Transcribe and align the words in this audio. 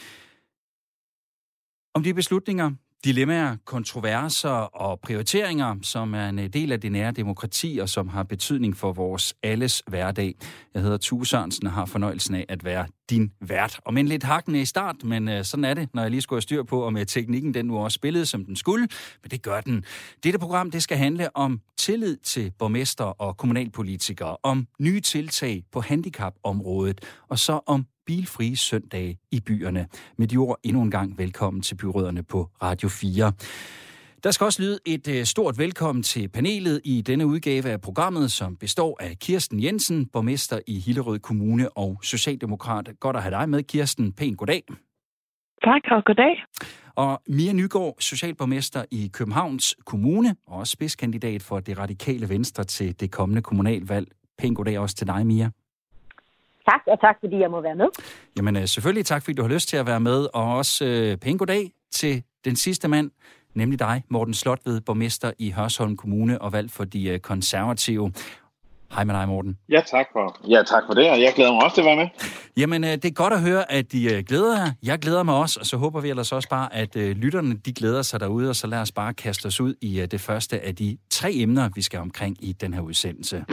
Om 1.96 2.04
de 2.04 2.14
beslutninger, 2.14 2.72
dilemmaer, 3.06 3.58
kontroverser 3.66 4.50
og 4.50 5.00
prioriteringer, 5.00 5.76
som 5.82 6.14
er 6.14 6.30
en 6.30 6.40
øh, 6.40 6.48
del 6.48 6.72
af 6.72 6.82
det 6.82 6.92
nære 6.92 7.12
demokrati 7.12 7.80
og 7.82 7.90
som 7.90 8.08
har 8.08 8.24
betydning 8.24 8.78
for 8.78 8.94
vores 8.94 9.34
alles 9.44 9.84
hverdag. 9.88 10.36
Jeg 10.74 10.82
hedder 10.82 10.98
Tue 10.98 11.28
Sørensen 11.28 11.68
og 11.68 11.74
har 11.74 11.86
fornøjelsen 11.86 12.36
af 12.36 12.46
at 12.50 12.66
være 12.66 12.88
din 13.10 13.32
vært. 13.42 13.80
Og 13.86 13.94
men 13.94 14.08
lidt 14.08 14.24
hakkende 14.24 14.62
i 14.62 14.66
start, 14.66 15.04
men 15.04 15.30
øh, 15.30 15.46
sådan 15.46 15.66
er 15.66 15.74
det, 15.74 15.90
når 15.94 16.02
jeg 16.02 16.12
lige 16.12 16.22
skulle 16.22 16.38
have 16.38 16.42
styr 16.42 16.64
på, 16.64 16.86
om 16.86 16.98
øh, 16.98 17.06
teknikken 17.06 17.54
den 17.54 17.66
nu 17.66 17.78
også 17.78 17.96
spillede, 17.96 18.26
som 18.26 18.46
den 18.46 18.56
skulle. 18.56 18.88
Men 19.24 19.32
det 19.32 19.42
gør 19.42 19.62
den. 19.62 19.86
Dette 20.24 20.40
program 20.40 20.72
det 20.72 20.84
skal 20.84 20.98
handle 20.98 21.38
om 21.38 21.62
tillid 21.78 22.18
til 22.18 22.52
borgmester 22.60 23.04
og 23.04 23.38
kommunalpolitikere, 23.38 24.38
om 24.44 24.68
nye 24.80 25.02
tiltag 25.02 25.64
på 25.72 25.82
handicapområdet, 25.82 27.02
og 27.30 27.40
så 27.40 27.60
om 27.66 27.86
bilfrie 28.12 28.58
søndage 28.58 29.18
i 29.32 29.40
byerne. 29.40 29.88
Med 30.18 30.28
de 30.28 30.38
ord 30.38 30.60
endnu 30.64 30.82
en 30.82 30.92
gang 30.92 31.18
velkommen 31.18 31.62
til 31.62 31.76
byråderne 31.76 32.24
på 32.24 32.50
Radio 32.64 32.90
4. 32.90 33.32
Der 34.24 34.32
skal 34.32 34.46
også 34.46 34.62
lyde 34.62 34.80
et 34.86 35.08
øh, 35.08 35.24
stort 35.24 35.58
velkommen 35.58 36.04
til 36.04 36.30
panelet 36.30 36.82
i 36.86 37.02
denne 37.02 37.26
udgave 37.26 37.70
af 37.70 37.82
programmet, 37.82 38.32
som 38.32 38.58
består 38.58 38.98
af 39.00 39.18
Kirsten 39.20 39.64
Jensen, 39.64 40.06
borgmester 40.06 40.60
i 40.68 40.80
Hillerød 40.80 41.20
Kommune 41.20 41.78
og 41.78 42.00
Socialdemokrat. 42.04 42.90
Godt 43.00 43.16
at 43.16 43.24
have 43.24 43.36
dig 43.36 43.50
med, 43.50 43.64
Kirsten. 43.64 44.14
Pæn 44.14 44.36
goddag. 44.36 44.64
Tak 45.64 45.82
og 45.92 46.04
goddag. 46.06 46.34
Og 46.96 47.22
Mia 47.28 47.54
Nygaard, 47.54 47.96
socialborgmester 48.00 48.86
i 48.92 49.10
Københavns 49.14 49.76
Kommune, 49.86 50.36
og 50.48 50.58
også 50.58 50.72
spidskandidat 50.72 51.42
for 51.44 51.60
det 51.60 51.78
radikale 51.78 52.30
venstre 52.30 52.64
til 52.64 53.00
det 53.00 53.12
kommende 53.12 53.42
kommunalvalg. 53.42 54.08
Pæn 54.38 54.54
goddag 54.54 54.80
også 54.80 54.96
til 54.96 55.08
dig, 55.08 55.28
Mia. 55.28 55.50
Tak, 56.70 56.82
og 56.88 57.02
tak 57.02 57.16
fordi 57.20 57.40
jeg 57.40 57.52
må 57.52 57.62
være 57.62 57.76
med. 57.76 57.86
Jamen 58.38 58.56
øh, 58.56 58.68
selvfølgelig 58.68 59.06
tak, 59.06 59.24
fordi 59.24 59.36
du 59.36 59.42
har 59.42 59.50
lyst 59.50 59.70
til 59.70 59.78
at 59.78 59.86
være 59.86 60.00
med, 60.00 60.28
og 60.34 60.56
også 60.56 60.86
øh, 60.86 61.18
pæn 61.18 61.38
goddag 61.38 61.72
til 61.92 62.24
den 62.46 62.56
sidste 62.56 62.88
mand, 62.88 63.12
nemlig 63.54 63.80
dig, 63.80 64.04
Morten 64.10 64.34
Slotved, 64.34 64.82
borgmester 64.82 65.32
i 65.40 65.52
Hørsholm 65.52 65.98
Kommune 65.98 66.42
og 66.42 66.54
valgt 66.54 66.72
for 66.72 66.84
de 66.84 67.08
øh, 67.10 67.20
konservative. 67.20 68.14
Hej 68.94 69.04
med 69.04 69.16
dig, 69.16 69.28
Morten. 69.28 69.58
Ja, 69.70 69.82
tak 69.88 70.06
for, 70.14 70.50
ja, 70.50 70.64
tak 70.64 70.84
for 70.88 70.94
det, 70.94 71.10
og 71.10 71.22
jeg 71.22 71.34
glæder 71.36 71.52
mig 71.52 71.64
også 71.64 71.76
til 71.76 71.82
at 71.82 71.86
være 71.86 71.96
med. 71.96 72.08
Jamen, 72.58 72.84
øh, 72.84 72.90
det 72.90 73.06
er 73.06 73.14
godt 73.14 73.34
at 73.34 73.42
høre, 73.42 73.72
at 73.72 73.92
de 73.92 74.14
øh, 74.14 74.24
glæder 74.24 74.58
jer. 74.60 74.72
Jeg 74.84 75.00
glæder 75.00 75.24
mig 75.24 75.36
også, 75.36 75.60
og 75.60 75.66
så 75.66 75.78
håber 75.78 76.02
vi 76.02 76.10
ellers 76.10 76.32
også 76.32 76.50
bare, 76.50 76.76
at 76.76 76.96
øh, 76.96 77.16
lytterne 77.16 77.56
de 77.56 77.74
glæder 77.74 78.02
sig 78.02 78.20
derude, 78.20 78.50
og 78.50 78.56
så 78.56 78.68
lad 78.68 78.80
os 78.80 78.92
bare 78.92 79.14
kaste 79.14 79.46
os 79.46 79.62
ud 79.62 79.76
i 79.82 80.02
øh, 80.02 80.08
det 80.08 80.22
første 80.22 80.60
af 80.66 80.76
de 80.76 80.98
tre 81.10 81.32
emner, 81.34 81.70
vi 81.76 81.82
skal 81.82 82.00
omkring 82.00 82.38
i 82.40 82.54
den 82.54 82.74
her 82.74 82.82
udsendelse. 82.82 83.46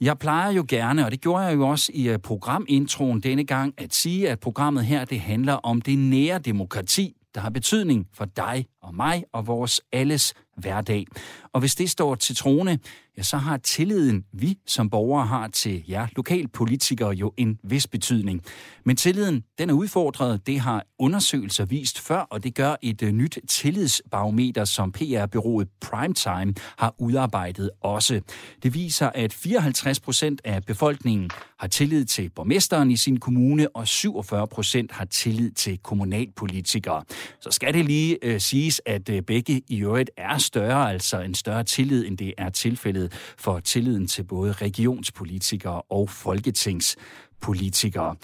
Jeg 0.00 0.18
plejer 0.18 0.50
jo 0.50 0.64
gerne, 0.68 1.04
og 1.04 1.10
det 1.10 1.20
gjorde 1.20 1.44
jeg 1.44 1.54
jo 1.56 1.68
også 1.68 1.92
i 1.94 2.08
øh, 2.08 2.18
programintroen 2.18 3.20
denne 3.20 3.44
gang, 3.44 3.74
at 3.78 3.94
sige, 3.94 4.30
at 4.30 4.40
programmet 4.40 4.84
her 4.84 5.04
det 5.04 5.20
handler 5.20 5.52
om 5.52 5.80
det 5.80 5.98
nære 5.98 6.38
demokrati, 6.38 7.16
der 7.34 7.40
har 7.40 7.50
betydning 7.50 8.06
for 8.14 8.24
dig 8.24 8.66
og 8.82 8.94
mig 8.94 9.24
og 9.32 9.46
vores 9.46 9.80
alles 9.92 10.34
hverdag. 10.56 11.06
Og 11.52 11.60
hvis 11.60 11.74
det 11.74 11.90
står 11.90 12.14
til 12.14 12.36
trone, 12.36 12.78
ja, 13.16 13.22
så 13.22 13.36
har 13.36 13.56
tilliden, 13.56 14.24
vi 14.32 14.58
som 14.66 14.90
borgere 14.90 15.26
har 15.26 15.48
til 15.48 15.84
jer 15.88 16.06
lokalpolitikere 16.16 17.10
jo 17.10 17.32
en 17.36 17.58
vis 17.62 17.86
betydning. 17.86 18.42
Men 18.84 18.96
tilliden, 18.96 19.44
den 19.58 19.70
er 19.70 19.74
udfordret. 19.74 20.46
Det 20.46 20.60
har 20.60 20.84
undersøgelser 20.98 21.64
vist 21.64 22.00
før, 22.00 22.20
og 22.20 22.44
det 22.44 22.54
gør 22.54 22.76
et 22.82 23.02
øh, 23.02 23.12
nyt 23.12 23.38
tillidsbarometer, 23.48 24.64
som 24.64 24.92
PR-byrået 24.92 25.68
Primetime 25.80 26.54
har 26.78 26.94
udarbejdet 26.98 27.70
også. 27.80 28.20
Det 28.62 28.74
viser, 28.74 29.10
at 29.14 29.32
54 29.32 30.00
procent 30.00 30.40
af 30.44 30.64
befolkningen 30.64 31.30
har 31.58 31.68
tillid 31.68 32.04
til 32.04 32.30
borgmesteren 32.30 32.90
i 32.90 32.96
sin 32.96 33.20
kommune, 33.20 33.76
og 33.76 33.88
47 33.88 34.48
procent 34.48 34.92
har 34.92 35.04
tillid 35.04 35.50
til 35.50 35.78
kommunalpolitikere. 35.78 37.04
Så 37.40 37.50
skal 37.50 37.74
det 37.74 37.84
lige 37.84 38.18
uh, 38.26 38.38
siges, 38.70 38.80
at 38.86 39.08
øh, 39.08 39.22
begge 39.22 39.62
i 39.68 39.82
øvrigt 39.82 40.10
er 40.16 40.38
større, 40.38 40.90
altså 40.90 41.20
en 41.20 41.34
større 41.34 41.64
tillid, 41.64 42.06
end 42.06 42.18
det 42.18 42.34
er 42.38 42.50
tilfældet 42.50 43.12
for 43.38 43.60
tilliden 43.60 44.06
til 44.06 44.24
både 44.24 44.52
regionspolitikere 44.52 45.82
og 45.82 46.10
folketingspolitikere. 46.10 48.16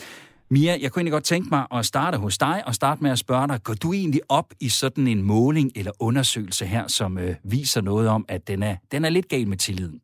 Mia, 0.50 0.76
jeg 0.80 0.92
kunne 0.92 1.00
egentlig 1.00 1.12
godt 1.12 1.24
tænke 1.24 1.48
mig 1.50 1.66
at 1.74 1.86
starte 1.86 2.18
hos 2.18 2.38
dig 2.38 2.62
og 2.66 2.74
starte 2.74 3.02
med 3.02 3.10
at 3.10 3.18
spørge 3.18 3.48
dig, 3.48 3.62
går 3.62 3.74
du 3.74 3.92
egentlig 3.92 4.20
op 4.28 4.54
i 4.60 4.68
sådan 4.68 5.06
en 5.06 5.22
måling 5.22 5.72
eller 5.74 5.92
undersøgelse 6.00 6.66
her, 6.66 6.88
som 6.88 7.18
øh, 7.18 7.34
viser 7.44 7.80
noget 7.80 8.08
om, 8.08 8.24
at 8.28 8.48
den 8.48 8.62
er, 8.62 8.76
den 8.92 9.04
er 9.04 9.10
lidt 9.10 9.28
gal 9.28 9.48
med 9.48 9.56
tilliden? 9.56 10.00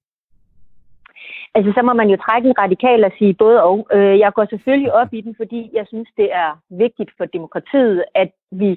Altså, 1.55 1.73
så 1.77 1.83
må 1.83 1.93
man 1.93 2.11
jo 2.11 2.17
trække 2.17 2.49
en 2.49 2.59
radikal 2.59 3.05
og 3.05 3.13
sige 3.19 3.35
både 3.35 3.63
og. 3.63 3.89
Øh, 3.93 4.19
jeg 4.19 4.33
går 4.33 4.47
selvfølgelig 4.51 4.93
op 4.93 5.13
i 5.13 5.21
den, 5.21 5.35
fordi 5.37 5.71
jeg 5.73 5.87
synes, 5.89 6.09
det 6.17 6.29
er 6.33 6.51
vigtigt 6.71 7.11
for 7.17 7.25
demokratiet, 7.25 8.05
at 8.15 8.31
vi 8.51 8.71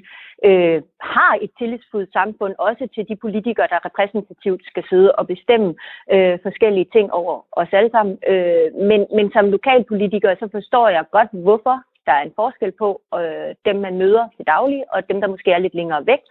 øh, 0.45 0.81
har 1.01 1.33
et 1.41 1.51
tillidsfuldt 1.59 2.13
samfund, 2.13 2.53
også 2.57 2.87
til 2.95 3.05
de 3.09 3.15
politikere, 3.15 3.67
der 3.73 3.85
repræsentativt 3.85 4.61
skal 4.65 4.83
sidde 4.89 5.11
og 5.11 5.27
bestemme 5.27 5.75
øh, 6.13 6.39
forskellige 6.43 6.89
ting 6.95 7.13
over 7.13 7.45
os 7.51 7.69
alle 7.71 7.91
sammen. 7.91 8.17
Øh, 8.31 8.67
men, 8.89 8.99
men 9.17 9.31
som 9.31 9.45
lokalpolitiker, 9.55 10.35
så 10.39 10.47
forstår 10.51 10.87
jeg 10.89 11.03
godt, 11.11 11.29
hvorfor 11.31 11.75
der 12.05 12.11
er 12.11 12.23
en 12.23 12.37
forskel 12.41 12.71
på 12.71 13.01
øh, 13.19 13.51
dem, 13.65 13.75
man 13.75 13.97
møder 13.97 14.25
til 14.35 14.45
daglig, 14.47 14.83
og 14.93 15.09
dem, 15.09 15.21
der 15.21 15.27
måske 15.27 15.51
er 15.51 15.59
lidt 15.59 15.75
længere 15.75 16.05
væk. 16.05 16.23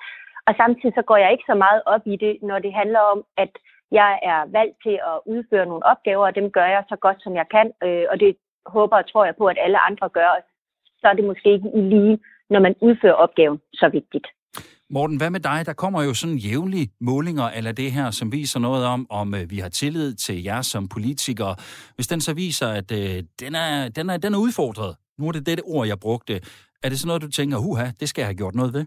Og 0.47 0.55
samtidig 0.57 0.95
så 0.95 1.03
går 1.03 1.17
jeg 1.17 1.33
ikke 1.33 1.45
så 1.47 1.55
meget 1.55 1.83
op 1.87 2.05
i 2.07 2.17
det, 2.17 2.35
når 2.43 2.59
det 2.59 2.73
handler 2.75 3.01
om, 3.13 3.25
at 3.37 3.53
jeg 4.01 4.13
er 4.33 4.41
valgt 4.59 4.77
til 4.85 4.97
at 5.13 5.17
udføre 5.33 5.67
nogle 5.71 5.87
opgaver, 5.93 6.27
og 6.27 6.35
dem 6.35 6.47
gør 6.57 6.69
jeg 6.75 6.83
så 6.89 6.97
godt, 7.05 7.19
som 7.25 7.33
jeg 7.41 7.47
kan, 7.57 7.67
øh, 7.87 8.05
og 8.13 8.17
det 8.23 8.31
håber 8.77 8.97
og 8.97 9.07
tror 9.11 9.25
jeg 9.25 9.37
på, 9.39 9.47
at 9.47 9.59
alle 9.65 9.79
andre 9.89 10.09
gør. 10.09 10.31
Så 11.01 11.05
er 11.11 11.15
det 11.19 11.25
måske 11.31 11.49
ikke 11.57 11.71
i 11.79 11.81
lige, 11.95 12.19
når 12.51 12.61
man 12.61 12.75
udfører 12.87 13.23
opgaven, 13.25 13.59
så 13.81 13.89
vigtigt. 13.99 14.27
Morten, 14.91 15.17
hvad 15.17 15.31
med 15.31 15.41
dig? 15.41 15.67
Der 15.67 15.73
kommer 15.73 16.03
jo 16.03 16.15
sådan 16.15 16.37
jævnlige 16.37 16.89
målinger 17.01 17.49
eller 17.57 17.73
det 17.73 17.93
her, 17.93 18.11
som 18.11 18.33
viser 18.33 18.61
noget 18.61 18.87
om, 18.87 19.07
om 19.11 19.35
øh, 19.35 19.51
vi 19.51 19.59
har 19.59 19.69
tillid 19.69 20.15
til 20.15 20.43
jer 20.43 20.63
som 20.63 20.89
politikere. 20.89 21.57
Hvis 21.95 22.07
den 22.07 22.21
så 22.21 22.35
viser, 22.35 22.69
at 22.69 22.93
øh, 22.93 23.23
den, 23.41 23.55
er, 23.55 23.89
den, 23.89 24.11
er, 24.11 24.17
den 24.17 24.35
er 24.35 24.39
udfordret, 24.39 24.97
nu 25.19 25.29
er 25.29 25.33
det 25.33 25.47
det 25.47 25.61
ord, 25.65 25.87
jeg 25.87 25.99
brugte, 26.01 26.35
er 26.83 26.89
det 26.89 26.99
sådan 26.99 27.09
noget, 27.09 27.23
du 27.23 27.31
tænker, 27.31 27.59
huha, 27.59 27.87
det 28.01 28.09
skal 28.09 28.23
jeg 28.23 28.27
have 28.27 28.37
gjort 28.37 28.55
noget 28.55 28.75
ved? 28.75 28.85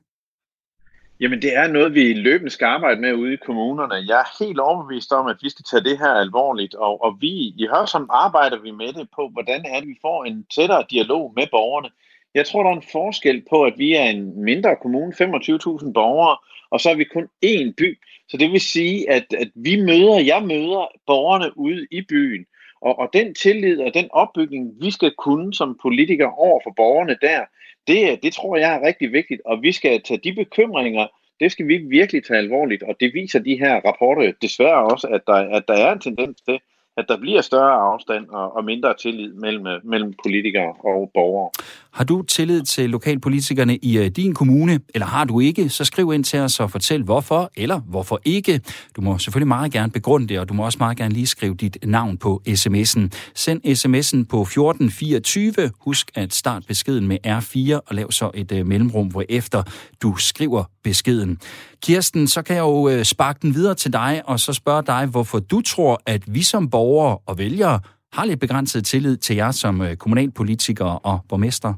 Jamen, 1.19 1.41
det 1.41 1.55
er 1.55 1.67
noget, 1.67 1.93
vi 1.93 2.13
løbende 2.13 2.51
skal 2.51 2.65
arbejde 2.65 3.01
med 3.01 3.13
ude 3.13 3.33
i 3.33 3.43
kommunerne. 3.45 3.95
Jeg 3.95 4.19
er 4.19 4.45
helt 4.45 4.59
overbevist 4.59 5.11
om, 5.11 5.27
at 5.27 5.37
vi 5.41 5.49
skal 5.49 5.65
tage 5.65 5.83
det 5.83 5.97
her 5.97 6.13
alvorligt, 6.13 6.75
og, 6.75 7.03
og 7.03 7.17
vi 7.21 7.27
i 7.57 7.67
Hørsholm 7.73 8.07
arbejder 8.09 8.59
vi 8.59 8.71
med 8.71 8.93
det 8.93 9.07
på, 9.15 9.29
hvordan 9.33 9.65
er 9.65 9.79
det, 9.79 9.89
vi 9.89 9.97
får 10.01 10.25
en 10.25 10.45
tættere 10.55 10.85
dialog 10.91 11.33
med 11.35 11.47
borgerne. 11.51 11.89
Jeg 12.33 12.45
tror, 12.45 12.63
der 12.63 12.69
er 12.69 12.75
en 12.75 12.91
forskel 12.91 13.43
på, 13.49 13.63
at 13.63 13.73
vi 13.77 13.93
er 13.93 14.03
en 14.03 14.43
mindre 14.43 14.75
kommune, 14.81 15.13
25.000 15.13 15.91
borgere, 15.91 16.37
og 16.69 16.79
så 16.81 16.89
er 16.89 16.95
vi 16.95 17.03
kun 17.03 17.27
én 17.45 17.73
by. 17.77 17.99
Så 18.29 18.37
det 18.37 18.51
vil 18.51 18.61
sige, 18.61 19.11
at, 19.11 19.25
at 19.37 19.49
vi 19.55 19.81
møder, 19.81 20.19
jeg 20.19 20.43
møder 20.43 20.91
borgerne 21.07 21.57
ude 21.57 21.87
i 21.91 22.01
byen, 22.01 22.45
og, 22.81 22.99
og 22.99 23.09
den 23.13 23.33
tillid 23.35 23.81
og 23.81 23.93
den 23.93 24.07
opbygning, 24.11 24.71
vi 24.81 24.91
skal 24.91 25.11
kunne 25.17 25.53
som 25.53 25.79
politikere 25.81 26.33
over 26.37 26.59
for 26.63 26.73
borgerne 26.75 27.17
der, 27.21 27.41
det, 27.87 28.23
det 28.23 28.33
tror 28.33 28.57
jeg 28.57 28.75
er 28.75 28.87
rigtig 28.87 29.11
vigtigt, 29.11 29.41
og 29.45 29.61
vi 29.61 29.71
skal 29.71 30.01
tage 30.01 30.19
de 30.23 30.33
bekymringer, 30.33 31.07
det 31.39 31.51
skal 31.51 31.67
vi 31.67 31.77
virkelig 31.77 32.25
tage 32.25 32.37
alvorligt, 32.37 32.83
og 32.83 32.95
det 32.99 33.13
viser 33.13 33.39
de 33.39 33.59
her 33.59 33.75
rapporter 33.85 34.33
desværre 34.41 34.83
også, 34.83 35.07
at 35.07 35.21
der, 35.27 35.33
at 35.33 35.63
der 35.67 35.73
er 35.73 35.91
en 35.91 35.99
tendens 35.99 36.41
til, 36.41 36.59
at 36.97 37.05
der 37.07 37.17
bliver 37.17 37.41
større 37.41 37.93
afstand 37.93 38.27
og, 38.29 38.55
og 38.55 38.65
mindre 38.65 38.93
tillid 39.01 39.33
mellem, 39.33 39.67
øh, 39.67 39.79
mellem 39.83 40.13
politikere 40.23 40.73
og 40.79 41.11
borgere. 41.13 41.49
Har 41.91 42.03
du 42.03 42.21
tillid 42.21 42.61
til 42.61 42.89
lokalpolitikerne 42.89 43.77
i 43.77 43.97
øh, 43.97 44.07
din 44.07 44.33
kommune, 44.33 44.79
eller 44.93 45.05
har 45.05 45.25
du 45.25 45.39
ikke, 45.39 45.69
så 45.69 45.85
skriv 45.85 46.13
ind 46.13 46.23
til 46.23 46.39
os 46.39 46.59
og 46.59 46.71
fortæl 46.71 47.03
hvorfor, 47.03 47.51
eller 47.57 47.79
hvorfor 47.79 48.19
ikke. 48.25 48.61
Du 48.95 49.01
må 49.01 49.17
selvfølgelig 49.17 49.47
meget 49.47 49.71
gerne 49.71 49.91
begrunde 49.91 50.27
det, 50.27 50.39
og 50.39 50.49
du 50.49 50.53
må 50.53 50.65
også 50.65 50.77
meget 50.79 50.97
gerne 50.97 51.13
lige 51.13 51.27
skrive 51.27 51.55
dit 51.55 51.77
navn 51.83 52.17
på 52.17 52.41
sms'en. 52.47 53.31
Send 53.35 53.61
sms'en 53.65 54.25
på 54.29 54.41
1424. 54.41 55.71
Husk 55.79 56.11
at 56.15 56.33
starte 56.33 56.67
beskeden 56.67 57.07
med 57.07 57.17
R4 57.27 57.79
og 57.87 57.95
lav 57.95 58.11
så 58.11 58.31
et 58.33 58.51
øh, 58.51 58.67
mellemrum, 58.67 59.07
hvor 59.07 59.23
efter 59.29 59.63
du 60.01 60.15
skriver 60.15 60.63
beskeden. 60.83 61.39
Kirsten, 61.85 62.27
så 62.27 62.43
kan 62.43 62.55
jeg 62.55 62.61
jo 62.61 62.89
øh, 62.89 63.03
sparke 63.03 63.39
den 63.41 63.53
videre 63.53 63.75
til 63.75 63.93
dig, 63.93 64.21
og 64.25 64.39
så 64.39 64.53
spørge 64.53 64.83
dig, 64.83 65.07
hvorfor 65.11 65.39
du 65.39 65.61
tror, 65.61 65.93
at 66.05 66.21
vi 66.27 66.43
som 66.43 66.69
borgere 66.69 67.17
og 67.27 67.37
vælgere 67.37 67.79
har 68.13 68.25
lidt 68.25 68.39
begrænset 68.39 68.85
tillid 68.85 69.17
til 69.17 69.35
jer 69.35 69.51
som 69.51 69.81
øh, 69.81 69.95
kommunalpolitikere 69.95 70.99
og 70.99 71.19
borgmester? 71.29 71.73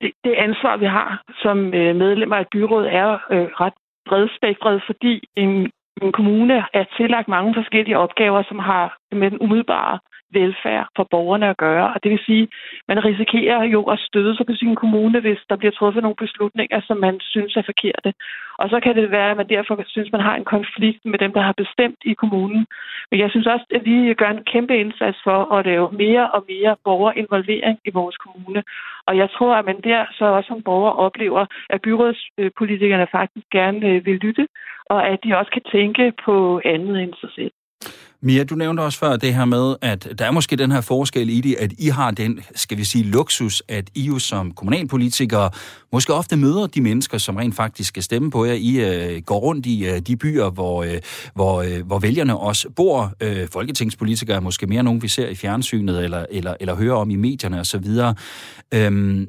det, 0.00 0.12
det 0.24 0.34
ansvar, 0.46 0.76
vi 0.76 0.86
har 0.86 1.22
som 1.42 1.58
øh, 1.74 1.96
medlemmer 1.96 2.36
af 2.36 2.46
byrådet, 2.52 2.94
er 2.94 3.10
øh, 3.30 3.46
ret 3.62 3.78
bredspektret, 4.08 4.82
fordi 4.86 5.14
en, 5.36 5.70
en 6.02 6.12
kommune 6.12 6.54
er 6.74 6.84
tillagt 6.96 7.28
mange 7.28 7.54
forskellige 7.54 7.98
opgaver, 7.98 8.42
som 8.48 8.58
har 8.58 8.96
med 9.12 9.30
den 9.30 9.38
umiddelbare 9.40 9.98
velfærd 10.30 10.86
for 10.96 11.06
borgerne 11.10 11.48
at 11.48 11.56
gøre. 11.56 11.86
Og 11.94 12.02
det 12.02 12.10
vil 12.10 12.24
sige, 12.26 12.48
man 12.88 13.04
risikerer 13.04 13.62
jo 13.62 13.82
at 13.82 13.98
støde 13.98 14.36
sig 14.36 14.46
på 14.46 14.54
sin 14.54 14.74
kommune, 14.76 15.20
hvis 15.20 15.40
der 15.50 15.56
bliver 15.56 15.72
truffet 15.72 16.02
nogle 16.02 16.22
beslutninger, 16.24 16.80
som 16.80 16.96
man 16.96 17.20
synes 17.20 17.56
er 17.56 17.62
forkerte. 17.62 18.14
Og 18.58 18.68
så 18.68 18.80
kan 18.80 18.96
det 18.96 19.10
være, 19.10 19.30
at 19.30 19.36
man 19.36 19.48
derfor 19.48 19.84
synes, 19.86 20.12
man 20.12 20.20
har 20.20 20.36
en 20.36 20.44
konflikt 20.44 21.04
med 21.04 21.18
dem, 21.18 21.32
der 21.32 21.40
har 21.40 21.54
bestemt 21.62 22.00
i 22.04 22.14
kommunen. 22.14 22.66
Men 23.10 23.20
jeg 23.20 23.30
synes 23.30 23.46
også, 23.46 23.66
at 23.70 23.84
vi 23.84 24.14
gør 24.14 24.30
en 24.30 24.44
kæmpe 24.44 24.76
indsats 24.78 25.18
for 25.24 25.54
at 25.54 25.66
lave 25.66 25.92
mere 25.92 26.30
og 26.30 26.44
mere 26.48 26.76
borgerinvolvering 26.84 27.78
i 27.84 27.90
vores 27.90 28.16
kommune. 28.16 28.62
Og 29.06 29.16
jeg 29.16 29.28
tror, 29.30 29.54
at 29.54 29.64
man 29.64 29.80
der 29.84 30.04
så 30.18 30.24
også 30.24 30.48
som 30.48 30.62
borger 30.62 30.90
oplever, 30.90 31.46
at 31.70 31.82
byrådspolitikerne 31.82 33.06
faktisk 33.12 33.46
gerne 33.52 33.86
øh, 33.88 34.06
vil 34.06 34.16
lytte, 34.16 34.46
og 34.86 35.08
at 35.08 35.18
de 35.24 35.36
også 35.38 35.50
kan 35.50 35.62
tænke 35.72 36.12
på 36.24 36.60
andet 36.64 37.02
end 37.02 37.14
sig 37.20 37.30
selv. 37.34 37.52
Mia, 38.22 38.44
du 38.44 38.54
nævnte 38.54 38.80
også 38.80 38.98
før 38.98 39.16
det 39.16 39.34
her 39.34 39.44
med, 39.44 39.76
at 39.82 40.08
der 40.18 40.24
er 40.24 40.30
måske 40.30 40.56
den 40.56 40.72
her 40.72 40.80
forskel 40.80 41.30
i 41.30 41.40
det, 41.40 41.56
at 41.58 41.72
I 41.78 41.88
har 41.88 42.10
den, 42.10 42.40
skal 42.54 42.78
vi 42.78 42.84
sige, 42.84 43.04
luksus, 43.04 43.62
at 43.68 43.90
I 43.94 44.02
jo 44.02 44.18
som 44.18 44.52
kommunalpolitikere 44.52 45.50
måske 45.92 46.14
ofte 46.14 46.36
møder 46.36 46.66
de 46.66 46.80
mennesker, 46.80 47.18
som 47.18 47.36
rent 47.36 47.54
faktisk 47.54 47.88
skal 47.88 48.02
stemme 48.02 48.30
på 48.30 48.44
jer. 48.44 48.52
I 48.52 48.76
øh, 48.76 49.22
går 49.22 49.38
rundt 49.38 49.66
i 49.66 49.86
øh, 49.86 49.98
de 49.98 50.16
byer, 50.16 50.50
hvor, 50.50 50.82
øh, 50.82 50.98
hvor, 51.34 51.62
øh, 51.62 51.86
hvor 51.86 51.98
vælgerne 51.98 52.36
også 52.36 52.70
bor. 52.70 53.12
Øh, 53.20 53.48
folketingspolitikere 53.48 54.36
er 54.36 54.40
måske 54.40 54.66
mere 54.66 54.82
nogen, 54.82 55.02
vi 55.02 55.08
ser 55.08 55.28
i 55.28 55.34
fjernsynet 55.34 56.04
eller, 56.04 56.26
eller, 56.30 56.54
eller 56.60 56.74
hører 56.74 56.96
om 56.96 57.10
i 57.10 57.16
medierne 57.16 57.60
osv. 57.60 57.86
Øhm, 58.74 59.28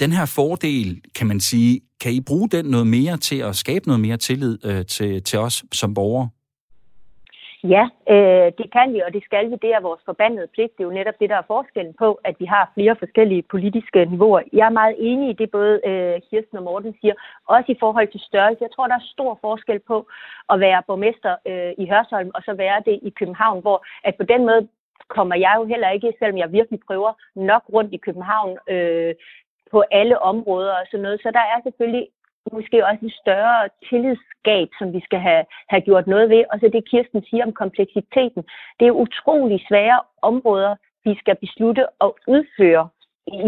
den 0.00 0.12
her 0.12 0.26
fordel, 0.26 1.00
kan 1.14 1.26
man 1.26 1.40
sige, 1.40 1.80
kan 2.00 2.12
I 2.12 2.20
bruge 2.20 2.48
den 2.48 2.64
noget 2.64 2.86
mere 2.86 3.16
til 3.16 3.36
at 3.36 3.56
skabe 3.56 3.86
noget 3.86 4.00
mere 4.00 4.16
tillid 4.16 4.58
øh, 4.64 4.86
til, 4.86 5.22
til 5.22 5.38
os 5.38 5.64
som 5.72 5.94
borgere? 5.94 6.28
Ja, 7.64 7.84
øh, 8.14 8.52
det 8.58 8.72
kan 8.72 8.92
vi, 8.94 9.00
og 9.06 9.12
det 9.14 9.24
skal 9.24 9.50
vi. 9.50 9.56
Det 9.62 9.70
er 9.74 9.80
vores 9.80 10.00
forbandede 10.04 10.46
pligt. 10.46 10.72
Det 10.76 10.82
er 10.82 10.88
jo 10.88 10.98
netop 10.98 11.14
det, 11.20 11.30
der 11.30 11.36
er 11.36 11.50
forskellen 11.54 11.94
på, 11.94 12.20
at 12.24 12.34
vi 12.38 12.44
har 12.44 12.70
flere 12.74 12.96
forskellige 12.96 13.42
politiske 13.42 14.04
niveauer. 14.04 14.42
Jeg 14.52 14.66
er 14.66 14.78
meget 14.80 14.96
enig 14.98 15.30
i 15.30 15.38
det, 15.40 15.50
både 15.50 15.80
øh, 15.86 16.20
Kirsten 16.30 16.56
og 16.56 16.62
Morten 16.62 16.94
siger, 17.00 17.14
også 17.46 17.72
i 17.72 17.80
forhold 17.80 18.08
til 18.08 18.20
størrelse. 18.20 18.64
Jeg 18.64 18.70
tror, 18.74 18.86
der 18.86 18.94
er 18.94 19.10
stor 19.14 19.38
forskel 19.40 19.78
på 19.78 20.06
at 20.50 20.60
være 20.60 20.82
borgmester 20.86 21.36
øh, 21.46 21.72
i 21.78 21.88
Hørsholm, 21.90 22.30
og 22.34 22.42
så 22.42 22.52
være 22.52 22.82
det 22.86 23.00
i 23.02 23.10
København, 23.10 23.60
hvor 23.60 23.84
at 24.04 24.14
på 24.16 24.22
den 24.22 24.40
måde 24.46 24.68
kommer 25.08 25.36
jeg 25.36 25.54
jo 25.58 25.64
heller 25.64 25.90
ikke, 25.90 26.12
selvom 26.18 26.38
jeg 26.38 26.52
virkelig 26.52 26.80
prøver 26.86 27.12
nok 27.34 27.62
rundt 27.72 27.92
i 27.92 28.04
København 28.06 28.58
øh, 28.68 29.14
på 29.70 29.84
alle 29.90 30.18
områder 30.18 30.72
og 30.80 30.86
sådan 30.90 31.02
noget. 31.02 31.20
Så 31.22 31.30
der 31.30 31.44
er 31.52 31.58
selvfølgelig 31.62 32.08
måske 32.52 32.86
også 32.86 33.02
en 33.04 33.18
større 33.22 33.68
tillidsskab, 33.88 34.68
som 34.78 34.92
vi 34.96 35.00
skal 35.08 35.20
have, 35.28 35.44
have 35.72 35.82
gjort 35.88 36.06
noget 36.06 36.26
ved. 36.30 36.42
Og 36.52 36.56
så 36.60 36.66
det, 36.72 36.90
Kirsten 36.90 37.22
siger 37.28 37.44
om 37.46 37.52
kompleksiteten. 37.62 38.42
Det 38.78 38.86
er 38.86 39.00
utrolig 39.04 39.58
svære 39.68 40.00
områder, 40.22 40.74
vi 41.04 41.12
skal 41.20 41.36
beslutte 41.44 41.84
at 42.00 42.10
udføre 42.34 42.88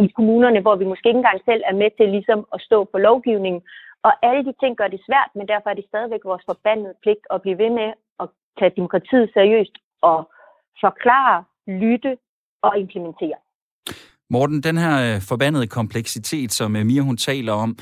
i 0.05 0.08
kommunerne, 0.17 0.61
hvor 0.61 0.76
vi 0.76 0.85
måske 0.85 1.08
ikke 1.08 1.23
engang 1.23 1.41
selv 1.44 1.62
er 1.70 1.76
med 1.82 1.91
til 1.99 2.08
ligesom 2.17 2.41
at 2.55 2.61
stå 2.61 2.79
på 2.93 2.99
lovgivningen. 2.99 3.62
Og 4.06 4.12
alle 4.26 4.43
de 4.49 4.55
ting 4.62 4.76
gør 4.76 4.88
det 4.88 5.00
svært, 5.08 5.31
men 5.35 5.49
derfor 5.49 5.70
er 5.70 5.75
det 5.75 5.87
stadigvæk 5.88 6.25
vores 6.25 6.44
forbandede 6.46 6.94
pligt 7.02 7.25
at 7.31 7.43
blive 7.43 7.58
ved 7.58 7.70
med 7.70 7.88
at 8.23 8.26
tage 8.58 8.73
demokratiet 8.76 9.31
seriøst 9.35 9.76
og 10.02 10.19
forklare, 10.81 11.44
lytte 11.67 12.12
og 12.62 12.79
implementere. 12.79 13.38
Morten, 14.31 14.61
den 14.61 14.76
her 14.79 14.94
øh, 15.06 15.20
forbandede 15.29 15.67
kompleksitet, 15.67 16.52
som 16.52 16.76
øh, 16.76 16.87
Mia 16.87 17.02
hun 17.02 17.17
taler 17.17 17.52
om, 17.52 17.79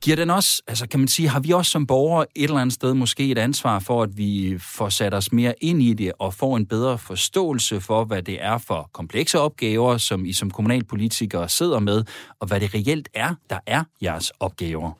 Giver 0.00 0.16
den 0.16 0.30
også, 0.30 0.62
altså 0.66 0.88
kan 0.88 1.00
man 1.00 1.08
sige, 1.08 1.28
har 1.28 1.40
vi 1.40 1.52
også 1.52 1.70
som 1.70 1.86
borgere 1.86 2.26
et 2.34 2.44
eller 2.44 2.56
andet 2.56 2.74
sted 2.74 2.94
måske 2.94 3.30
et 3.30 3.38
ansvar 3.38 3.78
for, 3.78 4.02
at 4.02 4.18
vi 4.18 4.58
får 4.58 4.88
sat 4.88 5.14
os 5.14 5.32
mere 5.32 5.54
ind 5.60 5.82
i 5.82 5.92
det 5.92 6.12
og 6.18 6.34
får 6.34 6.56
en 6.56 6.66
bedre 6.66 6.98
forståelse 6.98 7.80
for, 7.80 8.04
hvad 8.04 8.22
det 8.22 8.42
er 8.42 8.58
for 8.58 8.90
komplekse 8.92 9.38
opgaver, 9.38 9.96
som 9.96 10.24
I 10.24 10.32
som 10.32 10.50
kommunalpolitikere 10.50 11.48
sidder 11.48 11.78
med, 11.78 12.04
og 12.40 12.46
hvad 12.46 12.60
det 12.60 12.74
reelt 12.74 13.08
er, 13.14 13.34
der 13.50 13.58
er 13.66 13.84
jeres 14.02 14.30
opgaver? 14.40 14.92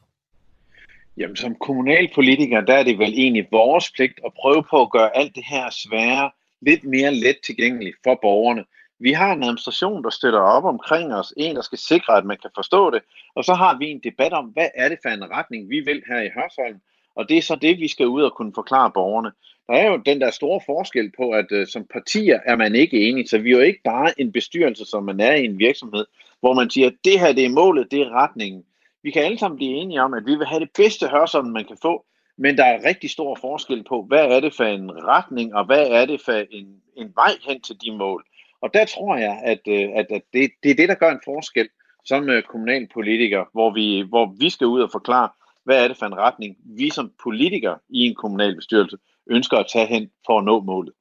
Jamen 1.16 1.36
som 1.36 1.54
kommunalpolitiker, 1.60 2.60
der 2.60 2.74
er 2.74 2.82
det 2.82 2.98
vel 2.98 3.12
egentlig 3.12 3.46
vores 3.52 3.90
pligt 3.90 4.20
at 4.26 4.32
prøve 4.40 4.64
på 4.70 4.82
at 4.82 4.90
gøre 4.90 5.16
alt 5.16 5.34
det 5.34 5.44
her 5.46 5.70
svære 5.70 6.30
lidt 6.62 6.84
mere 6.84 7.14
let 7.14 7.36
tilgængeligt 7.46 7.96
for 8.04 8.18
borgerne. 8.22 8.64
Vi 8.98 9.12
har 9.12 9.32
en 9.32 9.42
administration, 9.42 10.04
der 10.04 10.10
støtter 10.10 10.40
op 10.40 10.64
omkring 10.64 11.14
os, 11.14 11.32
en, 11.36 11.56
der 11.56 11.62
skal 11.62 11.78
sikre, 11.78 12.16
at 12.16 12.24
man 12.24 12.36
kan 12.42 12.50
forstå 12.54 12.90
det, 12.90 13.02
og 13.34 13.44
så 13.44 13.54
har 13.54 13.78
vi 13.78 13.86
en 13.90 14.00
debat 14.04 14.32
om, 14.32 14.44
hvad 14.44 14.68
er 14.74 14.88
det 14.88 14.98
for 15.02 15.08
en 15.08 15.30
retning, 15.30 15.70
vi 15.70 15.80
vil 15.80 16.02
her 16.08 16.20
i 16.20 16.30
Hørsholm, 16.34 16.80
og 17.14 17.28
det 17.28 17.38
er 17.38 17.42
så 17.42 17.54
det, 17.54 17.78
vi 17.78 17.88
skal 17.88 18.06
ud 18.06 18.22
og 18.22 18.34
kunne 18.34 18.52
forklare 18.54 18.90
borgerne. 18.90 19.32
Der 19.66 19.74
er 19.74 19.90
jo 19.90 19.96
den 19.96 20.20
der 20.20 20.30
store 20.30 20.60
forskel 20.66 21.12
på, 21.16 21.30
at 21.30 21.46
uh, 21.52 21.66
som 21.66 21.86
partier 21.92 22.40
er 22.44 22.56
man 22.56 22.74
ikke 22.74 23.08
enige, 23.08 23.28
så 23.28 23.38
vi 23.38 23.50
er 23.50 23.56
jo 23.56 23.62
ikke 23.62 23.82
bare 23.84 24.20
en 24.20 24.32
bestyrelse, 24.32 24.84
som 24.84 25.04
man 25.04 25.20
er 25.20 25.34
i 25.34 25.44
en 25.44 25.58
virksomhed, 25.58 26.06
hvor 26.40 26.52
man 26.52 26.70
siger, 26.70 26.86
at 26.86 26.94
det 27.04 27.20
her 27.20 27.32
det 27.32 27.44
er 27.44 27.50
målet, 27.50 27.90
det 27.90 28.00
er 28.00 28.10
retningen. 28.10 28.64
Vi 29.02 29.10
kan 29.10 29.22
alle 29.22 29.38
sammen 29.38 29.56
blive 29.56 29.72
enige 29.72 30.02
om, 30.02 30.14
at 30.14 30.26
vi 30.26 30.34
vil 30.34 30.46
have 30.46 30.60
det 30.60 30.70
bedste 30.76 31.08
Hørsholm, 31.08 31.48
man 31.48 31.64
kan 31.64 31.78
få, 31.82 32.04
men 32.38 32.56
der 32.56 32.64
er 32.64 32.84
rigtig 32.84 33.10
stor 33.10 33.38
forskel 33.40 33.84
på, 33.88 34.02
hvad 34.08 34.24
er 34.24 34.40
det 34.40 34.54
for 34.54 34.64
en 34.64 35.04
retning, 35.04 35.54
og 35.54 35.64
hvad 35.64 35.86
er 35.86 36.06
det 36.06 36.20
for 36.24 36.32
en, 36.32 36.66
en 36.96 37.12
vej 37.14 37.32
hen 37.48 37.60
til 37.60 37.76
de 37.80 37.92
mål. 37.92 38.24
Og 38.62 38.70
der 38.74 38.84
tror 38.84 39.16
jeg, 39.16 39.40
at, 39.44 39.60
øh, 39.68 39.88
at, 39.94 40.06
at 40.10 40.22
det, 40.32 40.50
det 40.62 40.70
er 40.70 40.74
det, 40.74 40.88
der 40.88 40.94
gør 40.94 41.10
en 41.10 41.20
forskel 41.24 41.68
som 42.04 42.28
øh, 42.28 42.42
kommunalpolitiker, 42.42 43.44
hvor 43.52 43.70
vi, 43.74 44.04
hvor 44.08 44.34
vi 44.40 44.50
skal 44.50 44.66
ud 44.66 44.80
og 44.80 44.88
forklare, 44.92 45.28
hvad 45.64 45.84
er 45.84 45.88
det 45.88 45.96
for 45.96 46.06
en 46.06 46.18
retning, 46.18 46.56
vi 46.78 46.90
som 46.90 47.12
politikere 47.22 47.78
i 47.88 48.00
en 48.08 48.14
kommunalbestyrelse 48.14 48.96
ønsker 49.30 49.56
at 49.56 49.66
tage 49.72 49.86
hen 49.86 50.10
for 50.26 50.38
at 50.38 50.44
nå 50.44 50.60
målet. 50.60 50.92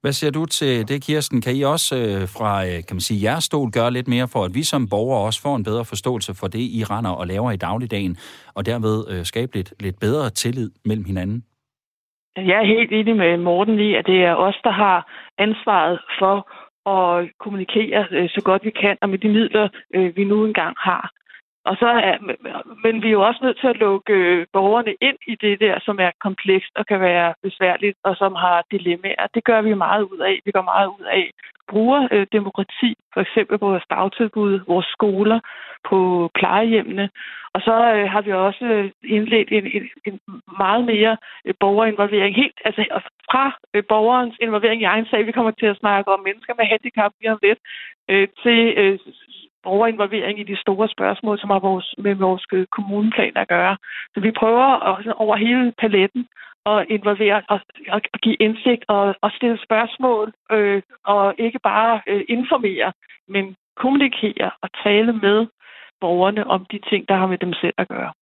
Hvad 0.00 0.12
siger 0.12 0.30
du 0.30 0.46
til 0.46 0.88
det, 0.88 1.02
Kirsten? 1.02 1.40
Kan 1.40 1.56
I 1.56 1.62
også 1.62 1.96
øh, 1.96 2.28
fra 2.36 2.64
kan 2.64 2.94
man 2.96 3.00
sige, 3.00 3.22
jeres 3.22 3.44
stol 3.44 3.70
gøre 3.70 3.90
lidt 3.90 4.08
mere 4.08 4.28
for, 4.28 4.44
at 4.44 4.54
vi 4.54 4.62
som 4.62 4.88
borgere 4.88 5.26
også 5.26 5.42
får 5.42 5.56
en 5.56 5.64
bedre 5.64 5.84
forståelse 5.84 6.34
for 6.34 6.46
det, 6.46 6.58
I 6.58 6.84
render 6.84 7.10
og 7.10 7.26
laver 7.26 7.50
i 7.50 7.56
dagligdagen, 7.56 8.16
og 8.54 8.66
derved 8.66 8.98
øh, 9.10 9.24
skabe 9.24 9.54
lidt, 9.54 9.74
lidt 9.80 10.00
bedre 10.00 10.30
tillid 10.30 10.70
mellem 10.84 11.04
hinanden? 11.04 11.44
Jeg 12.36 12.56
er 12.62 12.66
helt 12.66 12.92
enig 12.92 13.16
med 13.16 13.36
Morten 13.36 13.78
i, 13.80 13.94
at 13.94 14.06
det 14.06 14.24
er 14.24 14.34
os, 14.34 14.58
der 14.64 14.70
har 14.70 14.98
ansvaret 15.38 15.98
for 16.18 16.50
og 16.84 17.28
kommunikere 17.38 18.06
øh, 18.10 18.28
så 18.28 18.40
godt 18.44 18.64
vi 18.64 18.70
kan, 18.70 18.96
og 19.00 19.08
med 19.08 19.18
de 19.18 19.28
midler, 19.28 19.68
øh, 19.94 20.16
vi 20.16 20.24
nu 20.24 20.44
engang 20.44 20.76
har. 20.78 21.10
Og 21.64 21.76
så 21.76 21.86
er, 21.86 22.16
men 22.84 23.02
vi 23.02 23.08
er 23.08 23.12
jo 23.18 23.26
også 23.26 23.40
nødt 23.42 23.58
til 23.60 23.66
at 23.66 23.76
lukke 23.76 24.12
øh, 24.12 24.46
borgerne 24.52 24.94
ind 25.00 25.18
i 25.26 25.34
det 25.34 25.60
der, 25.60 25.80
som 25.80 25.96
er 26.00 26.10
komplekst 26.20 26.72
og 26.76 26.86
kan 26.86 27.00
være 27.00 27.34
besværligt, 27.42 27.98
og 28.02 28.16
som 28.16 28.34
har 28.34 28.64
dilemmaer. 28.70 29.26
Det 29.34 29.44
gør 29.44 29.60
vi 29.62 29.74
meget 29.74 30.02
ud 30.02 30.18
af. 30.18 30.40
Vi 30.44 30.50
går 30.50 30.62
meget 30.62 30.86
ud 30.86 31.04
af 31.04 31.30
bruger 31.68 32.08
øh, 32.10 32.26
demokrati, 32.32 32.90
for 33.14 33.20
eksempel 33.20 33.58
på 33.58 33.68
vores 33.68 33.84
dagtilbud, 33.90 34.60
vores 34.66 34.86
skoler, 34.86 35.40
på 35.88 36.30
plejehjemmene. 36.34 37.10
Og 37.54 37.60
så 37.60 37.74
øh, 37.94 38.10
har 38.10 38.22
vi 38.22 38.32
også 38.32 38.64
øh, 38.64 38.90
indledt 39.04 39.48
en, 39.52 39.66
en, 39.76 39.84
en 40.06 40.20
meget 40.58 40.84
mere 40.84 41.16
øh, 41.44 41.54
borgerinvolvering, 41.60 42.36
helt 42.36 42.58
altså 42.64 42.82
fra 43.30 43.44
øh, 43.74 43.82
borgerens 43.88 44.36
involvering 44.40 44.80
i 44.82 44.90
egen 44.94 45.06
sag, 45.06 45.26
vi 45.26 45.32
kommer 45.32 45.50
til 45.50 45.66
at 45.66 45.76
snakke 45.76 46.12
om 46.12 46.20
mennesker 46.20 46.54
med 46.58 46.64
handicap 46.64 47.12
lige 47.20 47.32
om 47.32 47.38
lidt, 47.42 47.58
øh, 48.08 48.28
til 48.42 48.60
øh, 48.76 48.98
borgerinvolvering 49.64 50.36
i 50.40 50.50
de 50.52 50.56
store 50.64 50.88
spørgsmål, 50.88 51.36
som 51.38 51.50
har 51.50 51.58
vores, 51.68 51.94
med 51.98 52.14
vores 52.14 52.44
øh, 52.52 52.66
kommuneplan 52.76 53.36
at 53.36 53.48
gøre. 53.48 53.76
Så 54.14 54.18
vi 54.20 54.30
prøver 54.40 54.66
at, 54.90 55.12
over 55.24 55.36
hele 55.36 55.72
paletten 55.82 56.22
at 56.66 56.86
involvere 56.96 57.42
og, 57.48 57.60
og 57.94 58.00
give 58.22 58.36
indsigt 58.46 58.84
og, 58.88 59.14
og 59.24 59.30
stille 59.36 59.58
spørgsmål, 59.66 60.32
øh, 60.52 60.82
og 61.04 61.34
ikke 61.38 61.60
bare 61.70 62.00
øh, 62.10 62.22
informere, 62.28 62.92
men 63.28 63.44
kommunikere 63.82 64.50
og 64.62 64.68
tale 64.84 65.12
med 65.12 65.46
borgerne 66.00 66.46
om 66.46 66.66
de 66.72 66.78
ting, 66.90 67.08
der 67.08 67.16
har 67.16 67.26
med 67.26 67.38
dem 67.38 67.52
selv 67.52 67.74
at 67.78 67.88
gøre. 67.88 68.12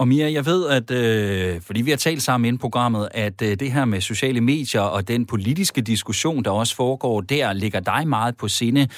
Og 0.00 0.08
Mia, 0.08 0.32
jeg 0.32 0.46
ved, 0.46 0.62
at 0.78 0.88
øh, 1.00 1.60
fordi 1.66 1.82
vi 1.82 1.90
har 1.90 1.96
talt 1.96 2.22
sammen 2.22 2.48
inden 2.48 2.60
programmet, 2.60 3.08
at 3.14 3.42
øh, 3.42 3.48
det 3.48 3.72
her 3.72 3.84
med 3.84 4.00
sociale 4.00 4.40
medier 4.40 4.80
og 4.80 5.08
den 5.08 5.26
politiske 5.26 5.80
diskussion, 5.80 6.44
der 6.44 6.50
også 6.50 6.76
foregår 6.76 7.20
der, 7.20 7.52
ligger 7.52 7.80
dig 7.80 8.08
meget 8.08 8.34
på 8.40 8.48
sinde. 8.48 8.88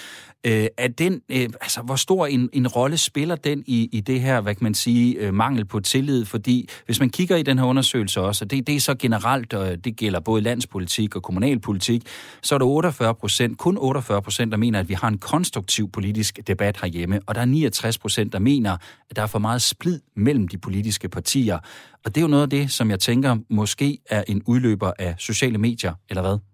Øh, 0.47 0.67
er 0.79 0.89
den, 0.89 1.21
øh, 1.29 1.49
altså, 1.61 1.83
hvor 1.83 1.97
stor 1.97 2.27
en, 2.27 2.51
en 2.53 2.69
rolle 2.69 2.97
spiller 2.97 3.37
den 3.37 3.63
i, 3.67 3.89
i 3.93 4.01
det 4.01 4.21
her, 4.21 4.41
hvad 4.41 4.55
kan 4.55 4.65
man 4.65 4.75
sige, 4.75 5.15
øh, 5.15 5.35
mangel 5.35 5.65
på 5.65 5.81
tillid? 5.81 6.25
Fordi 6.25 6.69
hvis 6.87 7.01
man 7.01 7.11
kigger 7.11 7.37
i 7.37 7.43
den 7.43 7.59
her 7.59 7.67
undersøgelse 7.67 8.21
også, 8.21 8.45
og 8.45 8.51
det, 8.51 8.67
det 8.67 8.77
er 8.77 8.81
så 8.81 8.95
generelt, 8.95 9.55
og 9.55 9.85
det 9.85 9.97
gælder 9.97 10.21
både 10.21 10.43
landspolitik 10.43 11.17
og 11.17 11.23
kommunalpolitik, 11.23 12.03
så 12.43 12.55
er 12.55 12.59
der 12.59 12.67
48 12.67 13.15
procent, 13.15 13.59
kun 13.59 13.79
48 13.79 14.23
procent, 14.23 14.53
der 14.53 14.59
mener, 14.59 14.81
at 14.81 14.89
vi 14.89 14.95
har 14.95 15.09
en 15.09 15.19
konstruktiv 15.19 15.91
politisk 15.91 16.41
debat 16.47 16.81
herhjemme, 16.81 17.21
og 17.27 17.35
der 17.35 17.41
er 17.41 17.45
69 17.45 17.99
procent, 17.99 18.33
der 18.33 18.39
mener, 18.39 18.77
at 19.11 19.17
der 19.17 19.23
er 19.23 19.27
for 19.27 19.39
meget 19.39 19.63
splid 19.63 20.01
mellem 20.17 20.49
de 20.49 20.59
politiske 20.59 21.09
partier. 21.09 21.59
Og 22.05 22.15
det 22.15 22.17
er 22.17 22.23
jo 22.23 22.29
noget 22.29 22.43
af 22.43 22.51
det, 22.51 22.71
som 22.71 22.91
jeg 22.91 23.01
tænker 23.01 23.37
måske 23.51 23.99
er 24.07 24.25
en 24.29 24.43
udløber 24.47 24.93
af 24.99 25.15
sociale 25.19 25.59
medier, 25.59 25.95
eller 26.11 26.23
hvad? 26.23 26.52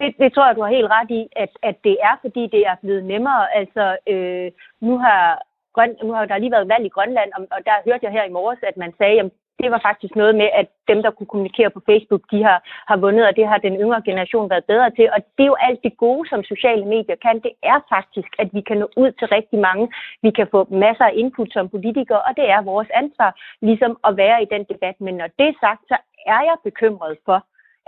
Det, 0.00 0.10
det 0.18 0.32
tror 0.32 0.46
jeg, 0.46 0.56
du 0.56 0.62
har 0.62 0.76
helt 0.76 0.90
ret 0.96 1.10
i, 1.10 1.22
at, 1.36 1.52
at 1.62 1.76
det 1.84 1.96
er, 2.08 2.14
fordi 2.20 2.42
det 2.54 2.62
er 2.66 2.76
blevet 2.82 3.04
nemmere. 3.04 3.54
Altså, 3.60 3.96
øh, 4.12 4.50
nu 4.80 4.98
har 4.98 5.42
Grøn, 5.74 5.96
nu 6.02 6.12
har 6.12 6.24
der 6.24 6.38
lige 6.38 6.56
været 6.56 6.68
valg 6.68 6.84
i 6.86 6.94
Grønland, 6.96 7.30
og, 7.36 7.40
og 7.50 7.60
der 7.66 7.84
hørte 7.84 8.04
jeg 8.04 8.12
her 8.12 8.24
i 8.24 8.36
morges, 8.38 8.60
at 8.62 8.76
man 8.76 8.92
sagde, 8.98 9.20
at 9.20 9.30
det 9.62 9.70
var 9.70 9.80
faktisk 9.88 10.14
noget 10.16 10.34
med, 10.34 10.48
at 10.60 10.68
dem, 10.90 10.98
der 11.02 11.10
kunne 11.10 11.32
kommunikere 11.32 11.70
på 11.70 11.80
Facebook, 11.88 12.22
de 12.32 12.42
har, 12.48 12.58
har 12.90 12.96
vundet, 12.96 13.26
og 13.28 13.36
det 13.36 13.46
har 13.48 13.58
den 13.58 13.76
yngre 13.84 14.02
generation 14.08 14.50
været 14.50 14.64
bedre 14.64 14.90
til. 14.90 15.06
Og 15.14 15.18
det 15.36 15.42
er 15.44 15.52
jo 15.52 15.62
alt 15.68 15.80
det 15.86 15.96
gode, 15.96 16.28
som 16.28 16.44
sociale 16.52 16.84
medier 16.94 17.16
kan. 17.24 17.36
Det 17.46 17.52
er 17.62 17.78
faktisk, 17.94 18.30
at 18.38 18.48
vi 18.56 18.60
kan 18.60 18.76
nå 18.78 18.88
ud 18.96 19.10
til 19.12 19.28
rigtig 19.28 19.58
mange. 19.58 19.86
Vi 20.22 20.30
kan 20.30 20.48
få 20.50 20.60
masser 20.70 21.04
af 21.04 21.14
input 21.22 21.52
som 21.52 21.68
politikere, 21.68 22.22
og 22.28 22.32
det 22.36 22.46
er 22.54 22.68
vores 22.72 22.90
ansvar 23.02 23.30
ligesom 23.68 23.92
at 24.08 24.16
være 24.16 24.42
i 24.42 24.50
den 24.54 24.64
debat. 24.72 24.96
Men 25.00 25.14
når 25.14 25.28
det 25.38 25.48
er 25.48 25.60
sagt, 25.60 25.82
så 25.88 25.96
er 26.26 26.40
jeg 26.48 26.56
bekymret 26.64 27.16
for, 27.24 27.38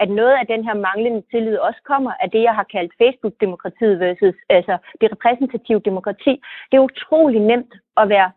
at 0.03 0.11
noget 0.11 0.35
af 0.41 0.47
den 0.47 0.65
her 0.65 0.75
manglende 0.75 1.23
tillid 1.31 1.57
også 1.57 1.81
kommer 1.85 2.13
af 2.21 2.31
det, 2.31 2.43
jeg 2.43 2.55
har 2.55 2.67
kaldt 2.75 2.93
Facebook-demokratiet 3.03 4.01
versus 4.01 4.35
altså 4.49 4.77
det 5.01 5.13
repræsentative 5.13 5.81
demokrati. 5.81 6.43
Det 6.71 6.77
er 6.77 6.89
utrolig 6.91 7.41
nemt 7.41 7.75
at 7.97 8.09
være 8.09 8.31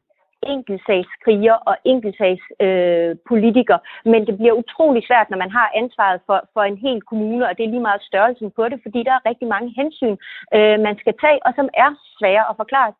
enkeltsagskriger 0.48 1.54
og 1.54 1.76
enkeltsagspolitiker, 1.86 3.78
øh, 3.82 4.12
men 4.12 4.28
det 4.28 4.38
bliver 4.38 4.54
utrolig 4.54 5.04
svært, 5.08 5.30
når 5.30 5.38
man 5.38 5.52
har 5.52 5.72
ansvaret 5.76 6.22
for, 6.26 6.40
for 6.54 6.64
en 6.64 6.78
hel 6.78 7.02
kommune, 7.02 7.48
og 7.50 7.58
det 7.58 7.64
er 7.64 7.70
lige 7.70 7.88
meget 7.90 8.02
størrelsen 8.02 8.52
på 8.52 8.70
det, 8.70 8.80
fordi 8.84 9.04
der 9.04 9.12
er 9.12 9.30
rigtig 9.30 9.48
mange 9.48 9.74
hensyn, 9.80 10.18
øh, 10.56 10.80
man 10.80 10.98
skal 11.02 11.14
tage, 11.22 11.46
og 11.46 11.54
som 11.56 11.70
er 11.74 11.90
svære 12.20 12.50
at 12.50 12.56
forklare 12.58 12.94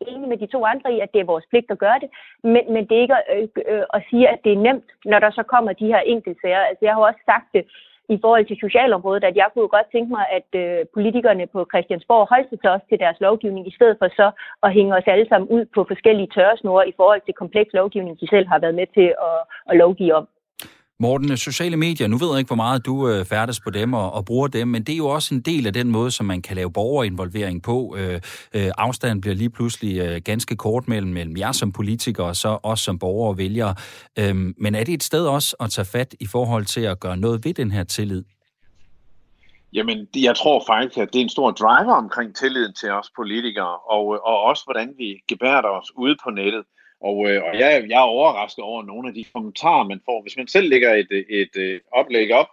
enig 0.00 0.28
med 0.28 0.38
de 0.38 0.46
to 0.46 0.64
andre 0.64 0.92
i, 0.92 1.00
at 1.00 1.12
det 1.12 1.20
er 1.20 1.32
vores 1.32 1.46
pligt 1.50 1.70
at 1.70 1.78
gøre 1.78 1.98
det, 2.02 2.10
men, 2.42 2.62
men 2.74 2.82
det 2.88 2.96
er 2.96 3.02
ikke 3.02 3.14
at, 3.14 3.24
øh, 3.36 3.48
øh, 3.72 3.84
at 3.94 4.02
sige, 4.10 4.28
at 4.28 4.38
det 4.44 4.52
er 4.52 4.64
nemt, 4.68 4.88
når 5.04 5.18
der 5.18 5.30
så 5.30 5.42
kommer 5.42 5.72
de 5.72 5.86
her 5.86 6.00
enkeltsager. 6.14 6.60
Altså, 6.70 6.84
jeg 6.84 6.94
har 6.94 7.00
også 7.00 7.22
sagt 7.26 7.48
det 7.54 7.64
i 8.14 8.18
forhold 8.22 8.46
til 8.46 8.62
socialområdet, 8.64 9.24
at 9.24 9.36
jeg 9.36 9.48
kunne 9.52 9.68
godt 9.76 9.88
tænke 9.92 10.10
mig, 10.16 10.24
at 10.38 10.48
øh, 10.62 10.80
politikerne 10.96 11.46
på 11.54 11.60
Christiansborg 11.72 12.28
holdt 12.32 12.60
sig 12.62 12.70
også 12.74 12.86
til 12.88 12.98
deres 13.04 13.18
lovgivning, 13.26 13.64
i 13.66 13.76
stedet 13.78 13.96
for 14.00 14.08
så 14.20 14.26
at 14.62 14.74
hænge 14.76 14.96
os 14.98 15.12
alle 15.12 15.28
sammen 15.28 15.48
ud 15.56 15.64
på 15.74 15.80
forskellige 15.90 16.32
tørresnore 16.34 16.88
i 16.88 16.94
forhold 16.96 17.20
til 17.24 17.34
kompleks 17.42 17.70
lovgivning, 17.72 18.20
de 18.20 18.28
selv 18.34 18.46
har 18.52 18.58
været 18.58 18.74
med 18.80 18.86
til 18.96 19.08
at, 19.28 19.38
at 19.70 19.76
lovgive 19.76 20.14
om. 20.14 20.26
Morten, 21.02 21.36
sociale 21.36 21.76
medier, 21.76 22.08
nu 22.08 22.16
ved 22.16 22.28
jeg 22.28 22.38
ikke, 22.38 22.48
hvor 22.48 22.56
meget 22.56 22.86
du 22.86 23.08
øh, 23.08 23.24
færdes 23.24 23.60
på 23.60 23.70
dem 23.70 23.94
og, 23.94 24.12
og 24.12 24.24
bruger 24.24 24.48
dem, 24.48 24.68
men 24.68 24.82
det 24.82 24.92
er 24.92 24.96
jo 24.96 25.08
også 25.08 25.34
en 25.34 25.40
del 25.40 25.66
af 25.66 25.72
den 25.72 25.90
måde, 25.90 26.10
som 26.10 26.26
man 26.26 26.42
kan 26.42 26.56
lave 26.56 26.72
borgerinvolvering 26.72 27.62
på. 27.62 27.96
Øh, 27.98 28.20
øh, 28.54 28.70
afstanden 28.78 29.20
bliver 29.20 29.34
lige 29.34 29.50
pludselig 29.50 30.00
øh, 30.00 30.20
ganske 30.24 30.56
kort 30.56 30.88
mellem, 30.88 31.12
mellem 31.12 31.36
jer 31.36 31.52
som 31.52 31.72
politikere 31.72 32.26
og 32.26 32.36
så 32.36 32.58
os 32.62 32.80
som 32.80 32.98
borgere 32.98 33.28
og 33.28 33.38
vælgere. 33.38 33.74
Øh, 34.18 34.34
men 34.58 34.74
er 34.74 34.84
det 34.84 34.94
et 34.94 35.02
sted 35.02 35.26
også 35.26 35.56
at 35.60 35.70
tage 35.70 35.84
fat 35.84 36.14
i 36.20 36.26
forhold 36.26 36.64
til 36.64 36.80
at 36.80 37.00
gøre 37.00 37.16
noget 37.16 37.44
ved 37.44 37.54
den 37.54 37.70
her 37.70 37.84
tillid? 37.84 38.24
Jamen, 39.72 40.06
jeg 40.16 40.36
tror 40.36 40.64
faktisk, 40.66 40.98
at 40.98 41.08
det 41.12 41.18
er 41.18 41.22
en 41.22 41.28
stor 41.28 41.50
driver 41.50 41.94
omkring 41.94 42.36
tilliden 42.36 42.74
til 42.74 42.90
os 42.90 43.10
politikere, 43.16 43.76
og, 43.76 44.14
øh, 44.14 44.20
og 44.20 44.40
også 44.40 44.62
hvordan 44.66 44.94
vi 44.98 45.22
gebærer 45.28 45.68
os 45.80 45.92
ude 45.96 46.16
på 46.24 46.30
nettet. 46.30 46.64
Og, 47.00 47.30
øh, 47.30 47.42
og 47.42 47.58
jeg, 47.58 47.84
jeg 47.88 47.98
er 47.98 48.12
overrasket 48.16 48.64
over 48.64 48.82
nogle 48.82 49.08
af 49.08 49.14
de 49.14 49.24
kommentarer, 49.34 49.88
man 49.88 50.00
får. 50.04 50.22
Hvis 50.22 50.36
man 50.36 50.48
selv 50.48 50.68
lægger 50.68 50.94
et, 50.94 51.06
øh, 51.10 51.24
et, 51.28 51.56
et 51.56 51.80
oplæg 51.92 52.34
op, 52.34 52.46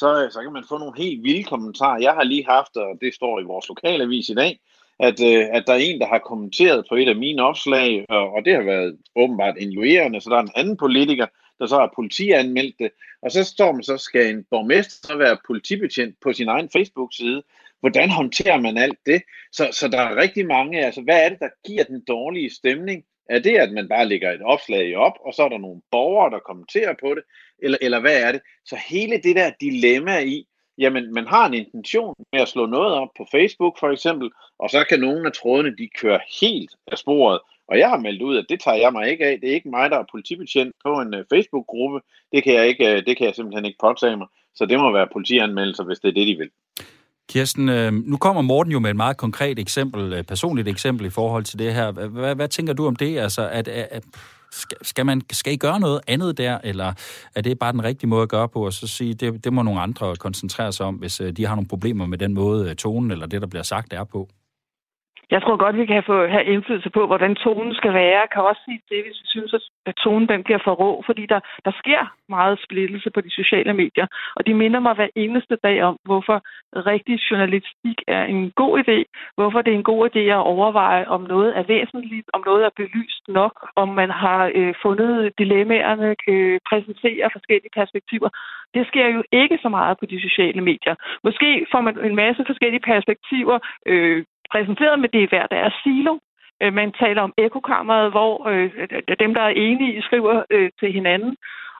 så, 0.00 0.24
øh, 0.24 0.30
så 0.30 0.42
kan 0.42 0.52
man 0.52 0.64
få 0.68 0.78
nogle 0.78 0.96
helt 0.96 1.24
vilde 1.24 1.44
kommentarer. 1.44 2.00
Jeg 2.00 2.12
har 2.12 2.22
lige 2.24 2.46
haft, 2.48 2.76
og 2.76 2.98
det 3.00 3.14
står 3.14 3.40
i 3.40 3.44
vores 3.44 3.68
lokalavis 3.68 4.28
i 4.28 4.34
dag, 4.34 4.58
at, 5.00 5.20
øh, 5.20 5.46
at 5.52 5.64
der 5.66 5.72
er 5.72 5.78
en, 5.88 6.00
der 6.00 6.06
har 6.06 6.18
kommenteret 6.18 6.86
på 6.88 6.94
et 6.94 7.08
af 7.08 7.16
mine 7.16 7.42
opslag, 7.42 8.06
og, 8.08 8.32
og 8.32 8.44
det 8.44 8.54
har 8.54 8.62
været 8.62 8.98
åbenbart 9.16 9.56
injurerende, 9.58 10.20
så 10.20 10.30
der 10.30 10.36
er 10.36 10.42
en 10.42 10.56
anden 10.56 10.76
politiker, 10.76 11.26
der 11.58 11.66
så 11.66 11.76
har 11.76 11.92
politianmeldt 11.96 12.78
det, 12.78 12.90
og 13.22 13.32
så 13.32 13.44
står 13.44 13.72
man 13.72 13.82
så, 13.82 13.96
skal 13.96 14.34
en 14.34 14.44
borgmester 14.50 15.08
så 15.08 15.16
være 15.16 15.38
politibetjent 15.46 16.16
på 16.22 16.32
sin 16.32 16.48
egen 16.48 16.70
Facebook-side. 16.72 17.42
Hvordan 17.80 18.10
håndterer 18.10 18.60
man 18.60 18.76
alt 18.76 18.98
det? 19.06 19.22
Så, 19.52 19.68
så 19.72 19.88
der 19.88 20.00
er 20.00 20.16
rigtig 20.16 20.46
mange, 20.46 20.84
altså 20.84 21.00
hvad 21.00 21.24
er 21.24 21.28
det, 21.28 21.38
der 21.40 21.48
giver 21.66 21.84
den 21.84 22.00
dårlige 22.08 22.54
stemning? 22.54 23.04
Er 23.32 23.38
det, 23.38 23.56
at 23.56 23.72
man 23.72 23.88
bare 23.88 24.08
lægger 24.08 24.30
et 24.32 24.42
opslag 24.42 24.96
op, 24.96 25.12
og 25.26 25.34
så 25.34 25.42
er 25.42 25.48
der 25.48 25.58
nogle 25.58 25.80
borgere, 25.90 26.30
der 26.30 26.38
kommenterer 26.38 26.94
på 27.00 27.14
det? 27.14 27.22
Eller, 27.58 27.78
eller 27.80 28.00
hvad 28.00 28.22
er 28.22 28.32
det? 28.32 28.40
Så 28.64 28.76
hele 28.88 29.16
det 29.16 29.36
der 29.36 29.50
dilemma 29.60 30.18
i, 30.18 30.46
jamen 30.78 31.14
man 31.14 31.26
har 31.26 31.46
en 31.46 31.54
intention 31.54 32.14
med 32.32 32.40
at 32.40 32.48
slå 32.48 32.66
noget 32.66 32.94
op 32.94 33.08
på 33.16 33.26
Facebook 33.30 33.78
for 33.78 33.90
eksempel, 33.90 34.30
og 34.58 34.70
så 34.70 34.84
kan 34.88 35.00
nogle 35.00 35.26
af 35.26 35.32
trådene, 35.32 35.76
de 35.76 35.88
kører 36.00 36.18
helt 36.40 36.70
af 36.86 36.98
sporet. 36.98 37.40
Og 37.68 37.78
jeg 37.78 37.88
har 37.88 37.98
meldt 37.98 38.22
ud, 38.22 38.36
at 38.36 38.46
det 38.48 38.60
tager 38.60 38.76
jeg 38.76 38.92
mig 38.92 39.10
ikke 39.10 39.26
af. 39.26 39.40
Det 39.40 39.50
er 39.50 39.54
ikke 39.54 39.68
mig, 39.68 39.90
der 39.90 39.98
er 39.98 40.04
politibetjent 40.10 40.74
på 40.84 41.00
en 41.00 41.14
øh, 41.14 41.24
Facebook-gruppe. 41.32 42.00
Det 42.32 42.44
kan, 42.44 42.54
jeg 42.54 42.68
ikke, 42.68 42.92
øh, 42.92 43.06
det 43.06 43.16
kan 43.16 43.26
jeg 43.26 43.34
simpelthen 43.34 43.64
ikke 43.64 43.78
påtage 43.80 44.16
mig. 44.16 44.26
Så 44.54 44.66
det 44.66 44.78
må 44.78 44.92
være 44.92 45.08
politianmeldelser, 45.12 45.84
hvis 45.84 46.00
det 46.00 46.08
er 46.08 46.12
det, 46.12 46.26
de 46.26 46.36
vil. 46.36 46.50
Kirsten, 47.32 47.68
øh, 47.68 47.92
nu 47.92 48.16
kommer 48.16 48.42
Morten 48.42 48.72
jo 48.72 48.78
med 48.78 48.90
et 48.90 48.96
meget 48.96 49.16
konkret 49.16 49.58
eksempel, 49.58 50.12
øh, 50.12 50.24
personligt 50.24 50.68
eksempel 50.68 51.06
i 51.06 51.10
forhold 51.10 51.44
til 51.44 51.58
det 51.58 51.74
her. 51.74 51.90
Hvad, 51.90 52.34
hvad 52.34 52.48
tænker 52.48 52.72
du 52.72 52.86
om 52.86 52.96
det? 52.96 53.18
Altså, 53.18 53.48
at, 53.48 53.68
at, 53.68 54.04
skal, 54.82 55.06
man, 55.06 55.22
skal 55.32 55.52
I 55.52 55.56
gøre 55.56 55.80
noget 55.80 56.00
andet 56.06 56.38
der, 56.38 56.58
eller 56.64 56.92
er 57.34 57.40
det 57.40 57.58
bare 57.58 57.72
den 57.72 57.84
rigtige 57.84 58.08
måde 58.08 58.22
at 58.22 58.28
gøre 58.28 58.48
på, 58.48 58.66
og 58.66 58.72
så 58.72 58.86
sige, 58.86 59.14
det, 59.14 59.44
det 59.44 59.52
må 59.52 59.62
nogle 59.62 59.80
andre 59.80 60.16
koncentrere 60.16 60.72
sig 60.72 60.86
om, 60.86 60.94
hvis 60.94 61.20
øh, 61.20 61.32
de 61.32 61.46
har 61.46 61.54
nogle 61.54 61.68
problemer 61.68 62.06
med 62.06 62.18
den 62.18 62.34
måde, 62.34 62.74
tonen 62.74 63.10
eller 63.10 63.26
det, 63.26 63.40
der 63.40 63.46
bliver 63.46 63.62
sagt, 63.62 63.92
er 63.92 64.04
på? 64.04 64.28
Jeg 65.34 65.42
tror 65.42 65.56
godt, 65.56 65.76
vi 65.76 65.86
kan 65.86 66.02
få 66.10 66.26
have 66.26 66.44
indflydelse 66.44 66.90
på, 66.90 67.06
hvordan 67.06 67.34
tonen 67.34 67.74
skal 67.74 67.92
være. 67.92 68.18
Jeg 68.20 68.28
kan 68.32 68.42
også 68.42 68.62
sige 68.64 68.80
det, 68.90 69.00
hvis 69.04 69.20
vi 69.22 69.26
synes, 69.34 69.54
at 69.86 69.94
tonen 70.04 70.28
den 70.28 70.44
bliver 70.44 70.60
for 70.64 70.74
rå, 70.82 71.02
fordi 71.06 71.26
der, 71.26 71.40
der 71.64 71.72
sker 71.82 72.02
meget 72.28 72.58
splittelse 72.64 73.10
på 73.10 73.20
de 73.20 73.30
sociale 73.30 73.72
medier. 73.82 74.06
Og 74.36 74.46
de 74.46 74.54
minder 74.54 74.80
mig 74.80 74.94
hver 74.94 75.08
eneste 75.16 75.56
dag 75.66 75.82
om, 75.82 75.96
hvorfor 76.04 76.36
rigtig 76.90 77.16
journalistik 77.30 77.98
er 78.06 78.24
en 78.24 78.50
god 78.50 78.72
idé, 78.82 78.98
hvorfor 79.36 79.62
det 79.62 79.70
er 79.72 79.78
en 79.78 79.90
god 79.92 80.02
idé 80.10 80.22
at 80.38 80.46
overveje, 80.54 81.04
om 81.08 81.20
noget 81.20 81.58
er 81.58 81.62
væsentligt, 81.62 82.28
om 82.32 82.42
noget 82.46 82.64
er 82.64 82.70
belyst 82.76 83.24
nok, 83.28 83.54
om 83.76 83.88
man 83.88 84.10
har 84.10 84.50
øh, 84.54 84.74
fundet 84.82 85.32
dilemmaerne, 85.38 86.16
kan 86.24 86.60
præsentere 86.70 87.30
forskellige 87.32 87.76
perspektiver. 87.80 88.28
Det 88.74 88.86
sker 88.86 89.08
jo 89.08 89.22
ikke 89.32 89.58
så 89.62 89.68
meget 89.68 89.98
på 89.98 90.06
de 90.06 90.22
sociale 90.22 90.60
medier. 90.60 90.94
Måske 91.24 91.66
får 91.72 91.80
man 91.80 91.94
en 91.98 92.16
masse 92.16 92.44
forskellige 92.46 92.86
perspektiver 92.92 93.58
øh, 93.86 94.24
præsenteret 94.52 94.98
med 94.98 95.08
det 95.08 95.28
hver 95.28 95.46
deres 95.46 95.74
silo. 95.82 96.18
Øh, 96.62 96.72
man 96.72 96.92
taler 96.92 97.22
om 97.22 97.34
ekokammeret, 97.38 98.10
hvor 98.10 98.48
øh, 98.48 98.70
dem, 99.22 99.34
der 99.34 99.42
er 99.42 99.54
enige, 99.66 100.02
skriver 100.02 100.42
øh, 100.50 100.70
til 100.80 100.92
hinanden. 100.92 101.36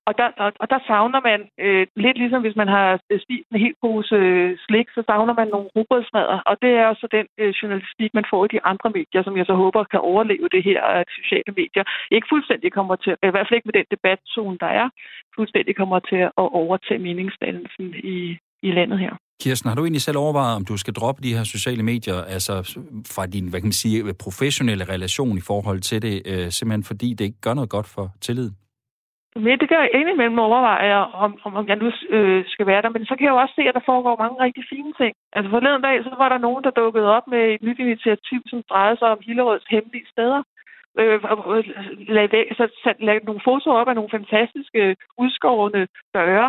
Og 0.08 0.18
der, 0.18 0.28
og, 0.44 0.52
og 0.62 0.70
der 0.70 0.78
savner 0.86 1.20
man, 1.20 1.40
øh, 1.64 1.86
lidt 1.96 2.18
ligesom 2.18 2.42
hvis 2.42 2.56
man 2.56 2.68
har 2.68 3.00
øh, 3.10 3.20
spist 3.20 3.48
en 3.50 3.60
helt 3.64 3.78
pose 3.82 4.14
øh, 4.14 4.58
slik, 4.66 4.88
så 4.94 5.02
savner 5.06 5.34
man 5.34 5.48
nogle 5.48 5.70
rugbrødsmadder. 5.76 6.38
Og 6.50 6.56
det 6.62 6.70
er 6.70 6.86
også 6.86 7.06
den 7.18 7.26
øh, 7.38 7.50
journalistik, 7.60 8.10
man 8.14 8.24
får 8.30 8.44
i 8.44 8.52
de 8.54 8.64
andre 8.64 8.90
medier, 8.90 9.22
som 9.22 9.36
jeg 9.36 9.46
så 9.46 9.54
håber 9.54 9.84
kan 9.84 10.00
overleve 10.00 10.48
det 10.48 10.62
her, 10.64 10.82
at 10.82 11.06
sociale 11.18 11.52
medier 11.56 11.84
ikke 12.10 12.26
fuldstændig 12.30 12.72
kommer 12.72 12.96
til, 12.96 13.12
i 13.12 13.32
hvert 13.32 13.46
fald 13.48 13.58
ikke 13.58 13.70
med 13.70 13.78
den 13.80 13.88
debatzone, 13.90 14.58
der 14.58 14.70
er, 14.80 14.88
fuldstændig 15.36 15.76
kommer 15.76 15.98
til 15.98 16.16
at 16.16 16.32
overtage 16.62 17.04
meningsdannelsen 17.06 17.94
i, 18.14 18.38
i 18.62 18.70
landet 18.72 18.98
her. 18.98 19.12
Kirsten, 19.42 19.68
har 19.68 19.76
du 19.76 19.82
egentlig 19.82 20.02
selv 20.02 20.18
overvejet, 20.18 20.56
om 20.56 20.64
du 20.64 20.76
skal 20.76 20.94
droppe 20.94 21.22
de 21.22 21.34
her 21.36 21.44
sociale 21.44 21.82
medier, 21.82 22.18
altså 22.36 22.54
fra 23.14 23.26
din, 23.26 23.48
hvad 23.50 23.60
kan 23.60 23.70
man 23.72 23.82
sige, 23.82 24.14
professionelle 24.14 24.84
relation 24.84 25.38
i 25.38 25.44
forhold 25.50 25.80
til 25.80 26.02
det, 26.02 26.22
øh, 26.26 26.50
simpelthen 26.50 26.84
fordi 26.84 27.08
det 27.14 27.24
ikke 27.24 27.40
gør 27.46 27.54
noget 27.54 27.70
godt 27.70 27.88
for 27.94 28.06
tilliden? 28.20 28.54
Men 29.36 29.58
det 29.60 29.68
gør 29.68 29.80
jeg 29.84 29.94
indimellem 30.00 30.38
overveje, 30.38 30.88
om, 31.24 31.30
om, 31.44 31.52
om 31.60 31.68
jeg 31.68 31.76
nu 31.76 31.88
øh, 32.16 32.44
skal 32.52 32.66
være 32.66 32.82
der. 32.82 32.88
Men 32.96 33.04
så 33.06 33.14
kan 33.16 33.24
jeg 33.24 33.34
jo 33.34 33.42
også 33.42 33.54
se, 33.56 33.62
at 33.68 33.74
der 33.74 33.88
foregår 33.90 34.22
mange 34.22 34.42
rigtig 34.44 34.64
fine 34.72 34.92
ting. 35.00 35.12
Altså 35.36 35.50
forleden 35.50 35.82
dag, 35.82 36.04
så 36.04 36.14
var 36.22 36.28
der 36.28 36.38
nogen, 36.46 36.64
der 36.64 36.70
dukkede 36.82 37.08
op 37.16 37.26
med 37.34 37.42
et 37.54 37.62
nyt 37.62 37.78
initiativ, 37.78 38.40
som 38.46 38.62
drejede 38.70 38.98
sig 38.98 39.08
om 39.14 39.24
Hillerøds 39.26 39.66
hemmelige 39.70 40.06
steder. 40.14 40.42
Øh, 41.00 41.18
lagde, 42.16 42.54
så 42.58 42.64
satte 42.84 43.04
lagde 43.04 43.24
nogle 43.24 43.44
fotoer 43.44 43.80
op 43.80 43.88
af 43.88 43.94
nogle 43.94 44.14
fantastiske 44.18 44.96
udskårende 45.22 45.82
døre, 46.14 46.48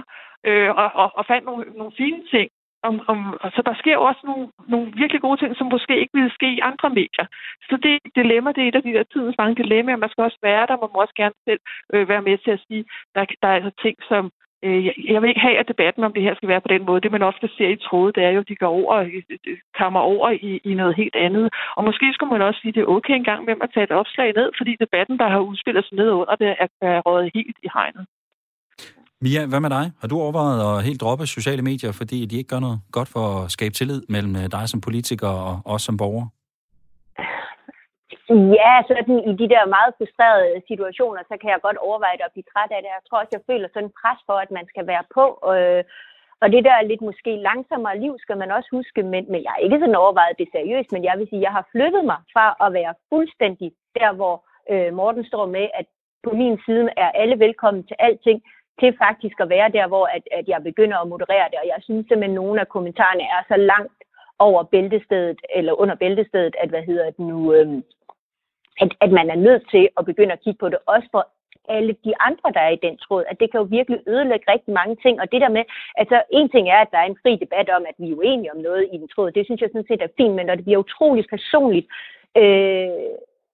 øh, 0.49 0.69
og, 0.81 0.89
og, 1.01 1.09
og 1.17 1.25
fandt 1.25 1.45
nogle, 1.45 1.65
nogle 1.79 1.93
fine 1.97 2.21
ting 2.33 2.49
om, 2.87 2.95
om, 3.07 3.19
så 3.55 3.61
der 3.65 3.75
sker 3.81 3.97
også 3.97 4.21
nogle, 4.29 4.47
nogle 4.67 4.87
virkelig 5.01 5.21
gode 5.21 5.37
ting, 5.39 5.51
som 5.55 5.67
måske 5.75 5.99
ikke 5.99 6.13
ville 6.13 6.33
ske 6.37 6.49
i 6.53 6.65
andre 6.69 6.89
medier. 6.89 7.25
Så 7.69 7.75
det 7.83 7.99
dilemma, 8.15 8.49
det 8.51 8.63
er 8.63 8.67
et 8.67 8.79
af 8.79 8.83
de 8.83 8.93
der 8.93 9.03
tidens 9.03 9.37
mange 9.37 9.55
dilemmaer. 9.63 10.03
Man 10.03 10.09
skal 10.09 10.23
også 10.23 10.39
være 10.41 10.67
der, 10.67 10.81
man 10.83 10.89
må 10.93 10.97
også 11.01 11.15
gerne 11.21 11.37
selv 11.47 11.61
øh, 11.93 12.09
være 12.09 12.21
med 12.21 12.37
til 12.37 12.51
at 12.51 12.63
sige, 12.67 12.85
der, 13.15 13.25
der 13.41 13.47
er 13.47 13.55
altså 13.59 13.71
ting, 13.83 13.97
som 14.09 14.23
øh, 14.65 14.85
jeg 15.11 15.21
vil 15.21 15.29
ikke 15.29 15.47
have, 15.47 15.57
at 15.57 15.67
debatten 15.67 16.03
om 16.03 16.13
det 16.13 16.23
her 16.23 16.35
skal 16.35 16.49
være 16.49 16.61
på 16.61 16.73
den 16.73 16.85
måde. 16.85 17.01
Det, 17.01 17.11
man 17.11 17.29
ofte 17.31 17.47
ser 17.57 17.69
i 17.69 17.83
tråde, 17.87 18.13
det 18.15 18.23
er 18.23 18.29
jo, 18.29 18.39
at 18.39 18.49
de 18.49 18.55
går 18.55 18.71
over, 18.79 18.95
øh, 18.95 19.21
øh, 19.47 19.57
kammer 19.77 19.99
over 19.99 20.29
i, 20.29 20.61
i 20.63 20.73
noget 20.73 20.95
helt 20.95 21.15
andet. 21.15 21.53
Og 21.77 21.83
måske 21.83 22.13
skulle 22.13 22.33
man 22.33 22.41
også 22.41 22.59
sige, 22.59 22.69
at 22.69 22.75
det 22.75 22.81
er 22.81 22.95
okay 22.97 23.15
engang 23.15 23.45
med 23.45 23.55
at 23.61 23.71
tage 23.73 23.83
et 23.83 23.97
opslag 24.01 24.33
ned, 24.35 24.49
fordi 24.57 24.75
debatten, 24.79 25.19
der 25.19 25.27
har 25.27 25.39
udspillet 25.39 25.85
sig 25.85 25.95
ned 25.97 26.09
under 26.11 26.35
det, 26.35 26.47
er, 26.47 26.67
er 26.81 27.01
røget 27.05 27.31
helt 27.35 27.57
i 27.63 27.69
hegnet. 27.73 28.05
Mia, 29.25 29.41
hvad 29.51 29.61
med 29.65 29.71
dig? 29.77 29.85
Har 30.01 30.07
du 30.11 30.15
overvejet 30.25 30.59
at 30.69 30.83
helt 30.87 31.01
droppe 31.03 31.25
sociale 31.37 31.63
medier, 31.69 31.91
fordi 32.01 32.17
de 32.29 32.37
ikke 32.39 32.51
gør 32.53 32.65
noget 32.67 32.79
godt 32.97 33.09
for 33.15 33.25
at 33.35 33.51
skabe 33.55 33.73
tillid 33.75 34.01
mellem 34.15 34.33
øh, 34.41 34.45
dig 34.55 34.65
som 34.71 34.79
politiker 34.87 35.31
og 35.47 35.55
os 35.73 35.83
som 35.87 35.95
borger? 36.01 36.25
Ja, 38.59 38.73
sådan 38.89 39.17
i 39.31 39.33
de 39.41 39.47
der 39.53 39.73
meget 39.77 39.91
frustrerede 39.97 40.49
situationer, 40.69 41.21
så 41.29 41.35
kan 41.41 41.49
jeg 41.53 41.65
godt 41.67 41.79
overveje 41.87 42.17
det 42.17 42.25
og 42.27 42.33
blive 42.35 42.49
træt 42.51 42.71
af 42.75 42.79
det. 42.81 42.95
Jeg 42.97 43.05
tror 43.05 43.19
også, 43.21 43.35
jeg 43.37 43.47
føler 43.49 43.67
sådan 43.69 43.95
pres 43.99 44.19
for, 44.27 44.37
at 44.45 44.51
man 44.57 44.65
skal 44.71 44.85
være 44.91 45.05
på. 45.17 45.25
Øh, 45.53 45.83
og 46.43 46.47
det 46.53 46.61
der 46.67 46.87
lidt 46.91 47.03
måske 47.09 47.31
langsommere 47.49 47.99
liv 48.03 48.13
skal 48.23 48.37
man 48.41 48.49
også 48.57 48.69
huske, 48.77 49.01
men, 49.13 49.23
men 49.31 49.39
jeg 49.45 49.51
har 49.53 49.61
ikke 49.65 49.81
sådan 49.81 50.01
overvejet 50.03 50.39
det 50.41 50.49
seriøst, 50.55 50.89
men 50.95 51.03
jeg 51.07 51.15
vil 51.17 51.27
sige, 51.29 51.41
at 51.41 51.47
jeg 51.47 51.53
har 51.57 51.65
flyttet 51.73 52.03
mig 52.11 52.19
fra 52.33 52.45
at 52.65 52.69
være 52.79 52.93
fuldstændig 53.11 53.69
der, 53.99 54.11
hvor 54.19 54.35
øh, 54.71 54.89
Morten 54.99 55.25
står 55.31 55.45
med, 55.57 55.65
at 55.79 55.87
på 56.25 56.31
min 56.41 56.55
side 56.65 56.85
er 57.03 57.09
alle 57.21 57.37
velkommen 57.45 57.83
til 57.89 57.97
alting, 58.07 58.39
til 58.79 58.97
faktisk 59.05 59.37
at 59.39 59.49
være 59.49 59.69
der, 59.77 59.87
hvor 59.87 60.05
at, 60.15 60.23
at 60.31 60.47
jeg 60.47 60.63
begynder 60.63 60.97
at 60.97 61.07
moderere 61.07 61.47
det. 61.51 61.59
Og 61.61 61.67
jeg 61.67 61.79
synes 61.81 62.07
simpelthen, 62.07 62.37
at 62.37 62.41
nogle 62.41 62.61
af 62.61 62.67
kommentarerne 62.69 63.23
er 63.23 63.41
så 63.47 63.57
langt 63.57 63.97
over 64.39 64.63
bæltestedet, 64.63 65.39
eller 65.55 65.73
under 65.81 65.95
bæltestedet, 65.95 66.55
at 66.63 66.69
hvad 66.69 66.83
hedder 66.83 67.05
det 67.05 67.19
nu, 67.19 67.53
øhm, 67.53 67.83
at, 68.81 68.91
at 69.01 69.11
man 69.11 69.29
er 69.29 69.35
nødt 69.35 69.63
til 69.71 69.89
at 69.97 70.05
begynde 70.05 70.33
at 70.33 70.43
kigge 70.43 70.59
på 70.59 70.69
det, 70.69 70.79
også 70.85 71.07
for 71.11 71.27
alle 71.69 71.95
de 72.05 72.13
andre, 72.19 72.51
der 72.53 72.59
er 72.59 72.73
i 72.73 72.83
den 72.87 72.97
tråd, 72.97 73.23
at 73.27 73.39
det 73.39 73.51
kan 73.51 73.59
jo 73.59 73.67
virkelig 73.77 73.99
ødelægge 74.07 74.51
rigtig 74.51 74.73
mange 74.73 74.95
ting. 74.95 75.21
Og 75.21 75.31
det 75.31 75.41
der 75.41 75.49
med, 75.49 75.63
altså 75.95 76.23
en 76.31 76.49
ting 76.49 76.69
er, 76.69 76.79
at 76.81 76.91
der 76.91 76.97
er 76.97 77.07
en 77.09 77.21
fri 77.21 77.35
debat 77.35 77.69
om, 77.69 77.83
at 77.89 77.95
vi 77.97 78.11
er 78.11 78.15
uenige 78.15 78.53
om 78.55 78.57
noget 78.57 78.89
i 78.93 78.97
den 78.97 79.07
tråd, 79.07 79.31
det 79.31 79.45
synes 79.45 79.61
jeg 79.61 79.69
sådan 79.69 79.87
set 79.87 80.01
er 80.01 80.15
fint, 80.17 80.35
men 80.35 80.45
når 80.45 80.55
det 80.55 80.65
bliver 80.65 80.83
utroligt 80.85 81.29
personligt, 81.29 81.87
øh, 82.37 82.89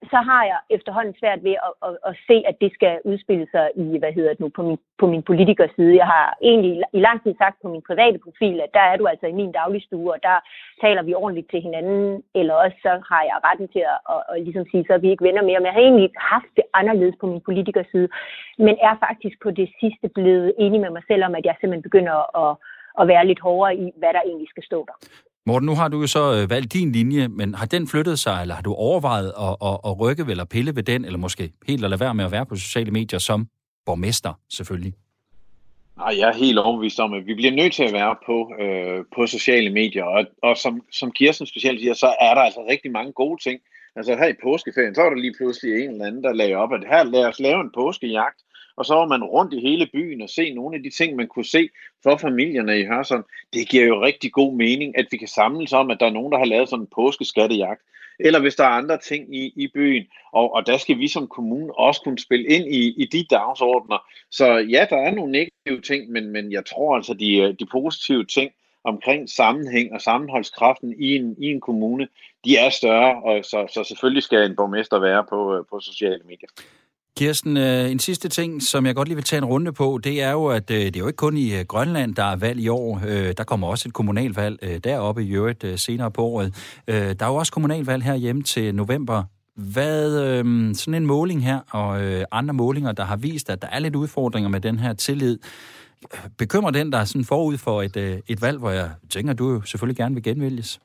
så 0.04 0.20
har 0.30 0.44
jeg 0.52 0.60
efterhånden 0.70 1.14
svært 1.20 1.44
ved 1.44 1.56
at, 1.68 1.74
at, 1.88 1.98
at 2.10 2.16
se, 2.28 2.36
at 2.50 2.56
det 2.62 2.72
skal 2.74 2.94
udspille 3.04 3.48
sig 3.52 3.66
i, 3.76 3.98
hvad 3.98 4.14
hedder 4.14 4.30
det 4.30 4.40
nu, 4.40 4.50
på 4.50 4.64
min, 4.64 4.80
på 5.00 5.08
min 5.08 5.24
politikers 5.24 5.72
side. 5.76 5.96
Jeg 5.96 6.06
har 6.06 6.38
egentlig 6.42 6.84
i 6.94 7.00
lang 7.00 7.24
tid 7.24 7.34
sagt 7.38 7.58
på 7.62 7.68
min 7.74 7.88
private 7.90 8.20
profil, 8.26 8.62
at 8.62 8.74
der 8.74 8.86
er 8.92 8.98
du 8.98 9.08
altså 9.08 9.28
i 9.28 9.40
min 9.40 9.52
dagligstue, 9.52 10.14
og 10.14 10.20
der 10.24 10.38
taler 10.82 11.04
vi 11.04 11.14
ordentligt 11.14 11.50
til 11.50 11.62
hinanden, 11.62 12.24
eller 12.36 12.54
også 12.54 12.78
så 12.82 12.94
har 13.10 13.22
jeg 13.30 13.38
retten 13.48 13.68
til 13.68 13.84
at, 13.94 14.00
at, 14.14 14.22
at 14.32 14.42
ligesom 14.44 14.66
sige, 14.72 14.86
så 14.88 14.94
er 14.94 15.04
vi 15.04 15.10
ikke 15.12 15.28
venner 15.28 15.44
mere. 15.44 15.60
Men 15.60 15.66
jeg 15.66 15.74
har 15.74 15.82
egentlig 15.82 16.10
haft 16.18 16.52
det 16.56 16.66
anderledes 16.74 17.16
på 17.20 17.28
min 17.28 17.42
politikers 17.42 17.90
side, 17.92 18.10
men 18.58 18.76
er 18.88 18.96
faktisk 19.08 19.38
på 19.44 19.52
det 19.52 19.70
sidste 19.80 20.08
blevet 20.10 20.54
enig 20.58 20.82
med 20.82 20.90
mig 20.90 21.04
selv 21.08 21.24
om, 21.24 21.36
at 21.36 21.46
jeg 21.46 21.56
simpelthen 21.56 21.88
begynder 21.90 22.18
at, 22.44 22.52
at 23.00 23.08
være 23.08 23.28
lidt 23.28 23.40
hårdere 23.40 23.76
i, 23.76 23.92
hvad 24.00 24.14
der 24.14 24.22
egentlig 24.22 24.50
skal 24.50 24.64
stå 24.64 24.86
der. 24.90 24.98
Morten, 25.50 25.66
nu 25.66 25.76
har 25.76 25.88
du 25.88 26.02
jo 26.02 26.08
så 26.08 26.34
øh, 26.34 26.50
valgt 26.50 26.74
din 26.74 26.92
linje, 26.92 27.28
men 27.28 27.56
har 27.56 27.66
den 27.66 27.88
flyttet 27.88 28.20
sig, 28.20 28.42
eller 28.42 28.56
har 28.56 28.62
du 28.62 28.74
overvejet 28.74 29.34
at, 29.46 29.56
at, 29.70 29.78
at 29.86 30.00
rykke 30.00 30.26
eller 30.30 30.46
pille 30.46 30.76
ved 30.76 30.84
den, 30.84 31.06
eller 31.06 31.20
måske 31.20 31.52
helt 31.68 31.84
at 31.84 31.90
lade 31.90 32.00
være 32.00 32.16
med 32.16 32.26
at 32.26 32.32
være 32.32 32.46
på 32.46 32.56
sociale 32.56 32.92
medier 32.92 33.20
som 33.20 33.48
borgmester, 33.86 34.34
selvfølgelig? 34.50 34.94
Nej, 35.98 36.20
jeg 36.20 36.30
er 36.30 36.34
helt 36.34 36.60
overbevist 36.60 37.00
om, 37.00 37.14
at 37.14 37.26
vi 37.26 37.34
bliver 37.34 37.52
nødt 37.52 37.74
til 37.74 37.84
at 37.84 37.94
være 37.94 38.16
på, 38.26 38.38
øh, 38.64 39.04
på 39.16 39.28
sociale 39.28 39.70
medier, 39.70 40.04
og, 40.04 40.26
og 40.44 40.58
som, 40.58 40.82
som 40.92 41.12
Kirsten 41.12 41.48
specielt 41.48 41.80
siger, 41.80 41.94
så 41.94 42.08
er 42.22 42.34
der 42.34 42.42
altså 42.42 42.66
rigtig 42.70 42.92
mange 42.92 43.12
gode 43.12 43.44
ting. 43.44 43.60
Altså 43.96 44.16
her 44.16 44.28
i 44.28 44.42
påskeferien, 44.44 44.96
så 44.96 45.02
var 45.02 45.10
der 45.10 45.18
lige 45.26 45.36
pludselig 45.38 45.84
en 45.84 45.92
eller 45.92 46.06
anden, 46.06 46.24
der 46.24 46.34
lagde 46.34 46.56
op, 46.56 46.74
at 46.74 46.84
her 46.90 47.04
lad 47.04 47.26
os 47.26 47.40
lave 47.40 47.62
en 47.62 47.72
påskejagt, 47.76 48.40
og 48.80 48.86
så 48.86 48.96
var 48.96 49.08
man 49.08 49.24
rundt 49.24 49.54
i 49.54 49.60
hele 49.60 49.90
byen 49.94 50.22
og 50.22 50.30
se 50.30 50.54
nogle 50.54 50.76
af 50.76 50.84
de 50.84 50.90
ting, 50.90 51.16
man 51.16 51.28
kunne 51.28 51.46
se 51.46 51.70
for 52.04 52.18
familierne 52.18 52.80
i 52.80 52.86
Hørsholm. 52.86 53.26
Det 53.54 53.70
giver 53.70 53.86
jo 53.86 54.04
rigtig 54.06 54.32
god 54.32 54.56
mening, 54.56 54.98
at 54.98 55.08
vi 55.12 55.18
kan 55.18 55.28
samles 55.28 55.74
om, 55.74 55.92
at 55.92 56.00
der 56.00 56.06
er 56.06 56.18
nogen, 56.18 56.32
der 56.32 56.38
har 56.38 56.46
lavet 56.46 56.70
sådan 56.70 56.84
en 56.84 56.94
påskeskattejagt. 56.96 57.82
Eller 58.20 58.40
hvis 58.40 58.56
der 58.56 58.64
er 58.64 58.80
andre 58.82 58.98
ting 58.98 59.36
i, 59.36 59.54
i 59.56 59.68
byen, 59.74 60.06
og, 60.32 60.54
og 60.54 60.66
der 60.66 60.78
skal 60.78 60.98
vi 60.98 61.08
som 61.08 61.28
kommune 61.28 61.80
også 61.80 62.02
kunne 62.02 62.20
spille 62.20 62.46
ind 62.46 62.66
i, 62.68 62.94
i 63.02 63.06
de 63.06 63.26
dagsordner. 63.30 63.98
Så 64.32 64.48
ja, 64.58 64.86
der 64.90 64.98
er 64.98 65.12
nogle 65.12 65.32
negative 65.32 65.82
ting, 65.82 66.12
men, 66.12 66.30
men 66.30 66.52
jeg 66.52 66.66
tror 66.66 66.96
altså, 66.96 67.14
de, 67.14 67.38
øh, 67.38 67.56
de 67.60 67.66
positive 67.72 68.26
ting 68.26 68.52
omkring 68.84 69.30
sammenhæng 69.30 69.94
og 69.94 70.02
sammenholdskraften 70.02 70.94
i 71.00 71.16
en, 71.16 71.36
i 71.40 71.46
en 71.46 71.62
kommune, 71.62 72.08
de 72.46 72.58
er 72.58 72.70
større, 72.70 73.24
og 73.24 73.46
så, 73.46 73.68
så 73.74 73.84
selvfølgelig 73.84 74.24
skal 74.24 74.46
en 74.46 74.56
borgmester 74.56 75.00
være 75.00 75.24
på, 75.30 75.56
øh, 75.56 75.64
på 75.70 75.80
sociale 75.80 76.22
medier. 76.26 76.50
Kirsten, 77.20 77.58
øh, 77.58 77.92
en 77.92 78.00
sidste 78.00 78.30
ting, 78.30 78.62
som 78.62 78.86
jeg 78.86 78.96
godt 78.96 79.08
lige 79.08 79.16
vil 79.16 79.24
tage 79.24 79.38
en 79.38 79.46
runde 79.46 79.74
på, 79.74 80.00
det 80.04 80.24
er 80.24 80.32
jo, 80.32 80.46
at 80.48 80.72
øh, 80.72 80.78
det 80.78 80.96
er 80.96 81.00
jo 81.00 81.08
ikke 81.08 81.18
kun 81.18 81.38
i 81.38 81.48
øh, 81.60 81.66
Grønland, 81.68 82.16
der 82.16 82.24
er 82.24 82.36
valg 82.36 82.60
i 82.60 82.68
år. 82.68 83.00
Der 83.38 83.44
kommer 83.48 83.68
også 83.68 83.90
et 83.90 83.94
kommunalvalg 83.94 84.84
deroppe 84.84 85.24
i 85.24 85.32
øvrigt 85.32 85.66
senere 85.80 86.12
på 86.12 86.22
året. 86.22 86.50
Der 86.88 87.26
er 87.26 87.32
jo 87.34 87.36
også 87.36 87.52
kommunalvalg 87.52 88.04
her 88.04 88.16
hjemme 88.16 88.42
til 88.44 88.76
november. 88.76 89.24
Hvad, 89.74 90.04
sådan 90.74 91.02
en 91.02 91.06
måling 91.06 91.44
her, 91.44 91.60
og 91.72 91.90
andre 92.32 92.54
målinger, 92.54 92.92
der 92.92 93.04
har 93.04 93.18
vist, 93.18 93.50
at 93.50 93.62
der 93.62 93.68
er 93.68 93.80
lidt 93.80 93.96
udfordringer 93.96 94.50
med 94.50 94.62
den 94.62 94.80
her 94.80 94.94
tillid, 94.94 95.40
bekymrer 96.38 96.72
den 96.72 96.92
der 96.92 97.04
sådan 97.04 97.26
forud 97.26 97.58
for 97.58 97.82
et, 97.82 97.98
et 98.28 98.42
valg, 98.42 98.60
hvor 98.60 98.70
jeg 98.70 98.90
tænker, 99.10 99.34
du 99.34 99.50
jo 99.54 99.62
selvfølgelig 99.62 99.98
gerne 99.98 100.16
vil 100.16 100.24
genvælges? 100.24 100.80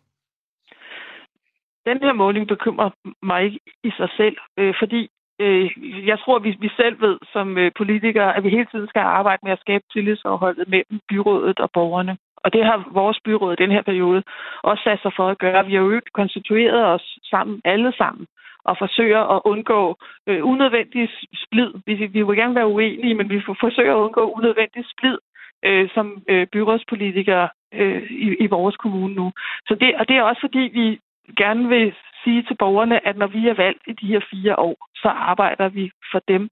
Den 1.87 1.99
her 2.03 2.13
måling 2.13 2.49
bekymrer 2.49 2.91
mig 3.23 3.45
ikke 3.45 3.61
i 3.85 3.91
sig 3.99 4.09
selv, 4.17 4.37
øh, 4.59 4.75
fordi 4.81 5.09
øh, 5.41 5.71
jeg 6.07 6.19
tror, 6.19 6.39
vi, 6.39 6.57
vi 6.61 6.71
selv 6.77 7.01
ved 7.01 7.19
som 7.33 7.59
øh, 7.59 7.71
politikere, 7.77 8.37
at 8.37 8.45
vi 8.45 8.51
hele 8.51 8.67
tiden 8.73 8.89
skal 8.89 9.01
arbejde 9.01 9.41
med 9.43 9.53
at 9.53 9.61
skabe 9.61 9.85
tillidsforholdet 9.93 10.69
mellem 10.69 11.01
byrådet 11.09 11.59
og 11.61 11.71
borgerne. 11.73 12.17
Og 12.45 12.53
det 12.53 12.65
har 12.65 12.89
vores 12.93 13.19
byråd 13.25 13.53
i 13.53 13.63
den 13.63 13.71
her 13.71 13.83
periode 13.83 14.23
også 14.63 14.83
sat 14.83 15.01
sig 15.03 15.13
for 15.17 15.29
at 15.29 15.39
gøre. 15.39 15.67
Vi 15.67 15.75
har 15.75 15.83
jo 15.83 16.01
konstitueret 16.15 16.85
os 16.87 17.19
sammen, 17.31 17.61
alle 17.65 17.93
sammen, 17.97 18.27
og 18.65 18.77
forsøger 18.79 19.23
at 19.35 19.41
undgå 19.45 19.97
øh, 20.29 20.41
unødvendig 20.47 21.09
splid. 21.45 21.73
Vi, 21.87 21.95
vi 21.95 22.23
vil 22.23 22.37
gerne 22.37 22.55
være 22.55 22.67
uenige, 22.67 23.15
men 23.15 23.31
vi 23.31 23.41
forsøger 23.61 23.95
at 23.95 24.05
undgå 24.05 24.33
unødvendig 24.37 24.85
splid 24.97 25.19
øh, 25.65 25.89
som 25.95 26.23
øh, 26.29 26.47
byrådspolitikere 26.47 27.49
øh, 27.75 28.03
i, 28.11 28.37
i 28.45 28.47
vores 28.47 28.77
kommune 28.77 29.15
nu. 29.15 29.33
Så 29.69 29.75
det, 29.81 29.95
og 29.95 30.09
det 30.09 30.17
er 30.17 30.23
også 30.23 30.41
fordi, 30.41 30.59
vi 30.59 30.99
gerne 31.37 31.69
vil 31.69 31.95
sige 32.25 32.43
til 32.43 32.57
borgerne, 32.57 33.07
at 33.09 33.17
når 33.17 33.27
vi 33.27 33.49
er 33.49 33.55
valgt 33.55 33.83
i 33.87 33.93
de 33.93 34.07
her 34.07 34.21
fire 34.31 34.59
år, 34.59 34.77
så 34.95 35.09
arbejder 35.09 35.69
vi 35.69 35.91
for 36.13 36.21
dem 36.29 36.49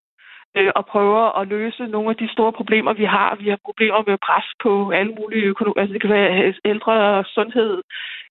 øh, 0.57 0.71
og 0.79 0.87
prøver 0.87 1.39
at 1.41 1.49
løse 1.49 1.83
nogle 1.87 2.11
af 2.11 2.17
de 2.17 2.33
store 2.33 2.53
problemer, 2.53 2.93
vi 2.93 3.05
har. 3.05 3.37
Vi 3.41 3.49
har 3.49 3.59
problemer 3.65 4.03
med 4.07 4.19
pres 4.27 4.49
på 4.63 4.91
alle 4.91 5.13
mulige 5.21 5.45
økonomier, 5.53 5.81
altså 5.81 5.93
det 5.93 6.01
kan 6.01 6.11
være 6.11 6.55
ældre, 6.65 7.25
sundhed, 7.25 7.83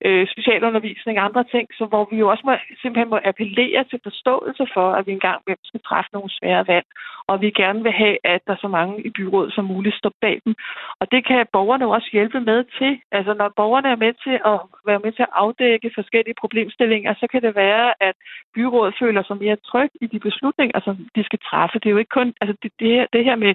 øh, 0.05 0.27
specialundervisning 0.34 1.19
og 1.19 1.25
andre 1.25 1.43
ting, 1.43 1.65
så 1.77 1.86
hvor 1.86 2.07
vi 2.12 2.17
jo 2.17 2.27
også 2.27 2.43
må, 2.45 2.53
simpelthen 2.81 3.10
må 3.10 3.19
appellere 3.23 3.84
til 3.84 3.99
forståelse 4.03 4.67
for, 4.73 4.88
at 4.97 5.07
vi 5.07 5.12
engang 5.12 5.41
skal 5.63 5.81
træffe 5.88 6.10
nogle 6.13 6.29
svære 6.38 6.67
valg, 6.67 6.88
og 7.27 7.41
vi 7.41 7.49
gerne 7.62 7.84
vil 7.84 7.91
have, 7.91 8.17
at 8.23 8.41
der 8.47 8.53
er 8.53 8.62
så 8.65 8.67
mange 8.67 8.95
i 9.07 9.10
byrådet 9.10 9.53
som 9.53 9.65
muligt 9.65 9.95
står 9.95 10.13
bag 10.21 10.41
dem. 10.45 10.53
Og 10.99 11.12
det 11.12 11.21
kan 11.27 11.45
borgerne 11.53 11.86
også 11.88 12.10
hjælpe 12.12 12.39
med 12.39 12.60
til. 12.77 12.91
Altså 13.12 13.34
når 13.34 13.53
borgerne 13.55 13.89
er 13.89 13.95
med 14.05 14.13
til 14.25 14.36
at 14.51 14.60
være 14.89 15.01
med 15.05 15.12
til 15.12 15.23
at 15.27 15.36
afdække 15.43 15.91
forskellige 15.95 16.39
problemstillinger, 16.41 17.13
så 17.13 17.25
kan 17.31 17.41
det 17.41 17.55
være, 17.55 17.93
at 17.99 18.15
byrådet 18.55 18.95
føler 19.01 19.23
sig 19.23 19.38
mere 19.38 19.57
tryg 19.69 19.91
i 20.01 20.07
de 20.07 20.19
beslutninger, 20.19 20.79
som 20.79 20.95
de 21.15 21.23
skal 21.23 21.39
træffe. 21.49 21.79
Det 21.79 21.86
er 21.86 21.95
jo 21.95 22.03
ikke 22.03 22.11
kun, 22.15 22.28
altså 22.41 22.54
det, 22.63 22.71
det, 22.80 22.89
her, 22.95 23.06
det 23.13 23.24
her 23.28 23.36
med 23.36 23.54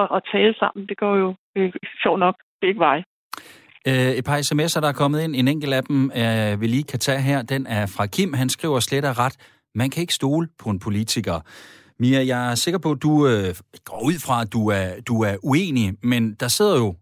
at, 0.00 0.06
at 0.16 0.20
tale 0.32 0.54
sammen, 0.60 0.82
det 0.90 0.96
går 1.02 1.14
jo 1.22 1.28
øh, 1.56 1.72
sjovt 2.02 2.20
nok 2.20 2.36
begge 2.60 2.80
veje. 2.86 3.04
Øh, 3.88 4.12
et 4.18 4.24
par 4.24 4.38
sms'er, 4.38 4.80
der 4.80 4.88
er 4.88 5.00
kommet 5.02 5.22
ind. 5.24 5.36
En 5.36 5.48
enkelt 5.48 5.74
af 5.74 5.82
dem, 5.84 6.10
øh, 6.22 6.60
vi 6.60 6.66
lige 6.66 6.84
kan 6.92 6.98
tage 6.98 7.20
her, 7.20 7.42
den 7.42 7.66
er 7.66 7.86
fra 7.96 8.06
Kim. 8.06 8.32
Han 8.32 8.48
skriver 8.48 8.80
slet 8.80 9.04
og 9.04 9.18
ret, 9.18 9.36
man 9.74 9.90
kan 9.90 10.00
ikke 10.00 10.14
stole 10.14 10.48
på 10.58 10.70
en 10.70 10.78
politiker. 10.78 11.40
Mia, 11.98 12.26
jeg 12.26 12.50
er 12.50 12.54
sikker 12.54 12.78
på, 12.78 12.90
at 12.90 13.02
du 13.02 13.26
øh, 13.26 13.54
går 13.84 14.00
ud 14.04 14.18
fra, 14.26 14.42
at 14.42 14.52
du 14.52 14.68
er, 14.68 15.00
du 15.06 15.22
er 15.22 15.36
uenig, 15.42 15.94
men 16.02 16.34
der 16.34 16.48
sidder 16.48 16.76
jo, 16.76 16.94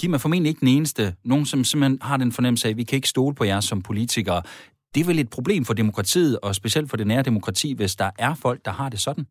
Kim 0.00 0.14
er 0.14 0.18
formentlig 0.18 0.48
ikke 0.48 0.60
den 0.60 0.68
eneste, 0.68 1.14
nogen 1.24 1.46
som 1.46 1.64
simpelthen 1.64 1.98
har 2.02 2.16
den 2.16 2.32
fornemmelse 2.32 2.68
af, 2.68 2.70
at 2.70 2.76
vi 2.76 2.84
kan 2.84 2.96
ikke 2.96 3.08
stole 3.08 3.34
på 3.34 3.44
jer 3.44 3.60
som 3.60 3.82
politikere. 3.82 4.42
Det 4.94 5.00
er 5.00 5.04
vel 5.04 5.18
et 5.18 5.30
problem 5.30 5.64
for 5.64 5.74
demokratiet, 5.74 6.38
og 6.42 6.54
specielt 6.54 6.90
for 6.90 6.96
det 6.96 7.06
nære 7.06 7.22
demokrati, 7.22 7.74
hvis 7.74 7.96
der 7.96 8.10
er 8.18 8.34
folk, 8.34 8.64
der 8.64 8.70
har 8.70 8.88
det 8.88 9.00
sådan? 9.00 9.26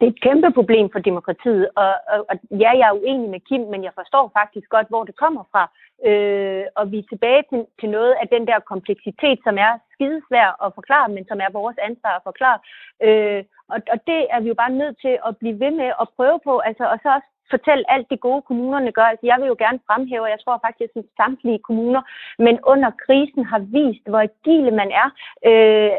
Det 0.00 0.06
er 0.06 0.14
et 0.14 0.22
kæmpe 0.26 0.50
problem 0.58 0.86
for 0.92 0.98
demokratiet, 0.98 1.68
og, 1.76 1.92
og, 2.12 2.18
og 2.30 2.34
ja, 2.50 2.70
jeg 2.80 2.88
er 2.88 2.98
uenig 3.00 3.30
med 3.30 3.40
Kim, 3.48 3.60
men 3.72 3.84
jeg 3.84 3.92
forstår 3.94 4.30
faktisk 4.38 4.68
godt, 4.68 4.88
hvor 4.88 5.04
det 5.04 5.16
kommer 5.16 5.44
fra. 5.52 5.64
Øh, 6.08 6.64
og 6.78 6.84
vi 6.92 6.98
er 6.98 7.10
tilbage 7.12 7.42
til, 7.50 7.60
til 7.80 7.88
noget 7.96 8.12
af 8.22 8.26
den 8.34 8.46
der 8.46 8.58
kompleksitet, 8.72 9.38
som 9.46 9.54
er 9.66 9.72
skidesvær 9.92 10.48
at 10.64 10.74
forklare, 10.74 11.08
men 11.16 11.24
som 11.28 11.38
er 11.40 11.50
vores 11.58 11.78
ansvar 11.88 12.14
at 12.16 12.26
forklare. 12.30 12.58
Øh, 13.06 13.42
og, 13.74 13.78
og 13.92 13.98
det 14.10 14.20
er 14.34 14.40
vi 14.40 14.48
jo 14.48 14.54
bare 14.62 14.78
nødt 14.80 14.96
til 15.04 15.14
at 15.28 15.36
blive 15.40 15.60
ved 15.64 15.72
med 15.80 15.90
at 16.02 16.06
prøve 16.16 16.38
på, 16.48 16.58
altså, 16.58 16.84
og 16.92 16.98
så 17.02 17.08
også 17.16 17.30
fortælle 17.54 17.90
alt 17.94 18.06
det 18.10 18.20
gode, 18.20 18.42
kommunerne 18.42 18.92
gør. 18.92 19.06
Altså, 19.12 19.26
jeg 19.26 19.36
vil 19.40 19.52
jo 19.52 19.56
gerne 19.64 19.80
fremhæve, 19.88 20.26
og 20.26 20.32
jeg 20.34 20.40
tror 20.44 20.58
faktisk, 20.66 20.92
at 20.96 21.04
samtlige 21.20 21.64
kommuner, 21.68 22.02
men 22.46 22.54
under 22.72 22.90
krisen 23.04 23.44
har 23.52 23.60
vist, 23.78 24.04
hvor 24.10 24.22
agile 24.28 24.72
man 24.80 24.90
er. 25.02 25.08
Øh, 25.48 25.92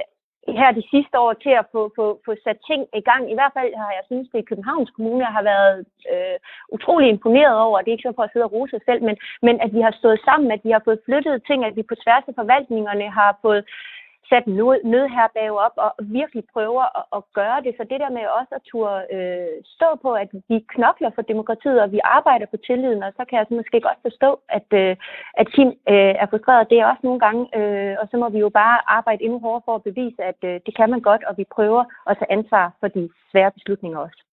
her 0.48 0.72
de 0.72 0.84
sidste 0.94 1.20
år 1.20 1.34
til 1.34 1.54
at 1.62 1.66
få, 1.72 1.92
få, 1.96 2.06
få 2.26 2.32
sat 2.44 2.60
ting 2.70 2.82
i 2.94 3.02
gang. 3.10 3.32
I 3.32 3.34
hvert 3.38 3.54
fald 3.58 3.72
har 3.76 3.92
jeg 3.98 4.06
synes, 4.06 4.28
det 4.30 4.40
i 4.40 4.50
Københavns 4.50 4.92
Kommune 4.96 5.26
jeg 5.26 5.34
har 5.38 5.44
været 5.54 5.86
øh, 6.14 6.38
utrolig 6.76 7.10
imponeret 7.10 7.58
over. 7.68 7.78
Det 7.80 7.88
er 7.90 7.98
ikke 7.98 8.10
så 8.10 8.14
for 8.16 8.24
at 8.24 8.32
sidde 8.34 8.48
og 8.48 8.54
rose 8.54 8.72
sig 8.72 8.82
selv, 8.86 9.02
men, 9.08 9.16
men 9.42 9.56
at 9.66 9.74
vi 9.76 9.82
har 9.82 9.94
stået 10.02 10.20
sammen, 10.28 10.52
at 10.52 10.62
vi 10.64 10.72
har 10.72 10.82
fået 10.86 11.04
flyttet 11.06 11.44
ting, 11.50 11.66
at 11.66 11.76
vi 11.76 11.84
på 11.84 11.96
tværs 12.04 12.24
af 12.28 12.36
forvaltningerne 12.36 13.10
har 13.20 13.32
fået 13.42 13.64
sat 14.32 14.46
nødherberg 14.94 15.54
op 15.66 15.76
og 15.86 15.92
virkelig 16.20 16.44
prøver 16.54 16.84
at, 17.00 17.06
at 17.18 17.22
gøre 17.40 17.60
det. 17.66 17.74
Så 17.78 17.84
det 17.92 18.00
der 18.04 18.12
med 18.18 18.26
også 18.40 18.54
at 18.56 18.66
turde 18.72 19.00
øh, 19.16 19.56
stå 19.76 19.90
på, 20.06 20.10
at 20.24 20.30
vi 20.50 20.58
knokler 20.74 21.12
for 21.16 21.22
demokratiet, 21.22 21.82
og 21.82 21.92
vi 21.92 22.00
arbejder 22.18 22.48
på 22.50 22.58
tilliden, 22.68 23.04
og 23.04 23.12
så 23.18 23.24
kan 23.26 23.38
jeg 23.38 23.46
så 23.48 23.54
måske 23.56 23.82
godt 23.88 24.00
forstå, 24.08 24.30
at, 24.58 24.70
øh, 24.82 24.96
at 25.42 25.48
Kim 25.54 25.70
øh, 25.94 26.14
er 26.22 26.28
frustreret. 26.32 26.70
Det 26.70 26.78
er 26.80 26.90
også 26.92 27.04
nogle 27.04 27.20
gange, 27.26 27.42
øh, 27.60 27.96
og 28.02 28.06
så 28.12 28.16
må 28.18 28.30
vi 28.30 28.40
jo 28.46 28.50
bare 28.50 28.78
arbejde 28.98 29.24
endnu 29.24 29.40
hårdere 29.40 29.66
for 29.66 29.76
at 29.76 29.84
bevise, 29.90 30.22
at 30.32 30.40
øh, 30.50 30.56
det 30.66 30.74
kan 30.76 30.90
man 30.90 31.02
godt, 31.10 31.24
og 31.30 31.34
vi 31.38 31.46
prøver 31.56 31.84
at 32.10 32.18
tage 32.18 32.32
ansvar 32.38 32.66
for 32.80 32.88
de 32.88 33.10
svære 33.32 33.52
beslutninger 33.52 34.00
også. 34.00 34.31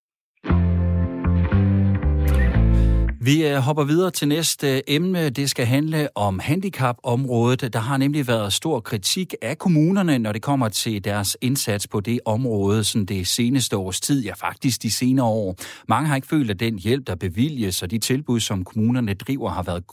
Vi 3.29 3.47
øh, 3.47 3.57
hopper 3.57 3.85
videre 3.85 4.11
til 4.11 4.29
næste 4.29 4.77
øh, 4.77 4.81
emne. 4.87 5.31
Det 5.31 5.51
skal 5.51 5.67
handle 5.67 6.09
om 6.15 6.39
handicapområdet. 6.39 7.73
Der 7.73 7.79
har 7.79 7.97
nemlig 7.97 8.29
været 8.29 8.53
stor 8.53 8.81
kritik 8.81 9.35
af 9.43 9.59
kommunerne, 9.59 10.19
når 10.19 10.33
det 10.33 10.43
kommer 10.43 10.69
til 10.69 11.05
deres 11.05 11.37
indsats 11.41 11.87
på 11.87 12.01
det 12.01 12.21
område, 12.25 12.85
sådan 12.85 13.05
det 13.05 13.29
seneste 13.29 13.77
års 13.77 14.01
tid, 14.01 14.23
ja 14.23 14.33
faktisk 14.35 14.83
de 14.83 14.91
senere 14.91 15.27
år. 15.27 15.57
Mange 15.89 16.09
har 16.09 16.17
ikke 16.17 16.29
følt, 16.29 16.51
at 16.51 16.61
den 16.61 16.79
hjælp, 16.79 17.07
der 17.07 17.15
bevilges 17.15 17.83
og 17.83 17.91
de 17.91 17.99
tilbud, 17.99 18.41
som 18.41 18.65
kommunerne 18.65 19.15
driver, 19.15 19.51
har 19.51 19.63
været 19.63 19.87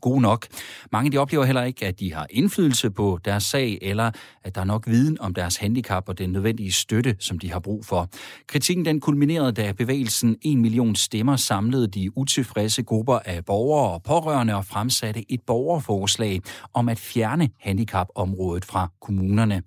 gode 0.00 0.20
nok. 0.20 0.46
Mange 0.92 1.12
de 1.12 1.18
oplever 1.18 1.44
heller 1.44 1.62
ikke, 1.62 1.86
at 1.86 2.00
de 2.00 2.14
har 2.14 2.26
indflydelse 2.30 2.90
på 2.90 3.18
deres 3.24 3.42
sag, 3.42 3.78
eller 3.82 4.10
at 4.44 4.54
der 4.54 4.60
er 4.60 4.64
nok 4.64 4.86
viden 4.86 5.20
om 5.20 5.34
deres 5.34 5.56
handicap 5.56 6.08
og 6.08 6.18
den 6.18 6.30
nødvendige 6.30 6.72
støtte, 6.72 7.16
som 7.18 7.38
de 7.38 7.52
har 7.52 7.60
brug 7.60 7.84
for. 7.84 8.08
Kritikken 8.46 8.84
den 8.84 9.00
kulminerede, 9.00 9.52
da 9.52 9.72
bevægelsen 9.72 10.36
1 10.42 10.58
million 10.58 10.94
stemmer 10.94 11.36
samlede 11.36 11.86
de 11.86 12.18
utilfredse 12.18 12.79
tilfredse 12.80 12.82
grupper 12.82 13.18
af 13.24 13.44
borgere 13.44 13.90
og 13.90 14.02
pårørende 14.02 14.54
og 14.54 14.64
fremsatte 14.64 15.32
et 15.32 15.40
borgerforslag 15.46 16.40
om 16.74 16.88
at 16.88 16.98
fjerne 16.98 17.48
handicapområdet 17.60 18.64
fra 18.64 18.88
kommunerne. 19.00 19.62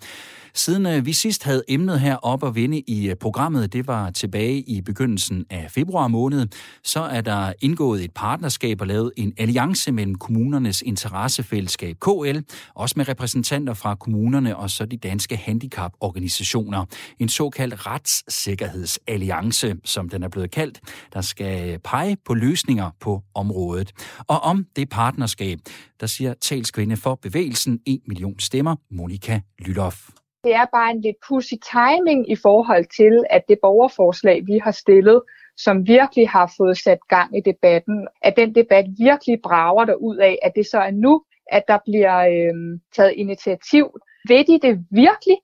Siden 0.56 0.86
øh, 0.86 1.06
vi 1.06 1.14
sidst 1.14 1.44
havde 1.44 1.64
emnet 1.68 2.00
her 2.00 2.16
op 2.16 2.44
og 2.44 2.56
vinde 2.56 2.80
i 2.80 3.10
øh, 3.10 3.16
programmet, 3.16 3.74
det 3.74 3.88
var 3.88 4.12
tilbage 4.12 4.62
i 4.62 4.82
begyndelsen 4.82 5.46
af 5.50 5.72
februar 5.72 6.08
måned, 6.08 6.48
så 6.84 7.02
er 7.02 7.22
der 7.22 7.54
indgået 7.62 8.04
et 8.04 8.12
partnerskab 8.12 8.82
og 8.82 8.88
lavet 8.88 9.12
en 9.18 9.34
alliance 9.38 9.92
mellem 9.92 10.16
kommunernes 10.16 10.82
interessefællesskab 10.82 11.96
KL, 12.00 12.38
også 12.76 12.94
med 12.98 13.08
repræsentanter 13.08 13.74
fra 13.74 13.96
kommunerne 13.96 14.58
og 14.58 14.70
så 14.70 14.86
de 14.86 14.98
danske 14.98 15.36
handicaporganisationer. 15.36 16.86
En 17.20 17.30
såkaldt 17.30 17.88
retssikkerhedsalliance, 17.88 19.76
som 19.84 20.10
den 20.10 20.24
er 20.24 20.30
blevet 20.30 20.52
kaldt, 20.52 20.80
der 21.14 21.22
skal 21.22 21.80
pege 21.80 22.18
på 22.26 22.34
løsninger 22.34 22.90
på 23.04 23.22
området. 23.36 23.90
Og 24.28 24.40
om 24.52 24.58
det 24.76 24.90
partnerskab, 24.90 25.58
der 26.00 26.08
siger 26.08 26.34
talskvinde 26.34 26.98
for 27.04 27.16
bevægelsen 27.16 27.80
1 27.88 28.00
million 28.08 28.40
stemmer, 28.40 28.76
Monika 28.92 29.36
Lyloff. 29.66 29.98
Det 30.44 30.56
er 30.56 30.66
bare 30.78 30.92
en 30.92 31.02
lidt 31.02 31.16
pussy 31.28 31.54
timing 31.74 32.32
i 32.32 32.36
forhold 32.36 32.86
til, 33.00 33.14
at 33.30 33.42
det 33.50 33.58
borgerforslag, 33.62 34.38
vi 34.46 34.58
har 34.64 34.72
stillet, 34.72 35.22
som 35.58 35.88
virkelig 35.88 36.30
har 36.30 36.54
fået 36.58 36.78
sat 36.78 37.02
gang 37.10 37.38
i 37.38 37.42
debatten, 37.52 38.08
at 38.22 38.34
den 38.38 38.56
debat 38.56 38.86
virkelig 39.00 39.38
brager 39.44 39.86
der 39.86 39.94
ud 39.94 40.18
af, 40.18 40.40
at 40.42 40.52
det 40.56 40.66
så 40.66 40.80
er 40.80 40.92
nu, 40.92 41.24
at 41.52 41.64
der 41.68 41.80
bliver 41.86 42.18
øh, 42.34 42.80
taget 42.96 43.14
initiativ. 43.24 43.86
Ved 44.28 44.44
de 44.50 44.68
det 44.68 44.74
virkelig, 44.92 45.38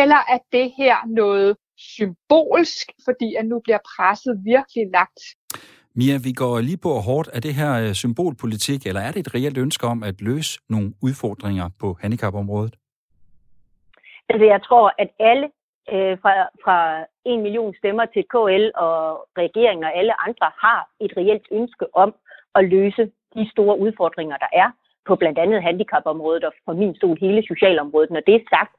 eller 0.00 0.20
er 0.34 0.38
det 0.52 0.72
her 0.78 0.96
noget 1.08 1.56
symbolsk, 1.76 2.86
fordi 3.04 3.34
at 3.34 3.46
nu 3.46 3.60
bliver 3.64 3.82
presset 3.96 4.34
virkelig 4.44 4.84
lagt 4.92 5.20
Mia, 5.94 6.16
vi 6.24 6.32
går 6.32 6.60
lige 6.60 6.80
på 6.86 6.88
hårdt. 6.88 7.28
Er 7.36 7.40
det 7.40 7.54
her 7.54 7.72
øh, 7.82 7.92
symbolpolitik, 7.92 8.86
eller 8.86 9.00
er 9.00 9.12
det 9.12 9.20
et 9.20 9.34
reelt 9.34 9.58
ønske 9.58 9.86
om 9.86 10.02
at 10.02 10.20
løse 10.20 10.60
nogle 10.68 10.92
udfordringer 11.02 11.66
på 11.80 11.96
handicapområdet? 12.02 12.74
Altså, 14.28 14.44
jeg 14.44 14.62
tror, 14.62 14.92
at 14.98 15.10
alle 15.18 15.46
øh, 15.92 16.18
fra, 16.22 16.32
fra 16.64 16.78
en 17.24 17.42
million 17.42 17.74
stemmer 17.80 18.04
til 18.14 18.24
KL 18.34 18.66
og 18.86 18.98
regeringen 19.42 19.84
og 19.84 19.92
alle 19.98 20.14
andre 20.26 20.48
har 20.64 20.80
et 21.00 21.12
reelt 21.16 21.46
ønske 21.50 21.86
om 21.96 22.14
at 22.54 22.64
løse 22.64 23.02
de 23.34 23.50
store 23.50 23.78
udfordringer, 23.78 24.36
der 24.36 24.50
er 24.52 24.70
på 25.06 25.16
blandt 25.16 25.38
andet 25.38 25.62
handicapområdet 25.62 26.44
og 26.44 26.52
for 26.64 26.72
min 26.72 26.94
stol 26.94 27.18
hele 27.20 27.42
socialområdet. 27.46 28.10
Når 28.10 28.20
det 28.26 28.34
er 28.34 28.44
sagt, 28.56 28.74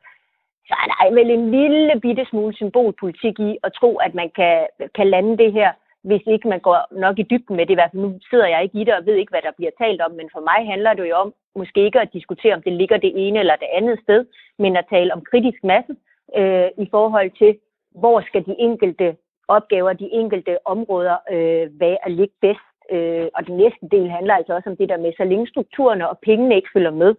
så 0.67 0.73
er 0.81 0.87
der 0.91 1.15
vel 1.17 1.29
en 1.31 1.51
lille 1.51 1.99
bitte 2.01 2.25
smule 2.29 2.53
symbolpolitik 2.55 3.39
i 3.39 3.57
at 3.63 3.73
tro, 3.79 3.97
at 3.97 4.13
man 4.13 4.29
kan, 4.35 4.67
kan 4.95 5.07
lande 5.09 5.37
det 5.37 5.53
her 5.53 5.71
hvis 6.03 6.21
ikke 6.27 6.47
man 6.47 6.59
går 6.59 6.79
nok 6.91 7.19
i 7.19 7.23
dybden 7.23 7.55
med 7.55 7.65
det. 7.65 7.73
I 7.73 7.79
hvert 7.79 7.91
fald 7.91 8.01
nu 8.01 8.19
sidder 8.29 8.47
jeg 8.47 8.63
ikke 8.63 8.79
i 8.81 8.83
det 8.83 8.93
og 8.93 9.05
ved 9.05 9.15
ikke, 9.15 9.33
hvad 9.33 9.41
der 9.41 9.57
bliver 9.57 9.71
talt 9.77 10.01
om, 10.01 10.11
men 10.11 10.29
for 10.33 10.39
mig 10.49 10.59
handler 10.71 10.93
det 10.93 11.09
jo 11.09 11.15
om 11.15 11.33
måske 11.55 11.85
ikke 11.85 11.99
at 11.99 12.13
diskutere, 12.13 12.53
om 12.53 12.61
det 12.61 12.73
ligger 12.73 12.97
det 12.97 13.11
ene 13.15 13.39
eller 13.39 13.55
det 13.55 13.67
andet 13.73 13.99
sted, 14.03 14.25
men 14.59 14.75
at 14.75 14.85
tale 14.89 15.13
om 15.13 15.21
kritisk 15.31 15.63
masse 15.63 15.93
øh, 16.37 16.69
i 16.77 16.87
forhold 16.91 17.31
til, 17.41 17.57
hvor 18.01 18.21
skal 18.21 18.45
de 18.45 18.55
enkelte 18.59 19.15
opgaver, 19.47 19.93
de 19.93 20.09
enkelte 20.11 20.67
områder 20.67 21.17
øh, 21.31 21.79
være 21.79 21.97
at 22.05 22.11
ligge 22.11 22.35
bedst. 22.41 22.67
Øh, 22.91 23.27
og 23.35 23.47
den 23.47 23.57
næste 23.57 23.85
del 23.91 24.09
handler 24.09 24.33
altså 24.33 24.53
også 24.53 24.69
om 24.69 24.77
det 24.77 24.89
der 24.89 24.97
med, 24.97 25.13
så 25.17 25.23
længe 25.23 25.47
strukturerne 25.47 26.09
og 26.09 26.19
pengene 26.19 26.55
ikke 26.55 26.73
følger 26.73 26.91
med, 26.91 27.11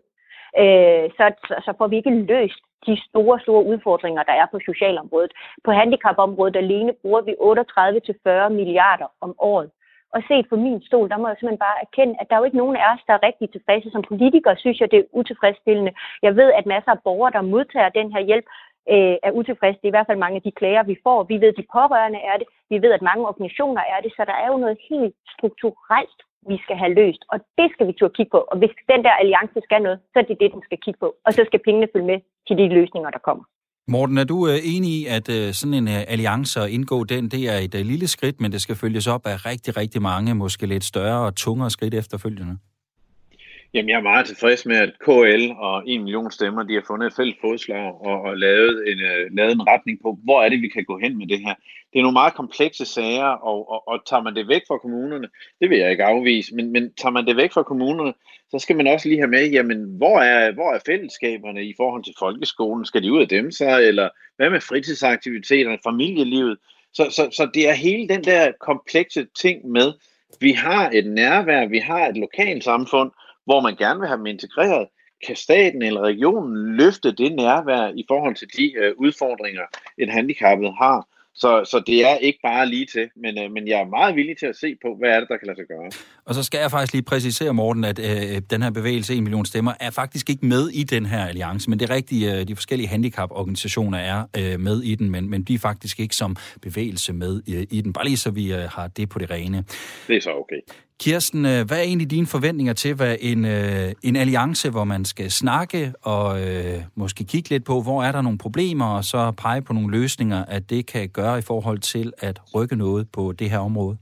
øh, 0.62 1.10
så, 1.16 1.24
så 1.64 1.74
får 1.78 1.86
vi 1.86 1.96
ikke 1.96 2.20
løst 2.32 2.64
de 2.86 2.94
store, 3.08 3.40
store 3.40 3.64
udfordringer, 3.64 4.22
der 4.22 4.32
er 4.32 4.46
på 4.52 4.58
socialområdet. 4.68 5.32
På 5.64 5.70
handicapområdet 5.70 6.56
alene 6.56 6.92
bruger 7.02 7.22
vi 7.28 7.32
38-40 8.48 8.48
milliarder 8.58 9.08
om 9.20 9.34
året. 9.38 9.70
Og 10.14 10.20
set 10.28 10.46
fra 10.48 10.56
min 10.56 10.82
stol, 10.88 11.08
der 11.10 11.18
må 11.18 11.26
jeg 11.28 11.36
simpelthen 11.36 11.66
bare 11.68 11.82
erkende, 11.86 12.14
at 12.20 12.26
der 12.28 12.34
er 12.34 12.40
jo 12.40 12.48
ikke 12.48 12.62
nogen 12.62 12.76
af 12.76 12.86
os, 12.92 13.02
der 13.06 13.14
er 13.14 13.26
rigtig 13.28 13.46
tilfredse. 13.50 13.90
Som 13.90 14.02
politikere 14.10 14.56
synes 14.56 14.80
jeg, 14.80 14.90
det 14.90 14.98
er 14.98 15.12
utilfredsstillende. 15.20 15.92
Jeg 16.22 16.36
ved, 16.36 16.48
at 16.58 16.66
masser 16.66 16.90
af 16.90 17.02
borgere, 17.04 17.32
der 17.36 17.50
modtager 17.54 17.88
den 17.88 18.12
her 18.14 18.22
hjælp, 18.30 18.46
øh, 18.92 19.16
er 19.26 19.36
utilfredse. 19.40 19.78
Det 19.80 19.86
er 19.86 19.92
i 19.92 19.96
hvert 19.96 20.10
fald 20.10 20.24
mange 20.24 20.36
af 20.36 20.42
de 20.42 20.58
klager, 20.60 20.82
vi 20.82 20.96
får. 21.06 21.18
Vi 21.22 21.36
ved, 21.40 21.48
at 21.52 21.60
de 21.60 21.72
pårørende 21.76 22.20
er 22.30 22.36
det. 22.40 22.46
Vi 22.72 22.76
ved, 22.82 22.92
at 22.92 23.06
mange 23.08 23.26
organisationer 23.30 23.82
er 23.94 24.00
det. 24.04 24.12
Så 24.16 24.22
der 24.30 24.36
er 24.42 24.48
jo 24.52 24.56
noget 24.64 24.78
helt 24.90 25.14
strukturelt 25.34 26.20
vi 26.50 26.56
skal 26.64 26.76
have 26.82 26.94
løst. 27.00 27.22
Og 27.32 27.38
det 27.58 27.68
skal 27.72 27.86
vi 27.88 27.92
turde 27.98 28.14
kigge 28.18 28.32
på. 28.36 28.40
Og 28.50 28.56
hvis 28.60 28.72
den 28.92 29.00
der 29.06 29.14
alliance 29.22 29.58
skal 29.66 29.80
noget, 29.86 29.98
så 30.12 30.16
er 30.22 30.26
det 30.30 30.36
det, 30.42 30.50
den 30.54 30.62
skal 30.68 30.78
kigge 30.84 30.98
på. 31.04 31.08
Og 31.26 31.30
så 31.36 31.42
skal 31.48 31.60
pengene 31.66 31.88
følge 31.92 32.08
med 32.12 32.18
til 32.46 32.54
de 32.60 32.66
løsninger, 32.78 33.10
der 33.16 33.22
kommer. 33.28 33.44
Morten, 33.88 34.18
er 34.18 34.24
du 34.24 34.38
øh, 34.48 34.58
enig 34.74 34.90
i, 35.00 35.06
at 35.16 35.26
øh, 35.36 35.52
sådan 35.58 35.74
en 35.74 35.88
øh, 35.88 36.12
alliance 36.14 36.60
at 36.60 36.68
indgå 36.76 37.04
den, 37.04 37.28
det 37.28 37.42
er 37.52 37.58
et 37.66 37.86
lille 37.86 38.08
skridt, 38.08 38.40
men 38.40 38.52
det 38.52 38.60
skal 38.62 38.76
følges 38.76 39.06
op 39.06 39.26
af 39.26 39.36
rigtig, 39.46 39.76
rigtig 39.76 40.02
mange, 40.02 40.34
måske 40.34 40.66
lidt 40.66 40.84
større 40.84 41.26
og 41.26 41.36
tungere 41.36 41.70
skridt 41.70 41.94
efterfølgende? 41.94 42.54
Jamen, 43.74 43.88
jeg 43.88 43.96
er 43.96 44.02
meget 44.02 44.26
tilfreds 44.26 44.66
med, 44.66 44.76
at 44.76 44.98
KL 44.98 45.52
og 45.58 45.82
en 45.86 46.02
million 46.02 46.30
stemmer, 46.30 46.62
de 46.62 46.74
har 46.74 46.82
fundet 46.86 47.06
et 47.06 47.16
fælles 47.16 47.36
fodslag 47.40 47.78
og, 47.78 48.20
og 48.22 48.36
lavet, 48.36 48.92
en, 48.92 48.98
uh, 48.98 49.36
lavet 49.36 49.52
en 49.52 49.66
retning 49.66 49.98
på, 50.02 50.18
hvor 50.24 50.42
er 50.42 50.48
det, 50.48 50.62
vi 50.62 50.68
kan 50.68 50.84
gå 50.84 50.98
hen 50.98 51.18
med 51.18 51.26
det 51.26 51.38
her. 51.38 51.54
Det 51.92 51.98
er 51.98 52.02
nogle 52.02 52.12
meget 52.12 52.34
komplekse 52.34 52.84
sager, 52.84 53.24
og, 53.24 53.70
og, 53.72 53.88
og 53.88 54.06
tager 54.06 54.22
man 54.22 54.34
det 54.36 54.48
væk 54.48 54.62
fra 54.68 54.78
kommunerne, 54.78 55.28
det 55.60 55.70
vil 55.70 55.78
jeg 55.78 55.90
ikke 55.90 56.04
afvise, 56.04 56.54
men, 56.54 56.72
men 56.72 56.94
tager 56.94 57.12
man 57.12 57.26
det 57.26 57.36
væk 57.36 57.52
fra 57.52 57.62
kommunerne, 57.62 58.14
så 58.50 58.58
skal 58.58 58.76
man 58.76 58.86
også 58.86 59.08
lige 59.08 59.20
have 59.20 59.30
med, 59.30 59.50
jamen, 59.50 59.96
hvor 59.96 60.18
er, 60.18 60.52
hvor 60.52 60.72
er 60.72 60.78
fællesskaberne 60.86 61.64
i 61.64 61.74
forhold 61.76 62.04
til 62.04 62.14
folkeskolen? 62.18 62.84
Skal 62.84 63.02
de 63.02 63.12
ud 63.12 63.20
af 63.20 63.28
dem 63.28 63.50
så? 63.50 63.80
eller 63.80 64.08
hvad 64.36 64.50
med 64.50 64.60
fritidsaktiviteterne, 64.60 65.78
familielivet? 65.84 66.58
Så, 66.92 67.04
så, 67.10 67.28
så 67.32 67.50
det 67.54 67.68
er 67.68 67.74
hele 67.74 68.08
den 68.08 68.24
der 68.24 68.52
komplekse 68.60 69.26
ting 69.40 69.68
med, 69.68 69.92
vi 70.40 70.52
har 70.52 70.90
et 70.90 71.06
nærvær, 71.06 71.66
vi 71.66 71.78
har 71.78 72.06
et 72.06 72.16
lokalsamfund, 72.16 73.10
hvor 73.44 73.60
man 73.60 73.76
gerne 73.76 74.00
vil 74.00 74.08
have 74.08 74.18
dem 74.18 74.26
integreret, 74.26 74.88
kan 75.26 75.36
staten 75.36 75.82
eller 75.82 76.00
regionen 76.00 76.76
løfte 76.76 77.12
det 77.12 77.32
nærvær 77.32 77.92
i 77.96 78.04
forhold 78.08 78.34
til 78.34 78.48
de 78.56 78.72
øh, 78.76 78.92
udfordringer, 78.96 79.62
en 79.98 80.08
handicappet 80.08 80.74
har. 80.78 81.06
Så, 81.34 81.64
så 81.64 81.82
det 81.86 82.10
er 82.10 82.16
ikke 82.16 82.38
bare 82.42 82.66
lige 82.66 82.86
til, 82.86 83.08
men, 83.16 83.38
øh, 83.38 83.50
men 83.52 83.68
jeg 83.68 83.80
er 83.80 83.84
meget 83.84 84.16
villig 84.16 84.38
til 84.38 84.46
at 84.46 84.56
se 84.56 84.76
på, 84.82 84.96
hvad 84.98 85.10
er 85.10 85.20
det, 85.20 85.28
der 85.28 85.36
kan 85.36 85.46
lade 85.46 85.56
sig 85.56 85.66
gøre. 85.68 85.90
Og 86.24 86.34
så 86.34 86.42
skal 86.42 86.60
jeg 86.60 86.70
faktisk 86.70 86.92
lige 86.92 87.02
præcisere, 87.02 87.54
Morten, 87.54 87.84
at 87.84 87.98
øh, 87.98 88.42
den 88.50 88.62
her 88.62 88.70
bevægelse 88.70 89.14
1 89.14 89.22
million 89.22 89.46
stemmer 89.46 89.72
er 89.80 89.90
faktisk 89.90 90.30
ikke 90.30 90.46
med 90.46 90.68
i 90.68 90.82
den 90.82 91.06
her 91.06 91.26
alliance, 91.26 91.70
men 91.70 91.80
det 91.80 91.90
er 91.90 91.94
rigtigt, 91.94 92.32
øh, 92.32 92.48
de 92.48 92.56
forskellige 92.56 92.88
handicaporganisationer 92.88 93.98
er 93.98 94.24
øh, 94.38 94.60
med 94.60 94.82
i 94.82 94.94
den, 94.94 95.10
men, 95.10 95.30
men 95.30 95.42
de 95.42 95.54
er 95.54 95.58
faktisk 95.58 96.00
ikke 96.00 96.16
som 96.16 96.36
bevægelse 96.62 97.12
med 97.12 97.42
øh, 97.48 97.66
i 97.70 97.80
den. 97.80 97.92
Bare 97.92 98.04
lige 98.04 98.16
så 98.16 98.30
vi 98.30 98.52
øh, 98.52 98.58
har 98.58 98.88
det 98.88 99.08
på 99.08 99.18
det 99.18 99.30
rene. 99.30 99.64
Det 100.08 100.16
er 100.16 100.20
så 100.20 100.30
okay. 100.30 100.60
Kirsten, 101.04 101.42
øh, 101.52 101.60
hvad 101.68 101.78
er 101.78 101.88
egentlig 101.90 102.10
dine 102.10 102.32
forventninger 102.34 102.74
til, 102.82 102.92
hvad 102.96 103.14
en, 103.30 103.40
øh, 103.44 103.88
en 104.08 104.16
alliance, 104.24 104.66
hvor 104.74 104.84
man 104.84 105.04
skal 105.12 105.28
snakke 105.42 105.80
og 106.14 106.26
øh, 106.44 106.78
måske 107.02 107.22
kigge 107.32 107.48
lidt 107.50 107.64
på, 107.70 107.76
hvor 107.86 107.98
er 108.06 108.12
der 108.12 108.22
nogle 108.22 108.42
problemer, 108.46 108.88
og 108.96 109.04
så 109.12 109.20
pege 109.44 109.62
på 109.62 109.72
nogle 109.72 109.90
løsninger, 109.98 110.40
at 110.56 110.62
det 110.70 110.82
kan 110.92 111.04
gøre 111.18 111.38
i 111.38 111.46
forhold 111.50 111.78
til 111.78 112.12
at 112.28 112.36
rykke 112.54 112.76
noget 112.76 113.02
på 113.16 113.22
det 113.38 113.50
her 113.50 113.58
område? 113.58 113.96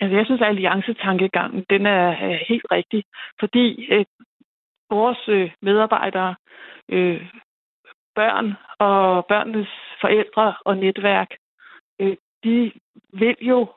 Altså, 0.00 0.16
jeg 0.16 0.26
synes, 0.26 0.40
at 0.40 0.48
alliancetankegangen, 0.48 1.64
den 1.70 1.86
er 1.86 2.04
helt 2.48 2.66
rigtig, 2.76 3.04
fordi 3.40 3.66
øh, 3.92 4.04
vores 4.90 5.22
øh, 5.28 5.50
medarbejdere, 5.62 6.34
øh, 6.88 7.20
børn 8.14 8.46
og 8.78 9.26
børnenes 9.26 9.72
forældre 10.00 10.54
og 10.64 10.76
netværk, 10.76 11.30
øh, 12.00 12.16
de 12.44 12.72
vil 13.12 13.36
jo 13.40 13.68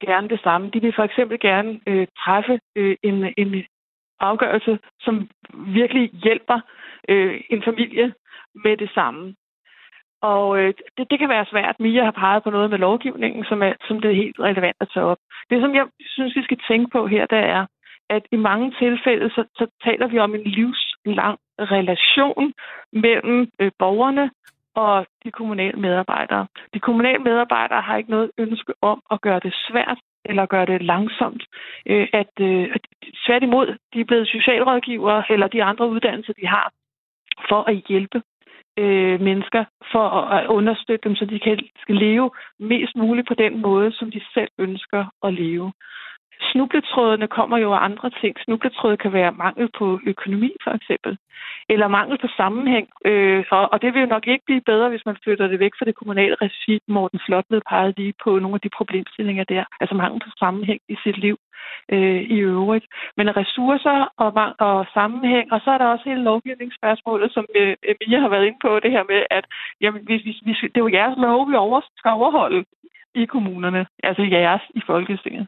gerne 0.00 0.28
det 0.28 0.40
samme. 0.42 0.70
De 0.70 0.80
vil 0.80 0.92
for 0.96 1.02
eksempel 1.02 1.40
gerne 1.40 1.80
øh, 1.86 2.06
træffe 2.18 2.60
øh, 2.76 2.96
en, 3.02 3.34
en 3.36 3.64
afgørelse, 4.20 4.78
som 5.00 5.28
virkelig 5.54 6.10
hjælper 6.10 6.60
øh, 7.08 7.40
en 7.50 7.62
familie 7.62 8.14
med 8.64 8.76
det 8.76 8.90
samme. 8.94 9.34
Og 10.22 10.58
øh, 10.58 10.74
det, 10.96 11.10
det 11.10 11.18
kan 11.18 11.28
være 11.28 11.46
svært. 11.52 11.80
Mia 11.80 12.04
har 12.04 12.10
peget 12.10 12.42
på 12.42 12.50
noget 12.50 12.70
med 12.70 12.78
lovgivningen, 12.78 13.44
som, 13.44 13.62
er, 13.62 13.72
som 13.88 14.00
det 14.00 14.10
er 14.10 14.22
helt 14.22 14.40
relevant 14.40 14.76
at 14.80 14.90
tage 14.94 15.06
op. 15.06 15.18
Det, 15.50 15.60
som 15.60 15.74
jeg 15.74 15.86
synes, 16.00 16.36
vi 16.36 16.42
skal 16.42 16.60
tænke 16.68 16.88
på 16.92 17.06
her, 17.06 17.26
det 17.26 17.38
er, 17.38 17.66
at 18.10 18.22
i 18.32 18.36
mange 18.36 18.74
tilfælde, 18.78 19.30
så, 19.30 19.44
så 19.54 19.66
taler 19.84 20.06
vi 20.06 20.18
om 20.18 20.34
en 20.34 20.44
livslang 20.58 21.38
relation 21.58 22.52
mellem 22.92 23.48
øh, 23.60 23.70
borgerne 23.78 24.30
og 24.74 25.06
de 25.24 25.30
kommunale 25.30 25.78
medarbejdere. 25.80 26.46
De 26.74 26.80
kommunale 26.80 27.18
medarbejdere 27.18 27.82
har 27.82 27.96
ikke 27.96 28.10
noget 28.10 28.30
ønske 28.38 28.72
om 28.82 29.02
at 29.10 29.20
gøre 29.20 29.40
det 29.40 29.54
svært 29.68 29.98
eller 30.24 30.46
gøre 30.46 30.66
det 30.66 30.82
langsomt. 30.82 31.42
Øh, 31.86 32.08
at, 32.12 32.32
øh, 32.40 32.76
tværtimod, 33.26 33.66
de 33.94 34.00
er 34.00 34.04
blevet 34.04 34.28
socialrådgivere 34.28 35.24
eller 35.30 35.48
de 35.48 35.64
andre 35.64 35.88
uddannelser, 35.88 36.32
de 36.32 36.46
har, 36.46 36.72
for 37.48 37.62
at 37.70 37.76
hjælpe 37.88 38.22
øh, 38.78 39.20
mennesker, 39.20 39.64
for 39.92 40.08
at 40.08 40.46
understøtte 40.46 41.08
dem, 41.08 41.16
så 41.16 41.24
de 41.24 41.38
kan 41.38 41.58
skal 41.82 41.94
leve 41.94 42.30
mest 42.58 42.96
muligt 42.96 43.28
på 43.28 43.34
den 43.34 43.62
måde, 43.62 43.92
som 43.92 44.10
de 44.10 44.20
selv 44.34 44.50
ønsker 44.58 45.04
at 45.22 45.34
leve. 45.34 45.72
Snubletrådene 46.40 47.28
kommer 47.28 47.58
jo 47.58 47.72
af 47.72 47.84
andre 47.84 48.10
ting. 48.20 48.36
Snubletråde 48.44 48.96
kan 48.96 49.12
være 49.12 49.32
mangel 49.32 49.68
på 49.78 50.00
økonomi, 50.06 50.52
for 50.64 50.70
eksempel. 50.70 51.18
Eller 51.68 51.88
mangel 51.88 52.18
på 52.18 52.28
sammenhæng. 52.36 52.88
Øh, 53.04 53.44
og, 53.50 53.72
og 53.72 53.82
det 53.82 53.94
vil 53.94 54.00
jo 54.00 54.06
nok 54.06 54.26
ikke 54.26 54.44
blive 54.46 54.60
bedre, 54.60 54.88
hvis 54.88 55.06
man 55.06 55.16
flytter 55.24 55.46
det 55.46 55.58
væk 55.60 55.72
fra 55.78 55.84
det 55.84 55.94
kommunale 55.94 56.36
regi. 56.42 56.80
Morten 56.88 57.18
Slot 57.18 57.44
pegede 57.70 57.94
lige 57.96 58.14
på 58.24 58.38
nogle 58.38 58.54
af 58.54 58.60
de 58.60 58.76
problemstillinger 58.78 59.44
der. 59.44 59.64
Altså 59.80 59.94
mangel 59.94 60.20
på 60.20 60.30
sammenhæng 60.38 60.80
i 60.88 60.96
sit 61.04 61.18
liv 61.18 61.36
øh, 61.88 62.22
i 62.36 62.38
øvrigt. 62.38 62.86
Men 63.16 63.36
ressourcer 63.36 64.12
og, 64.16 64.30
og 64.58 64.86
sammenhæng, 64.94 65.52
og 65.52 65.60
så 65.64 65.70
er 65.70 65.78
der 65.78 65.86
også 65.86 66.04
hele 66.08 66.22
lovgivningsspørgsmålet, 66.22 67.32
som 67.32 67.44
øh, 67.56 67.76
Mia 68.00 68.20
har 68.20 68.28
været 68.28 68.46
inde 68.46 68.58
på, 68.62 68.80
det 68.80 68.90
her 68.90 69.04
med, 69.12 69.22
at 69.30 69.44
jamen, 69.80 70.02
hvis, 70.04 70.24
vi, 70.24 70.32
hvis, 70.42 70.58
det 70.60 70.76
er 70.76 70.86
jo 70.86 70.96
jeres 70.98 71.18
lov, 71.18 71.50
vi 71.50 71.54
over, 71.54 71.80
skal 71.96 72.10
overholde 72.10 72.64
i 73.14 73.24
kommunerne, 73.24 73.86
altså 74.02 74.22
jeres 74.22 74.62
i 74.74 74.80
Folketinget. 74.86 75.46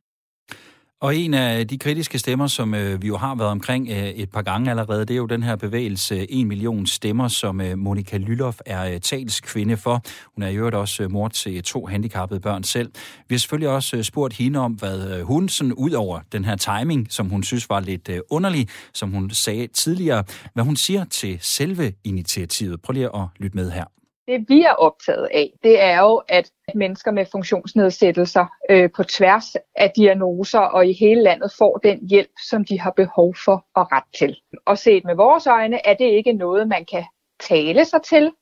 Og 1.01 1.17
en 1.17 1.35
af 1.35 1.69
de 1.69 1.79
kritiske 1.79 2.19
stemmer, 2.19 2.47
som 2.47 2.75
øh, 2.75 3.03
vi 3.03 3.07
jo 3.07 3.17
har 3.17 3.35
været 3.35 3.51
omkring 3.51 3.89
øh, 3.91 4.09
et 4.09 4.31
par 4.31 4.43
gange 4.43 4.71
allerede, 4.71 5.01
det 5.01 5.11
er 5.11 5.17
jo 5.19 5.27
den 5.27 5.43
her 5.43 5.57
bevægelse 5.57 6.15
øh, 6.15 6.27
1 6.29 6.47
million 6.47 6.87
stemmer, 6.87 7.29
som 7.29 7.61
øh, 7.61 7.79
Monika 7.79 8.17
Lyloff 8.17 8.59
er 8.67 8.93
øh, 8.93 9.01
talskvinde 9.01 9.77
for. 9.77 10.03
Hun 10.35 10.43
er 10.43 10.49
i 10.49 10.57
øvrigt 10.57 10.77
også 10.77 11.03
øh, 11.03 11.11
mor 11.11 11.29
til 11.29 11.63
to 11.63 11.87
handicappede 11.87 12.41
børn 12.41 12.65
selv. 12.65 12.93
Vi 13.29 13.35
har 13.35 13.39
selvfølgelig 13.39 13.69
også 13.69 13.97
øh, 13.97 14.03
spurgt 14.03 14.35
hende 14.35 14.59
om, 14.59 14.73
hvad 14.73 15.19
øh, 15.19 15.23
hun 15.23 15.49
sådan 15.49 15.73
ud 15.73 15.91
over 15.91 16.21
den 16.33 16.45
her 16.45 16.57
timing, 16.57 17.07
som 17.11 17.29
hun 17.29 17.43
synes 17.43 17.71
var 17.71 17.81
lidt 17.81 18.09
øh, 18.09 18.21
underlig, 18.31 18.69
som 18.95 19.11
hun 19.11 19.31
sagde 19.31 19.67
tidligere, 19.67 20.25
hvad 20.55 20.65
hun 20.65 20.77
siger 20.77 21.05
til 21.05 21.39
selve 21.41 21.93
initiativet. 22.05 22.83
Prøv 22.83 22.93
lige 22.93 23.17
at 23.17 23.29
lytte 23.39 23.57
med 23.57 23.71
her. 23.71 23.85
Det 24.29 24.45
vi 24.49 24.63
er 24.63 24.73
optaget 24.73 25.29
af, 25.33 25.53
det 25.63 25.83
er 25.83 26.01
jo, 26.01 26.23
at 26.29 26.51
mennesker 26.75 27.11
med 27.11 27.27
funktionsnedsættelser 27.33 28.47
øh, 28.71 28.91
på 28.97 29.03
tværs 29.03 29.57
af 29.77 29.91
diagnoser 29.97 30.59
og 30.59 30.87
i 30.87 30.93
hele 30.93 31.23
landet 31.23 31.53
får 31.59 31.79
den 31.79 32.09
hjælp, 32.09 32.31
som 32.49 32.65
de 32.65 32.81
har 32.81 32.91
behov 32.91 33.35
for 33.45 33.67
og 33.75 33.93
ret 33.93 34.05
til. 34.19 34.37
Og 34.67 34.79
set 34.79 35.05
med 35.05 35.15
vores 35.15 35.47
øjne 35.47 35.87
er 35.87 35.95
det 35.95 36.05
ikke 36.05 36.33
noget, 36.33 36.69
man 36.69 36.85
kan 36.85 37.05
tale 37.41 37.85
sig 37.85 38.03
til, 38.03 38.33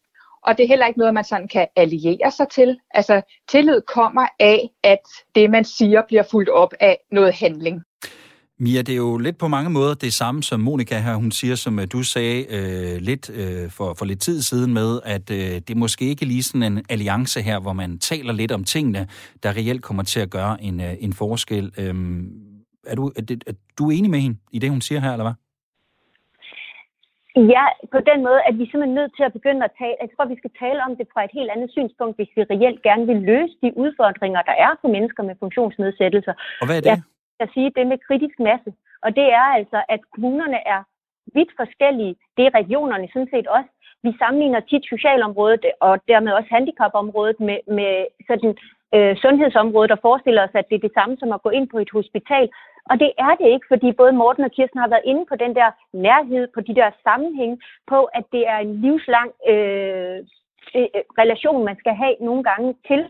og 0.43 0.59
det 0.59 0.65
er 0.65 0.69
heller 0.69 0.87
ikke 0.87 0.99
noget, 0.99 1.15
man 1.15 1.25
sådan 1.25 1.49
kan 1.49 1.69
alliere 1.77 2.31
sig 2.31 2.49
til. 2.49 2.79
Altså 2.91 3.23
tillid 3.49 3.81
kommer 3.81 4.27
af, 4.41 4.71
at 4.83 5.03
det, 5.35 5.51
man 5.51 5.65
siger, 5.65 6.03
bliver 6.09 6.23
fuldt 6.23 6.49
op 6.49 6.75
af 6.81 6.99
noget 7.11 7.35
handling. 7.35 7.83
Mia, 8.59 8.83
det 8.83 8.93
er 8.93 8.97
jo 8.97 9.19
lidt 9.19 9.39
på 9.39 9.49
mange 9.49 9.71
måder 9.71 9.95
det 9.95 10.13
samme, 10.13 10.43
som 10.43 10.61
Monika 10.61 10.99
her, 10.99 11.15
hun 11.15 11.31
siger, 11.31 11.55
som 11.55 11.79
øh, 11.79 11.87
du 11.93 12.03
sagde 12.03 12.39
øh, 12.57 12.97
lidt 13.09 13.31
øh, 13.31 13.71
for, 13.77 13.95
for 13.99 14.05
lidt 14.05 14.21
tid 14.21 14.43
siden 14.43 14.75
med, 14.75 15.01
at 15.05 15.31
øh, 15.31 15.55
det 15.65 15.71
er 15.71 15.83
måske 15.87 16.05
ikke 16.05 16.25
lige 16.25 16.43
sådan 16.43 16.73
en 16.73 16.85
alliance 16.91 17.41
her, 17.41 17.59
hvor 17.61 17.73
man 17.73 17.99
taler 17.99 18.33
lidt 18.33 18.53
om 18.53 18.65
tingene, 18.65 19.09
der 19.43 19.57
reelt 19.59 19.83
kommer 19.83 20.03
til 20.03 20.21
at 20.21 20.31
gøre 20.31 20.63
en, 20.63 20.81
øh, 20.81 20.95
en 21.01 21.13
forskel. 21.13 21.65
Øh, 21.79 21.95
er, 22.91 22.95
du, 22.95 23.05
er, 23.19 23.23
er 23.47 23.53
du 23.79 23.91
enig 23.91 24.11
med 24.11 24.21
hende 24.25 24.37
i 24.53 24.59
det, 24.59 24.71
hun 24.71 24.81
siger 24.81 25.01
her, 25.01 25.13
eller 25.13 25.27
hvad? 25.29 25.37
Ja, 27.55 27.67
på 27.95 28.01
den 28.11 28.19
måde, 28.27 28.41
at 28.49 28.55
vi 28.61 28.65
simpelthen 28.67 28.99
nødt 29.01 29.13
til 29.17 29.25
at 29.29 29.33
begynde 29.39 29.61
at 29.69 29.73
tale, 29.81 29.97
jeg 30.05 30.11
tror, 30.13 30.25
vi 30.35 30.41
skal 30.43 30.53
tale 30.63 30.81
om 30.87 30.93
det 30.99 31.07
fra 31.13 31.21
et 31.29 31.35
helt 31.39 31.51
andet 31.55 31.71
synspunkt, 31.77 32.15
hvis 32.19 32.31
vi 32.37 32.43
reelt 32.53 32.81
gerne 32.89 33.05
vil 33.11 33.21
løse 33.31 33.55
de 33.63 33.71
udfordringer, 33.83 34.41
der 34.51 34.57
er 34.67 34.73
for 34.81 34.89
mennesker 34.97 35.23
med 35.29 35.35
funktionsnedsættelser. 35.43 36.35
Og 36.61 36.67
hvad 36.67 36.77
er 36.79 36.85
det? 36.85 36.91
Ja, 36.93 36.99
at 37.41 37.49
sige 37.55 37.73
det 37.77 37.87
med 37.87 37.99
kritisk 38.09 38.37
masse. 38.39 38.71
Og 39.05 39.17
det 39.19 39.27
er 39.41 39.47
altså, 39.59 39.83
at 39.89 40.01
kommunerne 40.15 40.61
er 40.75 40.83
vidt 41.35 41.53
forskellige. 41.57 42.17
Det 42.37 42.47
er 42.47 42.59
regionerne 42.61 43.09
sådan 43.13 43.33
set 43.35 43.47
også. 43.47 43.71
Vi 44.03 44.11
sammenligner 44.19 44.61
tit 44.61 44.85
socialområdet 44.95 45.65
og 45.81 45.93
dermed 46.09 46.33
også 46.33 46.49
handicapområdet 46.51 47.41
med, 47.41 47.59
med 47.79 47.93
sådan, 48.29 48.57
øh, 48.95 49.17
sundhedsområdet 49.17 49.91
og 49.91 49.99
forestiller 50.03 50.43
os, 50.47 50.55
at 50.55 50.69
det 50.69 50.77
er 50.77 50.87
det 50.87 50.97
samme 50.99 51.17
som 51.19 51.33
at 51.33 51.43
gå 51.43 51.51
ind 51.51 51.67
på 51.69 51.79
et 51.79 51.91
hospital. 51.91 52.49
Og 52.91 52.95
det 53.03 53.11
er 53.19 53.35
det 53.41 53.49
ikke, 53.55 53.67
fordi 53.73 53.93
både 53.93 54.13
Morten 54.13 54.45
og 54.45 54.51
Kirsten 54.51 54.81
har 54.81 54.89
været 54.89 55.09
inde 55.11 55.25
på 55.29 55.37
den 55.37 55.55
der 55.55 55.71
nærhed, 55.93 56.49
på 56.55 56.61
de 56.61 56.75
der 56.75 56.91
sammenhæng, 57.03 57.53
på 57.87 57.99
at 58.05 58.25
det 58.33 58.43
er 58.53 58.59
en 58.59 58.81
livslang 58.85 59.31
øh, 59.53 60.19
Øh, 60.79 60.89
øh, 60.97 61.05
relation, 61.23 61.65
man 61.65 61.77
skal 61.83 61.95
have 62.03 62.15
nogle 62.29 62.43
gange 62.51 62.69
til 62.89 63.01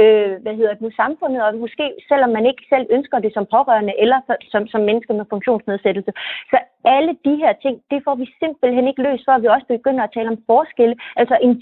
øh, 0.00 0.32
hvad 0.42 0.54
hedder 0.58 0.72
det 0.74 0.82
nu, 0.82 0.90
samfundet, 1.02 1.40
og 1.46 1.50
måske 1.64 1.86
selvom 2.08 2.30
man 2.36 2.46
ikke 2.46 2.64
selv 2.72 2.86
ønsker 2.96 3.18
det 3.18 3.32
som 3.34 3.46
pårørende 3.54 3.94
eller 4.02 4.18
som, 4.52 4.62
som 4.72 4.80
menneske 4.88 5.12
med 5.12 5.30
funktionsnedsættelse. 5.34 6.12
Så 6.50 6.56
alle 6.84 7.12
de 7.26 7.34
her 7.42 7.52
ting, 7.64 7.74
det 7.90 8.00
får 8.06 8.14
vi 8.14 8.26
simpelthen 8.42 8.88
ikke 8.88 9.02
løst, 9.02 9.24
før 9.26 9.38
vi 9.38 9.46
også 9.46 9.66
begynder 9.66 10.02
at 10.04 10.14
tale 10.14 10.28
om 10.28 10.42
forskelle. 10.46 10.96
Altså 11.16 11.36
en 11.46 11.54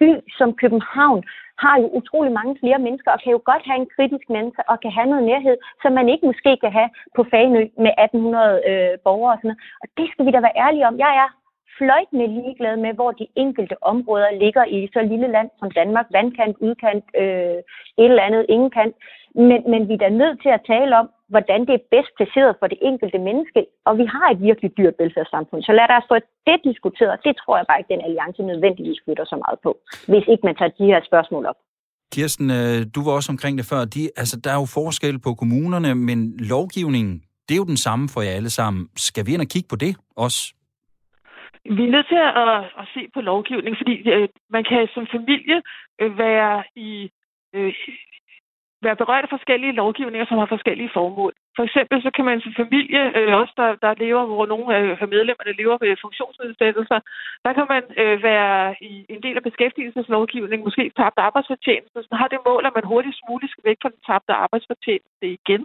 by 0.00 0.10
som 0.38 0.48
København 0.62 1.24
har 1.64 1.76
jo 1.82 1.86
utrolig 1.98 2.32
mange 2.32 2.56
flere 2.60 2.78
mennesker, 2.86 3.10
og 3.12 3.20
kan 3.22 3.32
jo 3.36 3.40
godt 3.50 3.64
have 3.68 3.80
en 3.82 3.90
kritisk 3.96 4.26
menneske, 4.36 4.62
og 4.70 4.80
kan 4.80 4.92
have 4.98 5.08
noget 5.12 5.24
nærhed, 5.32 5.56
som 5.82 5.92
man 5.92 6.08
ikke 6.08 6.26
måske 6.26 6.52
kan 6.62 6.72
have 6.78 6.90
på 7.16 7.22
Fagenø 7.30 7.62
med 7.84 7.92
1800 7.98 8.62
øh, 8.70 8.92
borgere 9.06 9.32
og 9.34 9.38
sådan 9.38 9.48
noget. 9.50 9.62
Og 9.82 9.86
det 9.98 10.06
skal 10.12 10.26
vi 10.26 10.30
da 10.30 10.40
være 10.46 10.60
ærlige 10.64 10.86
om. 10.90 10.98
Jeg 11.04 11.12
er 11.22 11.28
fløjtende 11.78 12.26
ligeglad 12.38 12.76
med, 12.84 12.92
hvor 12.98 13.10
de 13.20 13.26
enkelte 13.44 13.76
områder 13.92 14.30
ligger 14.44 14.64
i 14.76 14.78
så 14.94 15.00
lille 15.12 15.28
land 15.36 15.50
som 15.60 15.70
Danmark, 15.80 16.06
vandkant, 16.18 16.56
udkant, 16.66 17.04
øh, 17.22 17.58
et 18.02 18.10
eller 18.10 18.28
andet, 18.28 18.46
ingen 18.54 18.70
kant. 18.78 18.94
Men, 19.48 19.60
men 19.72 19.80
vi 19.88 19.94
er 19.94 20.02
da 20.04 20.08
nødt 20.22 20.38
til 20.44 20.52
at 20.56 20.66
tale 20.72 20.92
om, 21.00 21.06
hvordan 21.32 21.60
det 21.68 21.74
er 21.76 21.88
bedst 21.94 22.12
placeret 22.18 22.52
for 22.60 22.66
det 22.72 22.78
enkelte 22.90 23.18
menneske, 23.28 23.60
og 23.88 23.92
vi 24.00 24.04
har 24.14 24.26
et 24.30 24.40
virkelig 24.48 24.70
dyrt 24.78 24.96
velfærdssamfund. 25.00 25.62
Så 25.62 25.72
lad 25.78 25.88
os 25.98 26.10
få 26.12 26.16
det 26.48 26.58
diskuteret. 26.70 27.24
Det 27.26 27.34
tror 27.40 27.56
jeg 27.56 27.66
bare 27.68 27.78
ikke, 27.80 27.92
den 27.94 28.06
alliance 28.08 28.42
nødvendigvis 28.50 29.00
flytter 29.04 29.24
så 29.32 29.36
meget 29.44 29.58
på, 29.66 29.70
hvis 30.10 30.26
ikke 30.32 30.44
man 30.48 30.56
tager 30.58 30.72
de 30.78 30.90
her 30.92 31.00
spørgsmål 31.10 31.44
op. 31.50 31.58
Kirsten, 32.14 32.50
øh, 32.58 32.78
du 32.94 33.00
var 33.06 33.12
også 33.18 33.32
omkring 33.34 33.54
det 33.58 33.66
før. 33.72 33.80
De, 33.84 34.02
altså, 34.16 34.36
der 34.44 34.50
er 34.50 34.60
jo 34.62 34.66
forskel 34.80 35.16
på 35.26 35.30
kommunerne, 35.34 35.94
men 35.94 36.18
lovgivningen, 36.54 37.14
det 37.48 37.52
er 37.54 37.60
jo 37.62 37.64
den 37.64 37.76
samme 37.86 38.08
for 38.08 38.20
jer 38.22 38.30
alle 38.30 38.50
sammen. 38.50 38.88
Skal 38.96 39.26
vi 39.26 39.34
ind 39.34 39.42
og 39.46 39.50
kigge 39.54 39.68
på 39.68 39.76
det 39.76 39.96
også? 40.16 40.54
Vi 41.64 41.84
er 41.84 41.94
nødt 41.94 42.08
til 42.08 42.20
at, 42.42 42.48
at 42.80 42.86
se 42.94 43.08
på 43.14 43.20
lovgivning, 43.20 43.76
fordi 43.76 44.10
øh, 44.10 44.28
man 44.50 44.64
kan 44.64 44.88
som 44.94 45.06
familie 45.06 45.62
øh, 46.00 46.18
være 46.18 46.64
i 46.76 47.10
øh, 47.54 47.74
være 48.82 48.96
berørt 48.96 49.24
af 49.24 49.34
forskellige 49.36 49.78
lovgivninger, 49.82 50.26
som 50.26 50.38
har 50.38 50.46
forskellige 50.46 50.94
formål. 50.98 51.32
For 51.56 51.62
eksempel 51.68 52.02
så 52.02 52.10
kan 52.16 52.24
man 52.24 52.40
som 52.40 52.54
familie, 52.62 53.02
øh, 53.18 53.32
også 53.40 53.52
der, 53.56 53.70
der 53.84 54.00
lever, 54.04 54.24
hvor 54.26 54.46
nogle 54.46 54.78
øh, 54.78 55.02
af 55.02 55.08
medlemmerne 55.08 55.58
lever 55.60 55.76
med 55.80 56.02
funktionsnedsættelser, 56.04 57.00
der 57.44 57.52
kan 57.52 57.66
man 57.74 57.82
øh, 58.02 58.22
være 58.22 58.76
i 58.90 59.06
en 59.08 59.22
del 59.22 59.36
af 59.36 59.42
beskæftigelseslovgivningen, 59.42 60.66
måske 60.68 60.92
tabt 60.96 61.18
arbejdsfortjeneste, 61.28 61.98
så 62.02 62.14
har 62.20 62.28
det 62.28 62.40
mål, 62.48 62.66
at 62.66 62.76
man 62.78 62.90
hurtigst 62.92 63.20
muligt 63.28 63.52
skal 63.52 63.64
væk 63.70 63.78
fra 63.82 63.92
den 63.94 64.02
tabte 64.08 64.32
arbejdsfortjeneste 64.44 65.24
igen. 65.38 65.62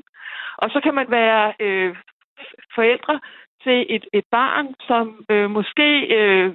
Og 0.57 0.67
så 0.73 0.79
kan 0.85 0.93
man 0.99 1.07
være 1.19 1.53
øh, 1.59 1.95
forældre 2.75 3.19
til 3.63 3.85
et, 3.89 4.05
et 4.13 4.25
barn, 4.31 4.67
som 4.87 5.25
øh, 5.29 5.49
måske 5.49 5.87
øh, 6.17 6.53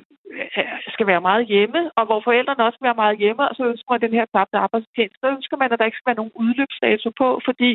skal 0.94 1.06
være 1.06 1.20
meget 1.20 1.46
hjemme, 1.46 1.90
og 1.98 2.04
hvor 2.06 2.20
forældrene 2.24 2.64
også 2.64 2.76
skal 2.76 2.88
være 2.90 3.02
meget 3.04 3.18
hjemme, 3.18 3.48
og 3.48 3.54
så 3.56 3.64
ønsker 3.72 3.90
man 3.92 4.00
den 4.00 4.14
her 4.18 4.26
tabte 4.34 4.56
arbejdstjeneste. 4.64 5.18
Så 5.20 5.28
ønsker 5.36 5.56
man, 5.56 5.72
at 5.72 5.78
der 5.78 5.84
ikke 5.88 5.98
skal 5.98 6.10
være 6.10 6.20
nogen 6.22 6.38
udløbsdato 6.42 7.08
på, 7.20 7.28
fordi 7.44 7.70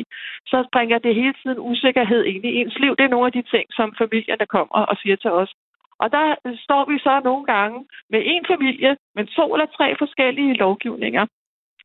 så 0.46 0.58
bringer 0.72 0.98
det 0.98 1.14
hele 1.14 1.34
tiden 1.42 1.58
usikkerhed 1.58 2.24
ind 2.24 2.44
i 2.44 2.56
ens 2.60 2.78
liv. 2.78 2.92
Det 2.96 3.04
er 3.04 3.14
nogle 3.14 3.26
af 3.26 3.32
de 3.38 3.44
ting, 3.54 3.66
som 3.78 3.94
familierne 4.02 4.46
kommer 4.46 4.78
og 4.90 4.96
siger 5.02 5.16
til 5.16 5.30
os. 5.30 5.52
Og 6.02 6.12
der 6.12 6.34
øh, 6.46 6.56
står 6.66 6.82
vi 6.90 6.98
så 6.98 7.20
nogle 7.24 7.44
gange 7.54 7.78
med 8.10 8.20
en 8.24 8.44
familie, 8.52 8.96
men 9.16 9.26
to 9.26 9.54
eller 9.54 9.66
tre 9.78 9.88
forskellige 9.98 10.54
lovgivninger. 10.54 11.26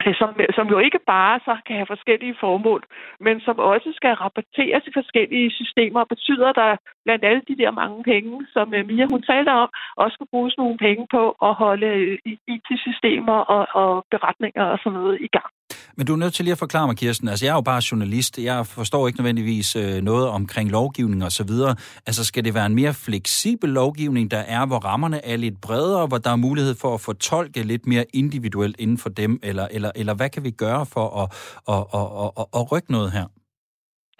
Øh, 0.08 0.16
som, 0.20 0.30
øh, 0.40 0.48
som 0.58 0.68
jo 0.74 0.78
ikke 0.80 1.00
bare 1.08 1.40
så 1.48 1.54
kan 1.66 1.76
have 1.76 1.94
forskellige 1.96 2.36
formål, 2.40 2.84
men 3.20 3.36
som 3.42 3.60
også 3.60 3.90
skal 3.96 4.14
rapporteres 4.14 4.84
i 4.88 4.92
forskellige 5.00 5.52
systemer, 5.52 6.00
og 6.00 6.08
betyder 6.08 6.52
der 6.52 6.78
blandt 7.06 7.26
alle 7.26 7.44
de 7.48 7.58
der 7.58 7.72
mange 7.72 8.04
penge, 8.04 8.48
som 8.54 8.74
øh, 8.74 8.88
Mia 8.88 9.06
hun 9.12 9.22
talte 9.22 9.50
om, 9.50 9.70
også 9.98 10.14
skal 10.14 10.32
bruges 10.34 10.58
nogle 10.58 10.78
penge 10.78 11.08
på 11.12 11.24
at 11.48 11.54
holde 11.54 12.18
IT-systemer 12.56 13.38
og, 13.56 13.64
og 13.84 14.06
beretninger 14.12 14.66
og 14.74 14.78
sådan 14.84 15.00
noget 15.00 15.18
i 15.22 15.28
gang. 15.28 15.52
Men 15.98 16.06
du 16.08 16.14
er 16.14 16.18
nødt 16.18 16.34
til 16.34 16.46
lige 16.46 16.52
at 16.52 16.58
forklare 16.58 16.88
mig, 16.88 16.98
Kirsten. 16.98 17.28
Altså, 17.28 17.46
jeg 17.46 17.52
er 17.52 17.56
jo 17.56 17.62
bare 17.62 17.82
journalist. 17.92 18.38
Jeg 18.38 18.68
forstår 18.68 19.08
ikke 19.08 19.20
nødvendigvis 19.20 19.76
øh, 19.76 20.02
noget 20.02 20.28
omkring 20.28 20.70
lovgivning 20.70 21.24
og 21.24 21.32
så 21.32 21.44
videre. 21.44 21.76
Altså, 22.06 22.24
skal 22.24 22.46
det 22.46 22.54
være 22.54 22.66
en 22.66 22.76
mere 22.76 22.94
fleksibel 22.94 23.70
lovgivning, 23.70 24.32
der 24.32 24.38
er, 24.38 24.66
hvor 24.66 24.78
rammerne 24.78 25.26
er 25.26 25.38
lidt 25.38 25.62
bredere, 25.62 26.08
hvor 26.08 26.18
der 26.18 26.30
er 26.30 26.36
mulighed 26.36 26.76
for 26.76 26.94
at 26.94 27.02
fortolke 27.02 27.64
lidt 27.64 27.88
mere 27.88 28.06
individuelt 28.14 28.76
inden 28.80 28.98
for 28.98 29.10
dem, 29.10 29.40
eller, 29.44 29.68
eller, 29.72 29.92
eller 29.96 30.14
hvad 30.14 30.30
kan 30.30 30.44
vi 30.44 30.52
gøre 30.52 30.86
for 30.86 31.22
at, 31.24 31.32
at, 31.68 31.86
at, 31.94 32.08
at, 32.26 32.32
at, 32.38 32.62
at 32.62 32.72
rykke 32.72 32.92
noget 32.92 33.12
her? 33.12 33.26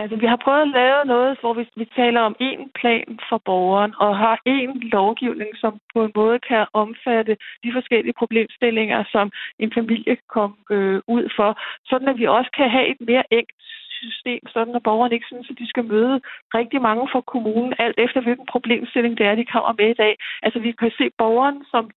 Altså, 0.02 0.16
vi 0.16 0.26
har 0.26 0.40
prøvet 0.46 0.62
at 0.62 0.76
lave 0.82 1.06
noget, 1.06 1.40
hvor 1.40 1.54
vi, 1.54 1.64
vi 1.76 1.86
taler 1.96 2.22
om 2.22 2.36
én 2.42 2.62
plan 2.80 3.20
for 3.30 3.38
borgeren, 3.46 3.94
og 3.98 4.18
har 4.18 4.36
én 4.56 4.72
lovgivning, 4.96 5.52
som 5.58 5.80
på 5.94 6.04
en 6.04 6.12
måde 6.16 6.40
kan 6.40 6.66
omfatte 6.74 7.38
de 7.64 7.74
forskellige 7.74 8.20
problemstillinger, 8.22 9.04
som 9.12 9.32
en 9.60 9.72
familie 9.74 10.18
kom 10.36 10.52
øh, 10.72 11.02
ud 11.08 11.26
for, 11.38 11.50
sådan 11.90 12.08
at 12.08 12.18
vi 12.18 12.26
også 12.28 12.52
kan 12.58 12.70
have 12.70 12.88
et 12.88 13.02
mere 13.10 13.24
enkelt 13.32 13.64
system, 14.02 14.42
sådan 14.48 14.76
at 14.76 14.84
borgerne 14.84 15.16
ikke 15.16 15.32
synes, 15.32 15.50
at 15.50 15.60
de 15.60 15.70
skal 15.70 15.86
møde 15.86 16.22
rigtig 16.60 16.82
mange 16.82 17.08
fra 17.12 17.22
kommunen, 17.22 17.74
alt 17.80 17.98
efter 18.06 18.22
hvilken 18.22 18.46
problemstilling 18.54 19.18
det 19.18 19.26
er, 19.26 19.36
de 19.36 19.52
kommer 19.54 19.74
med 19.78 19.90
i 19.90 20.00
dag. 20.04 20.14
Altså, 20.42 20.60
vi 20.60 20.72
kan 20.72 20.92
se 20.98 21.06
borgeren 21.18 21.66
som 21.72 21.90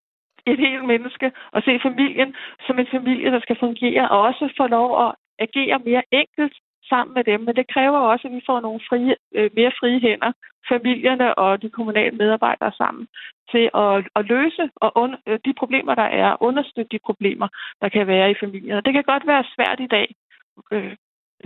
et 0.47 0.59
helt 0.59 0.85
menneske, 0.85 1.33
og 1.53 1.63
se 1.63 1.81
familien 1.83 2.35
som 2.67 2.79
en 2.79 2.87
familie, 2.97 3.33
der 3.33 3.41
skal 3.41 3.57
fungere, 3.61 4.09
og 4.09 4.21
også 4.21 4.45
få 4.57 4.67
lov 4.67 4.89
at 5.07 5.15
agere 5.39 5.79
mere 5.89 6.03
enkelt 6.13 6.55
sammen 6.93 7.15
med 7.19 7.25
dem, 7.31 7.41
men 7.47 7.55
det 7.59 7.67
kræver 7.75 7.99
også, 8.13 8.25
at 8.29 8.35
vi 8.37 8.43
får 8.49 8.61
nogle 8.61 8.81
frie, 8.89 9.15
øh, 9.37 9.51
mere 9.59 9.73
frie 9.81 10.01
hænder, 10.07 10.33
familierne 10.73 11.29
og 11.45 11.63
de 11.63 11.71
kommunale 11.79 12.17
medarbejdere 12.23 12.73
sammen, 12.81 13.05
til 13.53 13.65
at, 13.83 13.97
at 14.19 14.23
løse 14.35 14.65
og 14.85 14.91
und, 15.03 15.15
øh, 15.29 15.39
de 15.47 15.53
problemer, 15.61 15.95
der 16.03 16.09
er, 16.23 16.43
understøtte 16.49 16.93
de 16.95 17.01
problemer, 17.09 17.49
der 17.83 17.89
kan 17.89 18.07
være 18.07 18.31
i 18.31 18.41
familierne. 18.43 18.83
Det 18.87 18.93
kan 18.95 19.05
godt 19.13 19.27
være 19.33 19.45
svært 19.55 19.79
i 19.87 19.91
dag. 19.97 20.07
Øh, 20.73 20.93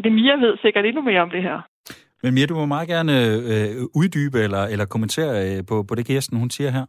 det 0.05 0.13
Mia 0.13 0.35
ved 0.45 0.55
sikkert 0.63 0.85
endnu 0.85 1.03
mere 1.03 1.21
om 1.27 1.31
det 1.31 1.43
her. 1.43 1.59
Men 2.23 2.35
Mia, 2.35 2.47
du 2.47 2.55
må 2.55 2.67
meget 2.67 2.89
gerne 2.89 3.15
øh, 3.51 3.71
uddybe 4.01 4.39
eller, 4.47 4.63
eller 4.73 4.87
kommentere 4.87 5.33
øh, 5.47 5.59
på, 5.69 5.83
på 5.89 5.95
det, 5.95 6.07
Kirsten 6.07 6.39
hun 6.39 6.51
siger 6.51 6.71
her. 6.71 6.87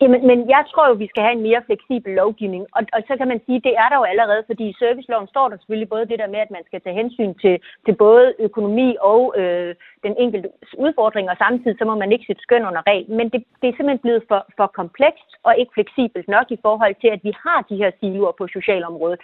Jamen, 0.00 0.26
men 0.30 0.38
jeg 0.54 0.62
tror 0.70 0.88
jo, 0.88 0.94
vi 0.94 1.08
skal 1.12 1.22
have 1.22 1.36
en 1.36 1.46
mere 1.48 1.62
fleksibel 1.66 2.10
lovgivning, 2.22 2.66
og, 2.76 2.82
og 2.92 3.00
så 3.08 3.14
kan 3.16 3.28
man 3.28 3.40
sige, 3.46 3.60
det 3.66 3.74
er 3.82 3.88
der 3.88 3.96
jo 3.96 4.06
allerede, 4.12 4.42
fordi 4.46 4.64
i 4.68 4.78
serviceloven 4.78 5.28
står 5.28 5.48
der 5.48 5.56
selvfølgelig 5.56 5.88
både 5.88 6.06
det 6.10 6.18
der 6.18 6.32
med, 6.34 6.40
at 6.46 6.50
man 6.56 6.64
skal 6.66 6.80
tage 6.80 7.00
hensyn 7.02 7.34
til, 7.42 7.54
til 7.86 7.94
både 8.04 8.34
økonomi 8.38 8.96
og 9.00 9.34
øh, 9.40 9.74
den 10.06 10.14
enkelte 10.24 10.48
udfordring, 10.84 11.30
og 11.30 11.36
samtidig 11.36 11.76
så 11.78 11.84
må 11.84 11.94
man 11.94 12.12
ikke 12.12 12.26
sætte 12.26 12.42
skøn 12.42 12.68
under 12.68 12.82
regel. 12.86 13.10
Men 13.18 13.26
det, 13.32 13.40
det 13.60 13.66
er 13.68 13.76
simpelthen 13.76 14.04
blevet 14.06 14.22
for, 14.28 14.40
for 14.56 14.66
komplekst 14.80 15.30
og 15.42 15.52
ikke 15.58 15.72
fleksibelt 15.74 16.28
nok 16.28 16.46
i 16.50 16.58
forhold 16.62 16.94
til, 17.00 17.08
at 17.16 17.20
vi 17.22 17.32
har 17.44 17.60
de 17.70 17.76
her 17.76 17.90
siloer 18.00 18.32
på 18.38 18.44
socialområdet. 18.56 19.20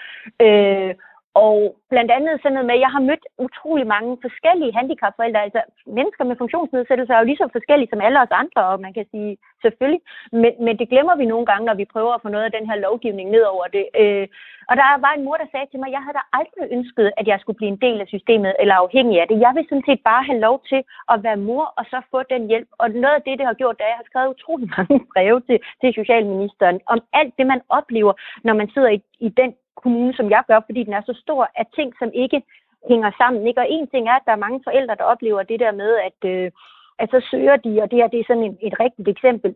Øh, 0.47 0.95
og 1.35 1.77
blandt 1.93 2.11
andet 2.17 2.41
sådan 2.41 2.53
noget 2.53 2.67
med, 2.67 2.75
at 2.75 2.85
jeg 2.85 2.93
har 2.97 3.09
mødt 3.09 3.25
utrolig 3.47 3.87
mange 3.87 4.19
forskellige 4.25 4.77
handicapforældre. 4.79 5.43
Altså 5.43 5.61
mennesker 5.87 6.25
med 6.25 6.37
funktionsnedsættelser 6.43 7.15
er 7.15 7.21
jo 7.21 7.29
lige 7.29 7.43
så 7.43 7.49
forskellige 7.53 7.91
som 7.91 8.01
alle 8.01 8.21
os 8.25 8.39
andre, 8.43 8.63
og 8.73 8.81
man 8.81 8.93
kan 8.93 9.07
sige 9.11 9.37
selvfølgelig. 9.63 10.03
Men, 10.33 10.53
men 10.65 10.75
det 10.81 10.89
glemmer 10.93 11.17
vi 11.17 11.27
nogle 11.33 11.47
gange, 11.47 11.67
når 11.67 11.75
vi 11.75 11.93
prøver 11.95 12.13
at 12.15 12.23
få 12.23 12.29
noget 12.29 12.45
af 12.45 12.53
den 12.53 12.67
her 12.71 12.77
lovgivning 12.87 13.31
ned 13.31 13.45
over 13.55 13.67
det. 13.77 13.85
Øh, 14.03 14.27
og 14.71 14.75
der 14.81 14.87
var 15.07 15.13
en 15.15 15.25
mor, 15.27 15.37
der 15.37 15.49
sagde 15.51 15.69
til 15.71 15.79
mig, 15.81 15.89
at 15.89 15.97
jeg 15.97 16.03
havde 16.05 16.19
da 16.21 16.25
aldrig 16.39 16.65
ønsket, 16.77 17.07
at 17.21 17.27
jeg 17.31 17.39
skulle 17.41 17.61
blive 17.61 17.73
en 17.75 17.83
del 17.87 17.99
af 18.01 18.09
systemet 18.15 18.53
eller 18.63 18.75
afhængig 18.85 19.17
af 19.21 19.27
det. 19.29 19.41
Jeg 19.47 19.53
vil 19.55 19.67
sådan 19.69 19.89
set 19.89 20.03
bare 20.11 20.25
have 20.29 20.41
lov 20.47 20.57
til 20.71 20.81
at 21.13 21.23
være 21.27 21.45
mor 21.49 21.65
og 21.79 21.85
så 21.93 21.99
få 22.11 22.19
den 22.33 22.43
hjælp. 22.51 22.69
Og 22.83 22.87
noget 22.91 23.17
af 23.19 23.23
det, 23.27 23.39
det 23.39 23.47
har 23.47 23.61
gjort, 23.61 23.79
da 23.79 23.85
jeg 23.85 23.99
har 24.01 24.09
skrevet 24.11 24.35
utrolig 24.35 24.69
mange 24.77 24.99
breve 25.13 25.41
til, 25.49 25.59
til 25.81 25.91
Socialministeren 26.01 26.81
om 26.93 26.99
alt 27.13 27.35
det, 27.39 27.47
man 27.47 27.61
oplever, 27.69 28.13
når 28.47 28.55
man 28.61 28.69
sidder 28.75 28.91
i, 28.97 29.01
i 29.27 29.29
den 29.29 29.51
kommune, 29.83 30.15
som 30.15 30.31
jeg 30.31 30.43
gør, 30.47 30.61
fordi 30.67 30.85
den 30.85 30.93
er 30.93 31.03
så 31.07 31.15
stor, 31.25 31.51
at 31.55 31.67
ting, 31.75 31.93
som 31.99 32.11
ikke 32.15 32.43
hænger 32.89 33.11
sammen. 33.21 33.47
Ikke? 33.47 33.61
Og 33.61 33.67
en 33.71 33.87
ting 33.89 34.09
er, 34.09 34.17
at 34.17 34.27
der 34.27 34.33
er 34.33 34.45
mange 34.47 34.61
forældre, 34.65 34.95
der 34.95 35.05
oplever 35.05 35.43
det 35.43 35.61
der 35.61 35.73
med, 35.73 35.91
at, 36.09 36.31
øh, 36.33 36.51
at 36.99 37.11
så 37.11 37.29
søger 37.31 37.57
de, 37.57 37.83
og 37.83 37.91
det 37.91 37.99
her 37.99 38.09
det 38.09 38.21
er 38.21 38.25
sådan 38.27 38.49
et, 38.49 38.57
et 38.63 38.81
rigtigt 38.81 39.09
eksempel 39.09 39.55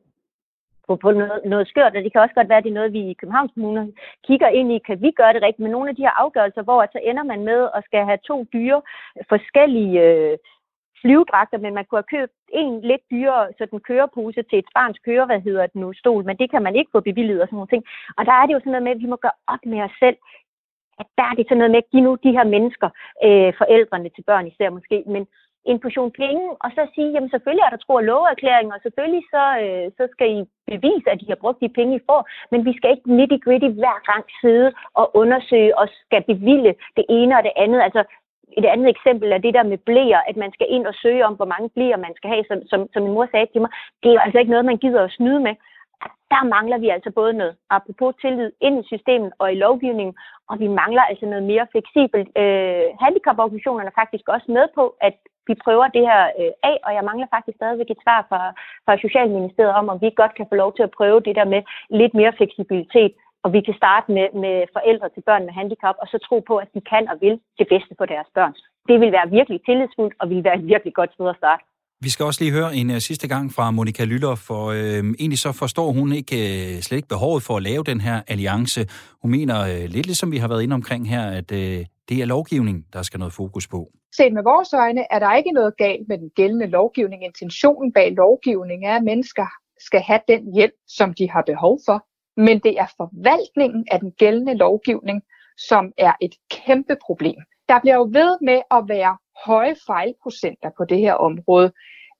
på, 0.87 0.97
på 0.97 1.11
noget, 1.11 1.41
noget 1.45 1.69
skørt, 1.69 1.97
og 1.97 2.03
det 2.03 2.13
kan 2.13 2.21
også 2.21 2.35
godt 2.35 2.49
være, 2.49 2.59
at 2.59 2.65
det 2.65 2.71
er 2.71 2.81
noget, 2.81 2.93
vi 2.93 3.03
i 3.11 3.19
Københavns 3.21 3.53
Kommune 3.55 3.93
kigger 4.27 4.49
ind 4.49 4.73
i. 4.73 4.79
Kan 4.87 5.03
vi 5.03 5.11
gøre 5.11 5.33
det 5.33 5.43
rigtigt? 5.43 5.65
Men 5.65 5.71
nogle 5.71 5.89
af 5.91 5.97
de 5.97 6.03
her 6.03 6.21
afgørelser, 6.23 6.63
hvor 6.63 6.87
så 6.93 7.01
ender 7.03 7.23
man 7.23 7.45
med 7.45 7.69
at 7.75 7.85
skal 7.85 8.05
have 8.05 8.19
to 8.27 8.47
dyre 8.53 8.83
forskellige 9.29 10.03
øh, 10.03 10.39
flyvedragter, 11.01 11.59
men 11.59 11.75
man 11.75 11.85
kunne 11.85 12.03
have 12.03 12.15
købt 12.17 12.33
en 12.49 12.81
lidt 12.81 13.05
dyrere 13.11 13.47
sådan 13.59 13.81
kørepose 13.89 14.43
til 14.43 14.59
et 14.59 14.69
barns 14.75 14.99
køre, 15.07 15.27
hvad 15.27 15.41
hedder 15.41 15.67
det 15.67 15.75
nu, 15.83 15.93
stol, 15.93 16.25
men 16.25 16.37
det 16.37 16.51
kan 16.51 16.63
man 16.63 16.77
ikke 16.77 16.91
få 16.95 17.01
bevilget 17.01 17.43
og 17.43 17.47
sådan 17.47 17.57
nogle 17.57 17.73
ting. 17.73 17.85
Og 18.19 18.27
der 18.27 18.33
er 18.33 18.47
det 18.47 18.55
jo 18.55 18.61
sådan 18.61 18.73
noget 18.73 18.87
med, 18.87 18.93
at 18.97 19.03
vi 19.05 19.13
må 19.13 19.17
gøre 19.17 19.39
op 19.47 19.63
med 19.67 19.81
os 19.87 19.97
selv, 20.05 20.17
at 21.01 21.07
der 21.19 21.25
er 21.31 21.35
det 21.37 21.45
sådan 21.47 21.59
noget 21.59 21.75
med 21.75 21.83
at 21.83 21.91
give 21.93 22.03
nu 22.03 22.13
de 22.27 22.37
her 22.37 22.45
mennesker, 22.55 22.89
øh, 23.27 23.51
forældrene 23.61 24.09
til 24.09 24.25
børn 24.29 24.47
især 24.47 24.71
måske, 24.71 25.03
men 25.07 25.27
en 25.71 25.81
portion 25.85 26.11
penge, 26.23 26.45
og 26.65 26.71
så 26.77 26.83
sige, 26.95 27.13
jamen 27.13 27.31
selvfølgelig 27.31 27.65
er 27.65 27.73
der 27.73 27.83
tro- 27.85 28.01
og 28.01 28.05
loveerklæringer, 28.11 28.75
og 28.75 28.81
selvfølgelig 28.83 29.25
så, 29.35 29.45
øh, 29.65 29.87
så 29.99 30.05
skal 30.13 30.29
I 30.39 30.41
bevise, 30.73 31.11
at 31.13 31.23
I 31.23 31.27
har 31.29 31.43
brugt 31.43 31.61
de 31.61 31.77
penge, 31.79 31.97
I 31.97 32.07
får, 32.09 32.21
men 32.51 32.61
vi 32.69 32.73
skal 32.77 32.91
ikke 32.91 33.15
nitty 33.17 33.39
gritty 33.45 33.71
hver 33.81 33.99
gang 34.11 34.25
sidde 34.41 34.69
og 35.01 35.07
undersøge 35.21 35.79
og 35.81 35.87
skal 36.05 36.23
bevilge 36.31 36.75
det 36.97 37.05
ene 37.09 37.37
og 37.39 37.43
det 37.49 37.55
andet. 37.57 37.81
Altså, 37.87 38.03
et 38.53 38.65
andet 38.65 38.89
eksempel 38.89 39.33
er 39.33 39.39
det 39.39 39.55
der 39.55 39.63
med 39.63 39.79
blæer, 39.79 40.21
at 40.29 40.37
man 40.37 40.53
skal 40.53 40.67
ind 40.71 40.87
og 40.87 40.95
søge 40.95 41.27
om, 41.27 41.35
hvor 41.35 41.45
mange 41.55 41.69
blæer 41.69 41.97
man 41.97 42.15
skal 42.17 42.31
have, 42.31 42.45
som, 42.49 42.59
som, 42.71 42.89
som 42.93 43.03
min 43.03 43.13
mor 43.13 43.29
sagde 43.31 43.47
til 43.53 43.61
mig. 43.61 43.71
Det 44.03 44.09
er 44.09 44.15
jo 44.15 44.25
altså 44.25 44.39
ikke 44.39 44.55
noget, 44.55 44.71
man 44.71 44.83
gider 44.85 45.03
at 45.05 45.11
snyde 45.19 45.41
med. 45.41 45.55
Der 46.31 46.45
mangler 46.45 46.79
vi 46.79 46.89
altså 46.89 47.11
både 47.11 47.33
noget, 47.33 47.57
apropos 47.71 48.15
tillid, 48.21 48.51
ind 48.61 48.77
i 48.81 48.89
systemet 48.93 49.33
og 49.39 49.53
i 49.53 49.61
lovgivningen, 49.65 50.15
og 50.51 50.61
vi 50.61 50.69
mangler 50.69 51.03
altså 51.03 51.27
noget 51.27 51.45
mere 51.53 51.67
fleksibelt. 51.73 52.29
Øh, 52.43 52.87
handicaporganisationerne 53.05 53.91
er 53.91 54.01
faktisk 54.03 54.29
også 54.29 54.49
med 54.57 54.67
på, 54.75 54.85
at 55.01 55.17
vi 55.49 55.55
prøver 55.65 55.87
det 55.97 56.05
her 56.11 56.23
øh, 56.41 56.53
af, 56.71 56.77
og 56.87 56.95
jeg 56.95 57.05
mangler 57.05 57.27
faktisk 57.35 57.57
stadigvæk 57.57 57.91
et 57.91 58.03
svar 58.05 58.27
fra, 58.29 58.41
fra 58.85 58.99
Socialministeriet 59.05 59.75
om, 59.81 59.89
om 59.89 60.01
vi 60.01 60.11
godt 60.17 60.35
kan 60.35 60.47
få 60.49 60.55
lov 60.55 60.71
til 60.75 60.83
at 60.83 60.97
prøve 60.99 61.21
det 61.21 61.35
der 61.37 61.45
med 61.55 61.63
lidt 61.91 62.15
mere 62.15 62.33
fleksibilitet 62.39 63.13
og 63.47 63.53
vi 63.57 63.61
kan 63.67 63.77
starte 63.83 64.09
med, 64.17 64.27
med 64.45 64.57
forældre 64.77 65.09
til 65.15 65.23
børn 65.29 65.43
med 65.49 65.55
handicap, 65.61 65.97
og 66.03 66.07
så 66.13 66.17
tro 66.27 66.37
på, 66.49 66.55
at 66.65 66.69
de 66.75 66.81
kan 66.93 67.05
og 67.13 67.17
vil 67.25 67.35
det 67.61 67.67
bedste 67.73 67.93
for 67.99 68.07
deres 68.13 68.29
børn. 68.37 68.55
Det 68.89 68.97
vil 69.03 69.13
være 69.17 69.27
virkelig 69.39 69.61
tillidsfuldt, 69.69 70.15
og 70.21 70.25
vil 70.31 70.45
være 70.47 70.57
et 70.61 70.67
virkelig 70.73 70.95
godt 71.01 71.11
sted 71.17 71.29
at 71.35 71.37
starte. 71.43 71.63
Vi 72.07 72.11
skal 72.11 72.25
også 72.29 72.41
lige 72.43 72.57
høre 72.59 72.71
en 72.81 72.89
uh, 72.91 72.99
sidste 73.09 73.27
gang 73.35 73.45
fra 73.57 73.65
Monika 73.71 74.05
Lyller, 74.05 74.35
for 74.49 74.63
uh, 74.79 75.07
egentlig 75.23 75.41
så 75.47 75.51
forstår 75.63 75.89
hun 75.99 76.09
ikke 76.21 76.37
uh, 76.47 76.81
slet 76.85 76.99
ikke 77.01 77.15
behovet 77.15 77.43
for 77.47 77.55
at 77.57 77.63
lave 77.71 77.83
den 77.91 78.01
her 78.07 78.17
alliance. 78.33 78.81
Hun 79.23 79.31
mener 79.37 79.57
uh, 79.71 79.85
lidt 79.95 80.07
ligesom 80.11 80.33
vi 80.35 80.39
har 80.43 80.49
været 80.53 80.63
inde 80.63 80.75
omkring 80.81 81.03
her, 81.15 81.25
at 81.39 81.49
uh, 81.61 81.79
det 82.09 82.17
er 82.23 82.27
lovgivning, 82.35 82.77
der 82.95 83.03
skal 83.03 83.19
noget 83.23 83.35
fokus 83.41 83.67
på. 83.75 83.81
Set 84.19 84.33
med 84.33 84.45
vores 84.53 84.73
øjne 84.85 85.03
er 85.15 85.19
der 85.25 85.35
ikke 85.41 85.53
noget 85.59 85.73
galt 85.85 86.09
med 86.11 86.19
den 86.19 86.31
gældende 86.39 86.67
lovgivning. 86.79 87.25
Intentionen 87.25 87.93
bag 87.93 88.09
lovgivningen 88.23 88.87
er, 88.91 88.97
at 88.97 89.05
mennesker 89.05 89.47
skal 89.89 90.01
have 90.01 90.21
den 90.29 90.43
hjælp, 90.57 90.77
som 90.99 91.09
de 91.19 91.31
har 91.31 91.43
behov 91.53 91.75
for 91.87 91.99
men 92.37 92.59
det 92.59 92.79
er 92.79 92.87
forvaltningen 92.97 93.87
af 93.91 94.01
den 94.01 94.13
gældende 94.13 94.55
lovgivning, 94.55 95.23
som 95.57 95.93
er 95.99 96.13
et 96.21 96.35
kæmpe 96.51 96.97
problem. 97.07 97.41
Der 97.69 97.81
bliver 97.81 97.95
jo 97.95 98.09
ved 98.13 98.39
med 98.43 98.61
at 98.71 98.85
være 98.89 99.17
høje 99.47 99.77
fejlprocenter 99.87 100.71
på 100.77 100.85
det 100.85 100.99
her 100.99 101.15
område. 101.15 101.73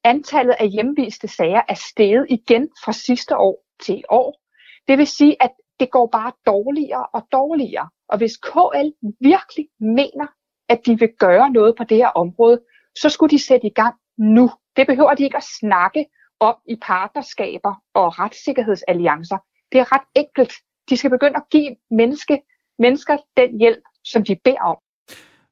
Antallet 0.05 0.55
af 0.59 0.69
hjemviste 0.69 1.29
sager 1.29 1.63
er 1.69 1.75
steget 1.75 2.27
igen 2.29 2.69
fra 2.85 2.93
sidste 2.93 3.37
år 3.37 3.65
til 3.83 3.99
i 3.99 4.03
år. 4.09 4.41
Det 4.89 4.99
vil 4.99 5.07
sige, 5.07 5.37
at 5.43 5.51
det 5.81 5.91
går 5.91 6.07
bare 6.07 6.33
dårligere 6.47 7.07
og 7.07 7.23
dårligere. 7.33 7.89
Og 8.09 8.19
hvis 8.19 8.37
KL 8.37 8.89
virkelig 9.21 9.69
mener, 9.81 10.27
at 10.69 10.81
de 10.87 10.99
vil 10.99 11.09
gøre 11.19 11.51
noget 11.51 11.77
på 11.77 11.85
det 11.85 11.97
her 11.97 12.09
område, 12.09 12.61
så 12.99 13.09
skulle 13.09 13.31
de 13.31 13.47
sætte 13.47 13.67
i 13.67 13.71
gang 13.71 13.95
nu. 14.19 14.51
Det 14.77 14.87
behøver 14.87 15.15
de 15.15 15.25
ikke 15.25 15.37
at 15.37 15.51
snakke 15.61 16.07
om 16.41 16.57
i 16.69 16.77
partnerskaber 16.83 17.75
og 17.95 18.19
retssikkerhedsalliancer. 18.19 19.39
Det 19.73 19.81
er 19.81 19.93
ret 19.95 20.07
enkelt. 20.15 20.53
De 20.91 20.97
skal 20.97 21.11
begynde 21.11 21.37
at 21.37 21.43
give 21.51 21.77
menneske, 21.91 22.43
mennesker 22.79 23.17
den 23.37 23.59
hjælp, 23.59 23.83
som 24.05 24.25
de 24.25 24.37
beder 24.45 24.61
om. 24.61 24.77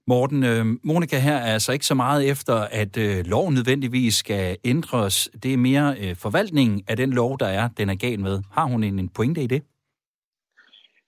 Morten, 0.07 0.45
øh, 0.45 0.67
Monika 0.83 1.19
her 1.19 1.37
er 1.37 1.53
altså 1.53 1.73
ikke 1.73 1.87
så 1.87 1.95
meget 1.95 2.31
efter, 2.31 2.55
at 2.55 2.97
øh, 2.97 3.25
loven 3.27 3.55
nødvendigvis 3.55 4.15
skal 4.15 4.57
ændres. 4.65 5.31
Det 5.43 5.53
er 5.53 5.57
mere 5.57 5.97
øh, 6.01 6.17
forvaltningen 6.17 6.85
af 6.89 6.97
den 6.97 7.13
lov, 7.13 7.39
der 7.39 7.47
er, 7.47 7.69
den 7.79 7.89
er 7.91 7.95
gal 7.95 8.21
med. 8.21 8.43
Har 8.53 8.65
hun 8.65 8.85
en, 8.85 8.99
en 8.99 9.09
pointe 9.09 9.43
i 9.43 9.47
det? 9.47 9.63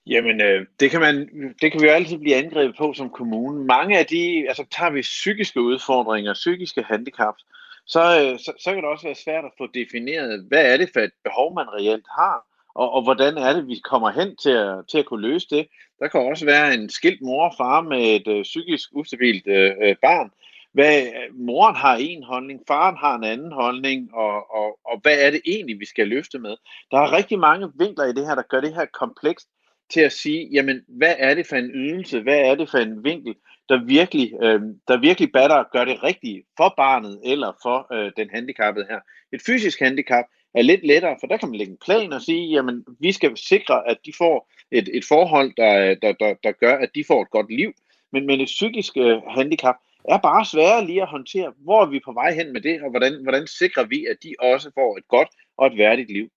Jamen, 0.07 0.41
øh, 0.41 0.67
det, 0.81 0.91
kan 0.91 1.01
man, 1.01 1.17
det 1.61 1.73
kan 1.73 1.81
vi 1.81 1.87
jo 1.87 1.93
altid 1.93 2.19
blive 2.19 2.35
angrebet 2.37 2.77
på 2.79 2.93
som 2.93 3.11
kommune. 3.11 3.65
Mange 3.65 3.99
af 3.99 4.07
de, 4.07 4.45
altså 4.49 4.65
tager 4.71 4.91
vi 4.91 5.01
psykiske 5.01 5.61
udfordringer, 5.61 6.35
psykiske 6.35 6.83
handicaps, 6.83 7.47
så, 7.87 8.01
øh, 8.01 8.39
så, 8.39 8.53
så 8.61 8.71
kan 8.73 8.83
det 8.83 8.91
også 8.91 9.07
være 9.07 9.25
svært 9.25 9.45
at 9.45 9.57
få 9.59 9.67
defineret, 9.75 10.45
hvad 10.49 10.73
er 10.73 10.77
det 10.77 10.91
for 10.93 11.01
et 11.01 11.13
behov, 11.25 11.55
man 11.55 11.67
reelt 11.75 12.07
har 12.19 12.46
og, 12.77 12.93
og 12.93 13.03
hvordan 13.03 13.39
er 13.39 13.53
det, 13.53 13.67
vi 13.67 13.81
kommer 13.85 14.11
hen 14.11 14.37
til 14.37 14.51
at, 14.51 14.75
til 14.91 14.99
at 14.99 15.07
kunne 15.07 15.29
løse 15.29 15.47
det. 15.51 15.67
Der 16.01 16.09
kan 16.09 16.21
også 16.21 16.45
være 16.45 16.75
en 16.75 16.91
skilt 16.91 17.23
mor 17.23 17.49
og 17.49 17.55
far 17.59 17.81
med 17.81 18.17
et 18.17 18.29
øh, 18.29 18.43
psykisk 18.43 18.89
ustabilt 18.93 19.47
øh, 19.47 19.73
øh, 19.83 19.97
barn. 20.03 20.31
Hvad, 20.73 21.03
moren 21.35 21.77
har 21.77 21.97
en 21.97 22.23
holdning, 22.23 22.61
faren 22.69 22.97
har 22.97 23.15
en 23.15 23.25
anden 23.25 23.53
holdning, 23.53 24.15
og, 24.15 24.55
og, 24.57 24.79
og 24.85 25.01
hvad 25.03 25.19
er 25.27 25.31
det 25.31 25.41
egentlig, 25.47 25.81
vi 25.81 25.87
skal 25.87 26.09
løfte 26.09 26.39
med? 26.39 26.57
Der 26.91 26.99
er 26.99 27.17
rigtig 27.17 27.39
mange 27.39 27.73
vinkler 27.79 28.05
i 28.05 28.13
det 28.13 28.27
her, 28.27 28.35
der 28.35 28.43
gør 28.43 28.61
det 28.61 28.75
her 28.75 28.85
komplekst 28.85 29.49
til 29.93 30.01
at 30.01 30.13
sige, 30.13 30.49
jamen, 30.53 30.81
hvad 30.89 31.15
er 31.19 31.35
det 31.35 31.47
for 31.47 31.57
en 31.57 31.71
ydelse, 31.75 32.21
hvad 32.21 32.39
er 32.39 32.55
det 32.55 32.71
for 32.71 32.79
en 32.79 33.05
vinkel, 33.05 33.35
der 33.69 33.85
virkelig, 33.85 34.33
øh, 34.43 34.61
der 34.89 35.01
virkelig 35.01 35.33
batter 35.33 35.65
gør 35.73 35.85
det 35.85 36.03
rigtige 36.03 36.45
for 36.57 36.75
barnet 36.77 37.21
eller 37.25 37.53
for 37.63 37.95
øh, 37.95 38.13
den 38.17 38.29
handicappede 38.35 38.87
her. 38.91 39.01
Et 39.33 39.43
fysisk 39.47 39.81
handicap 39.81 40.25
er 40.57 40.63
lidt 40.63 40.87
lettere, 40.87 41.17
for 41.21 41.27
der 41.27 41.37
kan 41.37 41.49
man 41.49 41.59
lægge 41.59 41.73
en 41.73 41.85
plan 41.85 42.13
og 42.13 42.23
sige, 42.23 42.47
jamen 42.55 42.85
vi 43.01 43.13
skal 43.13 43.37
sikre, 43.37 43.91
at 43.91 43.99
de 44.07 44.13
får 44.19 44.49
et, 44.71 44.89
et 44.95 45.05
forhold, 45.05 45.53
der, 45.57 45.95
der, 46.03 46.13
der, 46.13 46.35
der 46.45 46.53
gør, 46.53 46.75
at 46.77 46.91
de 46.95 47.05
får 47.07 47.23
et 47.23 47.31
godt 47.31 47.51
liv. 47.51 47.73
Men, 48.13 48.27
men 48.27 48.41
et 48.41 48.47
psykisk 48.47 48.93
øh, 48.97 49.17
handicap 49.37 49.75
er 50.09 50.19
bare 50.19 50.45
sværere 50.45 50.87
lige 50.87 51.03
at 51.03 51.09
håndtere. 51.09 51.53
Hvor 51.65 51.83
er 51.83 51.87
vi 51.87 52.01
på 52.05 52.13
vej 52.13 52.35
hen 52.35 52.53
med 52.53 52.61
det, 52.61 52.83
og 52.83 52.91
hvordan, 52.91 53.23
hvordan 53.23 53.47
sikrer 53.47 53.85
vi, 53.85 54.07
at 54.11 54.17
de 54.23 54.35
også 54.41 54.71
får 54.75 54.97
et 54.97 55.09
godt 55.09 55.29
og 55.59 55.67
et 55.67 55.79
værdigt 55.79 56.11
liv? 56.13 56.29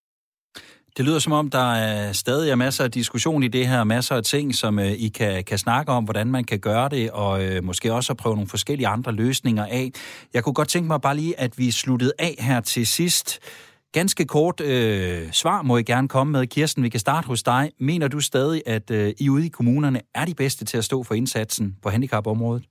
Det 0.98 1.06
lyder 1.06 1.20
som 1.20 1.34
om, 1.34 1.50
der 1.50 1.74
er 1.74 2.12
stadig 2.12 2.52
er 2.52 2.56
masser 2.56 2.84
af 2.84 2.92
diskussion 2.92 3.44
i 3.44 3.48
det 3.48 3.68
her, 3.68 3.84
masser 3.84 4.16
af 4.16 4.24
ting, 4.24 4.56
som 4.56 4.80
øh, 4.80 4.92
I 4.92 5.08
kan, 5.08 5.44
kan 5.44 5.58
snakke 5.58 5.92
om, 5.92 6.04
hvordan 6.04 6.28
man 6.28 6.44
kan 6.44 6.60
gøre 6.60 6.90
det, 6.90 7.12
og 7.12 7.44
øh, 7.46 7.64
måske 7.64 7.94
også 7.94 8.14
at 8.14 8.18
prøve 8.18 8.36
nogle 8.36 8.50
forskellige 8.50 8.88
andre 8.88 9.12
løsninger 9.12 9.66
af. 9.66 9.92
Jeg 10.34 10.44
kunne 10.44 10.54
godt 10.54 10.68
tænke 10.68 10.88
mig 10.88 11.02
bare 11.02 11.16
lige, 11.16 11.40
at 11.40 11.58
vi 11.58 11.72
sluttede 11.72 12.14
af 12.20 12.36
her 12.40 12.62
til 12.62 12.88
sidst. 12.88 13.40
Ganske 13.92 14.26
kort 14.26 14.62
øh, 14.62 15.32
svar 15.32 15.62
må 15.62 15.78
I 15.78 15.84
gerne 15.84 16.08
komme 16.08 16.32
med. 16.32 16.48
Kirsten, 16.48 16.84
vi 16.84 16.90
kan 16.90 17.00
starte 17.00 17.28
hos 17.28 17.44
dig. 17.44 17.72
Mener 17.80 18.08
du 18.08 18.20
stadig, 18.20 18.64
at 18.66 18.92
øh, 18.92 19.14
I 19.20 19.30
ude 19.30 19.46
i 19.46 19.50
kommunerne 19.50 20.02
er 20.16 20.26
de 20.26 20.34
bedste 20.34 20.66
til 20.66 20.78
at 20.78 20.86
stå 20.86 21.04
for 21.04 21.16
indsatsen 21.16 21.76
på 21.82 21.90
handicapområdet? 21.90 22.64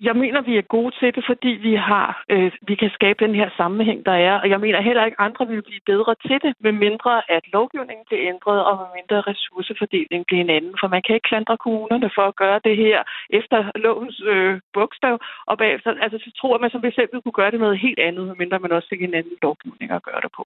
Jeg 0.00 0.16
mener, 0.16 0.40
vi 0.50 0.54
er 0.58 0.72
gode 0.76 0.92
til 1.00 1.14
det, 1.16 1.24
fordi 1.30 1.52
vi 1.68 1.74
har, 1.74 2.08
øh, 2.34 2.52
vi 2.68 2.74
kan 2.82 2.90
skabe 2.98 3.18
den 3.24 3.34
her 3.40 3.48
sammenhæng, 3.56 4.06
der 4.06 4.16
er. 4.28 4.34
Og 4.42 4.46
jeg 4.50 4.60
mener 4.60 4.80
heller 4.88 5.04
ikke, 5.04 5.20
at 5.20 5.26
andre 5.28 5.44
vil 5.46 5.62
blive 5.62 5.84
bedre 5.92 6.14
til 6.26 6.38
det, 6.44 6.52
med 6.60 6.72
mindre 6.72 7.12
at 7.36 7.42
lovgivningen 7.56 8.04
bliver 8.08 8.22
ændret, 8.32 8.58
og 8.68 8.74
med 8.80 8.88
mindre 8.98 9.18
ressourcefordelingen 9.30 10.24
bliver 10.28 10.42
en 10.44 10.54
anden. 10.58 10.74
For 10.80 10.88
man 10.94 11.02
kan 11.04 11.14
ikke 11.14 11.28
klandre 11.32 11.56
kommunerne 11.64 12.10
for 12.16 12.24
at 12.30 12.36
gøre 12.42 12.60
det 12.68 12.76
her 12.84 12.98
efter 13.38 13.58
lovens 13.86 14.16
øh, 14.32 14.60
bogstav, 14.76 15.14
og 15.50 15.54
bagefter, 15.58 15.90
altså 16.04 16.18
så 16.24 16.30
tror 16.40 16.58
man 16.58 16.70
som 16.70 16.84
eksempel 16.90 17.16
kunne 17.22 17.38
gøre 17.40 17.50
det 17.50 17.60
noget 17.60 17.78
helt 17.86 18.00
andet, 18.08 18.24
mindre 18.38 18.58
man 18.58 18.72
også 18.72 18.88
fik 18.92 19.02
en 19.02 19.14
anden 19.20 19.36
lovgivning 19.42 19.90
at 19.90 20.02
gøre 20.08 20.20
det 20.24 20.30
på. 20.36 20.42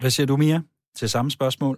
Hvad 0.00 0.10
siger 0.10 0.26
du, 0.26 0.36
Mia, 0.36 0.58
til 0.98 1.08
samme 1.08 1.30
spørgsmål? 1.30 1.76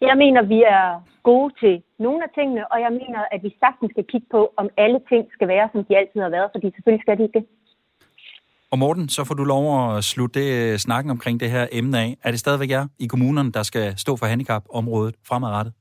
Jeg 0.00 0.16
mener, 0.16 0.42
vi 0.42 0.62
er 0.62 0.84
gode 1.22 1.54
til 1.60 1.82
nogle 1.98 2.24
af 2.24 2.30
tingene, 2.38 2.72
og 2.72 2.80
jeg 2.80 2.92
mener, 2.92 3.20
at 3.32 3.42
vi 3.42 3.50
sagtens 3.62 3.90
skal 3.90 4.04
kigge 4.12 4.26
på, 4.30 4.52
om 4.56 4.68
alle 4.76 5.00
ting 5.10 5.22
skal 5.32 5.48
være, 5.48 5.68
som 5.72 5.84
de 5.84 5.96
altid 5.96 6.20
har 6.20 6.28
været, 6.28 6.48
fordi 6.54 6.66
selvfølgelig 6.74 7.02
skal 7.02 7.18
de 7.18 7.22
ikke 7.22 7.38
det. 7.38 7.46
Og 8.70 8.78
Morten, 8.78 9.08
så 9.08 9.24
får 9.24 9.34
du 9.34 9.44
lov 9.44 9.96
at 9.96 10.04
slutte 10.04 10.40
det, 10.40 10.72
øh, 10.72 10.78
snakken 10.78 11.10
omkring 11.10 11.40
det 11.40 11.50
her 11.50 11.66
emne 11.72 11.98
af. 11.98 12.16
Er 12.22 12.30
det 12.30 12.40
stadigvæk 12.40 12.70
jer 12.70 12.86
i 12.98 13.06
kommunerne, 13.06 13.52
der 13.52 13.62
skal 13.62 13.98
stå 13.98 14.16
for 14.16 14.26
handicapområdet 14.26 15.14
fremadrettet? 15.28 15.74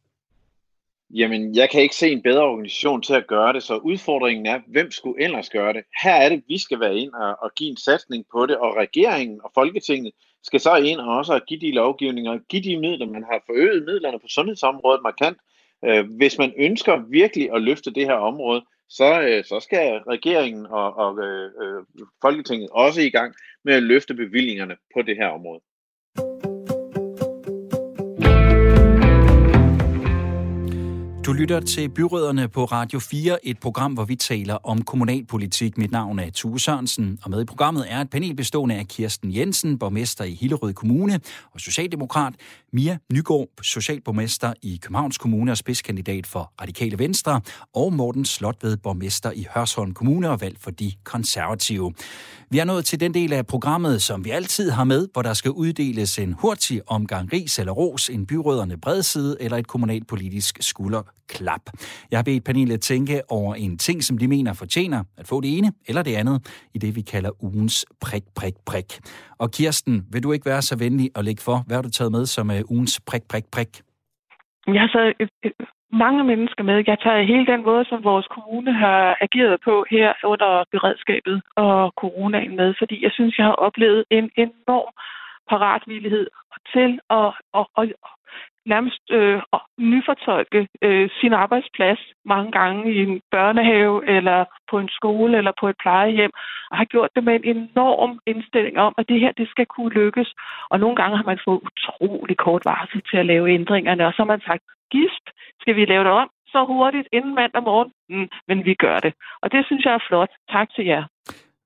Jamen, 1.09 1.55
jeg 1.55 1.69
kan 1.69 1.81
ikke 1.81 1.95
se 1.95 2.11
en 2.11 2.21
bedre 2.21 2.43
organisation 2.43 3.01
til 3.01 3.13
at 3.13 3.27
gøre 3.27 3.53
det, 3.53 3.63
så 3.63 3.75
udfordringen 3.77 4.45
er, 4.45 4.59
hvem 4.67 4.91
skulle 4.91 5.23
ellers 5.23 5.49
gøre 5.49 5.73
det? 5.73 5.83
Her 6.03 6.15
er 6.15 6.29
det, 6.29 6.43
vi 6.47 6.57
skal 6.57 6.79
være 6.79 6.95
ind 6.95 7.13
og, 7.13 7.35
og 7.41 7.51
give 7.55 7.69
en 7.69 7.77
satsning 7.77 8.25
på 8.33 8.45
det, 8.45 8.57
og 8.57 8.75
regeringen 8.75 9.39
og 9.43 9.51
Folketinget 9.53 10.11
skal 10.45 10.59
så 10.59 10.75
ind 10.75 10.99
og 10.99 11.17
også 11.17 11.39
give 11.47 11.59
de 11.59 11.71
lovgivninger, 11.71 12.39
give 12.49 12.63
de 12.63 12.79
midler, 12.79 13.05
man 13.05 13.23
har 13.23 13.43
forøget 13.45 13.85
midlerne 13.85 14.19
på 14.19 14.27
sundhedsområdet 14.27 15.01
markant. 15.03 15.37
Øh, 15.85 16.05
hvis 16.17 16.37
man 16.37 16.53
ønsker 16.57 17.03
virkelig 17.09 17.51
at 17.53 17.61
løfte 17.61 17.93
det 17.93 18.05
her 18.05 18.13
område, 18.13 18.65
så, 18.89 19.21
øh, 19.21 19.45
så 19.45 19.59
skal 19.59 19.97
regeringen 19.97 20.65
og, 20.65 20.97
og 20.97 21.19
øh, 21.19 21.51
øh 21.61 21.83
Folketinget 22.21 22.69
også 22.71 23.01
i 23.01 23.09
gang 23.09 23.33
med 23.63 23.73
at 23.73 23.83
løfte 23.83 24.13
bevillingerne 24.13 24.75
på 24.93 25.01
det 25.01 25.15
her 25.15 25.27
område. 25.27 25.61
Du 31.25 31.33
lytter 31.33 31.59
til 31.59 31.89
Byråderne 31.89 32.47
på 32.47 32.65
Radio 32.65 32.99
4, 32.99 33.45
et 33.47 33.59
program, 33.59 33.93
hvor 33.93 34.05
vi 34.05 34.15
taler 34.15 34.53
om 34.53 34.81
kommunalpolitik. 34.81 35.77
Mit 35.77 35.91
navn 35.91 36.19
er 36.19 36.29
Tue 36.29 36.59
Sørensen, 36.59 37.19
og 37.23 37.29
med 37.29 37.41
i 37.41 37.45
programmet 37.45 37.85
er 37.89 38.01
et 38.01 38.09
panel 38.09 38.35
bestående 38.35 38.75
af 38.75 38.87
Kirsten 38.87 39.35
Jensen, 39.35 39.79
borgmester 39.79 40.23
i 40.23 40.33
Hillerød 40.33 40.73
Kommune, 40.73 41.19
og 41.53 41.59
Socialdemokrat, 41.59 42.33
Mia 42.75 42.97
Nygaard, 43.13 43.47
socialborgmester 43.61 44.53
i 44.61 44.79
Københavns 44.81 45.17
Kommune 45.17 45.51
og 45.51 45.57
spidskandidat 45.57 46.27
for 46.27 46.53
Radikale 46.61 46.99
Venstre, 46.99 47.41
og 47.73 47.93
Morten 47.93 48.25
Slotved, 48.25 48.77
borgmester 48.77 49.31
i 49.31 49.45
Hørsholm 49.53 49.93
Kommune 49.93 50.29
og 50.29 50.41
valgt 50.41 50.63
for 50.63 50.71
de 50.71 50.91
konservative. 51.03 51.93
Vi 52.49 52.59
er 52.59 52.63
nået 52.63 52.85
til 52.85 52.99
den 52.99 53.13
del 53.13 53.33
af 53.33 53.47
programmet, 53.47 54.01
som 54.01 54.25
vi 54.25 54.29
altid 54.29 54.69
har 54.69 54.83
med, 54.83 55.07
hvor 55.13 55.21
der 55.21 55.33
skal 55.33 55.51
uddeles 55.51 56.19
en 56.19 56.33
hurtig 56.33 56.81
omgang 56.87 57.33
ris 57.33 57.59
eller 57.59 57.71
ros, 57.71 58.09
en 58.09 58.25
byråderne 58.25 58.77
bredside 58.77 59.37
eller 59.39 59.57
et 59.57 59.67
kommunalpolitisk 59.67 60.57
klap. 61.29 61.61
Jeg 62.11 62.17
har 62.17 62.23
bedt 62.23 62.43
panelet 62.43 62.81
tænke 62.81 63.21
over 63.29 63.55
en 63.55 63.77
ting, 63.77 64.03
som 64.03 64.17
de 64.17 64.27
mener 64.27 64.53
fortjener 64.53 65.03
at 65.17 65.27
få 65.27 65.41
det 65.41 65.57
ene 65.57 65.71
eller 65.87 66.03
det 66.03 66.15
andet 66.15 66.67
i 66.75 66.77
det, 66.77 66.95
vi 66.95 67.01
kalder 67.01 67.43
ugens 67.43 67.85
prik, 68.01 68.23
prik, 68.35 68.53
prik. 68.65 68.89
Og 69.39 69.51
Kirsten, 69.51 70.05
vil 70.11 70.23
du 70.23 70.31
ikke 70.31 70.45
være 70.45 70.61
så 70.61 70.75
venlig 70.77 71.09
at 71.15 71.25
lægge 71.25 71.41
for, 71.41 71.57
hvad 71.67 71.77
har 71.77 71.81
du 71.81 71.89
taget 71.89 72.11
med 72.11 72.25
som 72.25 72.49
uh, 72.49 72.55
ugens 72.69 73.01
prik, 73.09 73.23
prik, 73.29 73.45
prik? 73.55 73.71
Jeg 74.67 74.81
har 74.81 74.87
taget 74.87 75.13
mange 75.91 76.23
mennesker 76.23 76.63
med. 76.63 76.83
Jeg 76.87 76.99
tager 76.99 77.29
hele 77.33 77.45
den 77.53 77.61
måde, 77.69 77.85
som 77.85 78.03
vores 78.03 78.27
kommune 78.35 78.73
har 78.73 79.17
ageret 79.21 79.57
på 79.63 79.85
her 79.89 80.13
under 80.23 80.63
beredskabet 80.71 81.41
og 81.55 81.93
coronaen 82.01 82.55
med, 82.55 82.73
fordi 82.79 83.03
jeg 83.03 83.11
synes, 83.13 83.37
jeg 83.37 83.45
har 83.45 83.57
oplevet 83.67 84.03
en 84.11 84.29
enorm 84.45 84.93
paratvillighed 85.49 86.27
til 86.73 86.99
at, 87.09 87.29
at, 87.59 87.65
at, 87.77 87.85
nærmest 88.65 89.03
øh, 89.11 89.41
nyfortolke 89.77 90.67
øh, 90.81 91.09
sin 91.19 91.33
arbejdsplads 91.33 92.01
mange 92.25 92.51
gange 92.51 92.93
i 92.93 92.97
en 93.07 93.21
børnehave 93.31 94.09
eller 94.15 94.45
på 94.69 94.79
en 94.79 94.89
skole 94.89 95.37
eller 95.37 95.51
på 95.59 95.67
et 95.69 95.75
plejehjem, 95.81 96.31
og 96.71 96.77
har 96.77 96.85
gjort 96.85 97.09
det 97.15 97.23
med 97.23 97.35
en 97.35 97.45
enorm 97.55 98.19
indstilling 98.27 98.77
om, 98.77 98.93
at 98.97 99.09
det 99.09 99.19
her 99.19 99.31
det 99.31 99.47
skal 99.49 99.65
kunne 99.65 99.93
lykkes. 99.93 100.33
Og 100.69 100.79
nogle 100.79 100.95
gange 100.95 101.17
har 101.17 101.25
man 101.31 101.39
fået 101.45 101.61
utrolig 101.67 102.37
kort 102.37 102.65
varsel 102.65 103.01
til 103.09 103.17
at 103.17 103.25
lave 103.25 103.53
ændringerne, 103.53 104.07
og 104.07 104.13
så 104.13 104.19
har 104.23 104.31
man 104.33 104.41
sagt, 104.41 104.63
gisp, 104.91 105.25
skal 105.61 105.75
vi 105.75 105.85
lave 105.85 106.03
det 106.03 106.11
om 106.11 106.29
så 106.47 106.65
hurtigt 106.65 107.07
inden 107.11 107.35
mandag 107.35 107.63
morgen? 107.63 107.91
Mm, 108.09 108.29
men 108.47 108.65
vi 108.65 108.73
gør 108.73 108.99
det. 108.99 109.13
Og 109.41 109.51
det 109.51 109.65
synes 109.65 109.85
jeg 109.85 109.93
er 109.93 110.05
flot. 110.07 110.31
Tak 110.49 110.67
til 110.75 110.85
jer. 110.85 111.03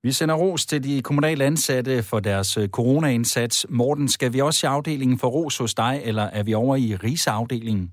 Vi 0.02 0.12
sender 0.12 0.34
ros 0.34 0.66
til 0.66 0.84
de 0.84 1.02
kommunale 1.02 1.44
ansatte 1.44 2.02
for 2.02 2.20
deres 2.20 2.48
coronaindsats. 2.48 2.76
corona-indsats. 2.76 3.66
Morten, 3.68 4.08
skal 4.08 4.32
vi 4.32 4.40
også 4.40 4.66
i 4.66 4.68
afdelingen 4.68 5.18
for 5.18 5.28
ros 5.28 5.58
hos 5.58 5.74
dig, 5.74 6.00
eller 6.04 6.22
er 6.22 6.42
vi 6.42 6.54
over 6.54 6.76
i 6.76 6.96
rigsafdelingen? 6.96 7.92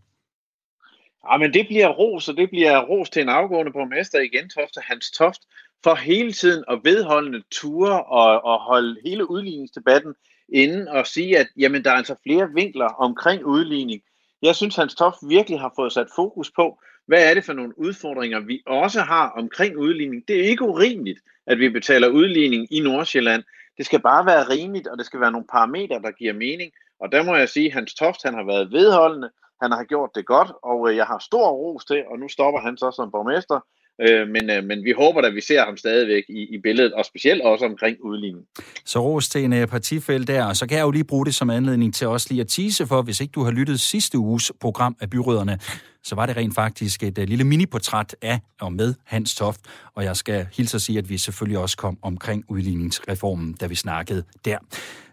Ja, 1.31 1.37
men 1.37 1.53
det 1.53 1.67
bliver 1.67 1.87
ros, 1.87 2.29
og 2.29 2.37
det 2.37 2.49
bliver 2.49 2.81
ros 2.81 3.09
til 3.09 3.21
en 3.21 3.29
afgående 3.29 3.71
borgmester 3.71 4.19
i 4.19 4.27
Gentofte, 4.27 4.79
Hans 4.83 5.11
Toft, 5.11 5.41
for 5.83 5.95
hele 5.95 6.31
tiden 6.31 6.63
at 6.71 6.79
vedholdende 6.83 7.43
ture 7.51 8.03
og, 8.03 8.45
og 8.45 8.59
holde 8.59 8.97
hele 9.05 9.31
udligningsdebatten 9.31 10.13
inden 10.53 10.87
og 10.87 11.07
sige, 11.07 11.37
at 11.37 11.47
jamen, 11.57 11.83
der 11.83 11.91
er 11.91 11.95
altså 11.95 12.15
flere 12.23 12.49
vinkler 12.53 12.85
omkring 12.85 13.45
udligning. 13.45 14.01
Jeg 14.41 14.55
synes, 14.55 14.75
Hans 14.75 14.95
Toft 14.95 15.17
virkelig 15.29 15.59
har 15.59 15.73
fået 15.75 15.93
sat 15.93 16.07
fokus 16.15 16.51
på, 16.55 16.79
hvad 17.07 17.29
er 17.29 17.33
det 17.33 17.45
for 17.45 17.53
nogle 17.53 17.79
udfordringer, 17.79 18.39
vi 18.39 18.63
også 18.65 19.01
har 19.01 19.29
omkring 19.29 19.77
udligning. 19.77 20.27
Det 20.27 20.39
er 20.39 20.49
ikke 20.49 20.63
urimeligt, 20.63 21.19
at 21.45 21.59
vi 21.59 21.69
betaler 21.69 22.07
udligning 22.07 22.67
i 22.73 22.79
Nordsjælland. 22.79 23.43
Det 23.77 23.85
skal 23.85 24.01
bare 24.01 24.25
være 24.25 24.49
rimeligt, 24.49 24.87
og 24.87 24.97
det 24.97 25.05
skal 25.05 25.19
være 25.19 25.31
nogle 25.31 25.47
parametre, 25.51 26.01
der 26.01 26.11
giver 26.11 26.33
mening. 26.33 26.71
Og 26.99 27.11
der 27.11 27.23
må 27.23 27.35
jeg 27.35 27.49
sige, 27.49 27.67
at 27.67 27.73
Hans 27.73 27.93
Toft 27.93 28.23
han 28.23 28.33
har 28.33 28.43
været 28.43 28.71
vedholdende, 28.71 29.29
han 29.61 29.71
har 29.71 29.83
gjort 29.83 30.09
det 30.15 30.25
godt, 30.25 30.51
og 30.63 30.89
øh, 30.89 30.95
jeg 30.95 31.05
har 31.05 31.19
stor 31.19 31.49
ros 31.49 31.85
til, 31.85 32.03
og 32.11 32.19
nu 32.19 32.27
stopper 32.27 32.59
han 32.59 32.77
så 32.77 32.91
som 32.91 33.11
borgmester, 33.11 33.59
Øh, 34.01 34.27
men, 34.27 34.49
øh, 34.49 34.63
men 34.63 34.83
vi 34.83 34.91
håber 34.91 35.21
at 35.21 35.35
vi 35.35 35.41
ser 35.41 35.65
ham 35.65 35.77
stadigvæk 35.77 36.23
i, 36.29 36.55
i 36.55 36.57
billedet, 36.57 36.93
og 36.93 37.05
specielt 37.05 37.41
også 37.41 37.65
omkring 37.65 37.97
udligning. 38.01 38.45
Så 38.85 38.99
ros 38.99 39.29
til 39.29 39.43
en 39.43 39.53
uh, 39.53 39.67
partifælde 39.67 40.25
der, 40.25 40.45
og 40.45 40.55
så 40.55 40.67
kan 40.67 40.77
jeg 40.77 40.83
jo 40.83 40.91
lige 40.91 41.03
bruge 41.03 41.25
det 41.25 41.35
som 41.35 41.49
anledning 41.49 41.93
til 41.93 42.07
også 42.07 42.27
lige 42.29 42.41
at 42.41 42.47
tease 42.47 42.87
for, 42.87 43.01
hvis 43.01 43.21
ikke 43.21 43.31
du 43.31 43.43
har 43.43 43.51
lyttet 43.51 43.79
sidste 43.79 44.17
uges 44.17 44.51
program 44.61 44.95
af 45.01 45.09
Byrødderne, 45.09 45.57
så 46.03 46.15
var 46.15 46.25
det 46.25 46.37
rent 46.37 46.55
faktisk 46.55 47.03
et 47.03 47.17
uh, 47.17 47.23
lille 47.23 47.43
miniportræt 47.43 48.15
af 48.21 48.39
og 48.61 48.73
med 48.73 48.93
Hans 49.05 49.35
Toft, 49.35 49.61
og 49.95 50.03
jeg 50.03 50.15
skal 50.15 50.47
hilse 50.57 50.75
at 50.75 50.81
sige, 50.81 50.97
at 50.99 51.09
vi 51.09 51.17
selvfølgelig 51.17 51.59
også 51.59 51.77
kom 51.77 51.97
omkring 52.03 52.43
udligningsreformen, 52.49 53.53
da 53.53 53.67
vi 53.67 53.75
snakkede 53.75 54.23
der. 54.45 54.57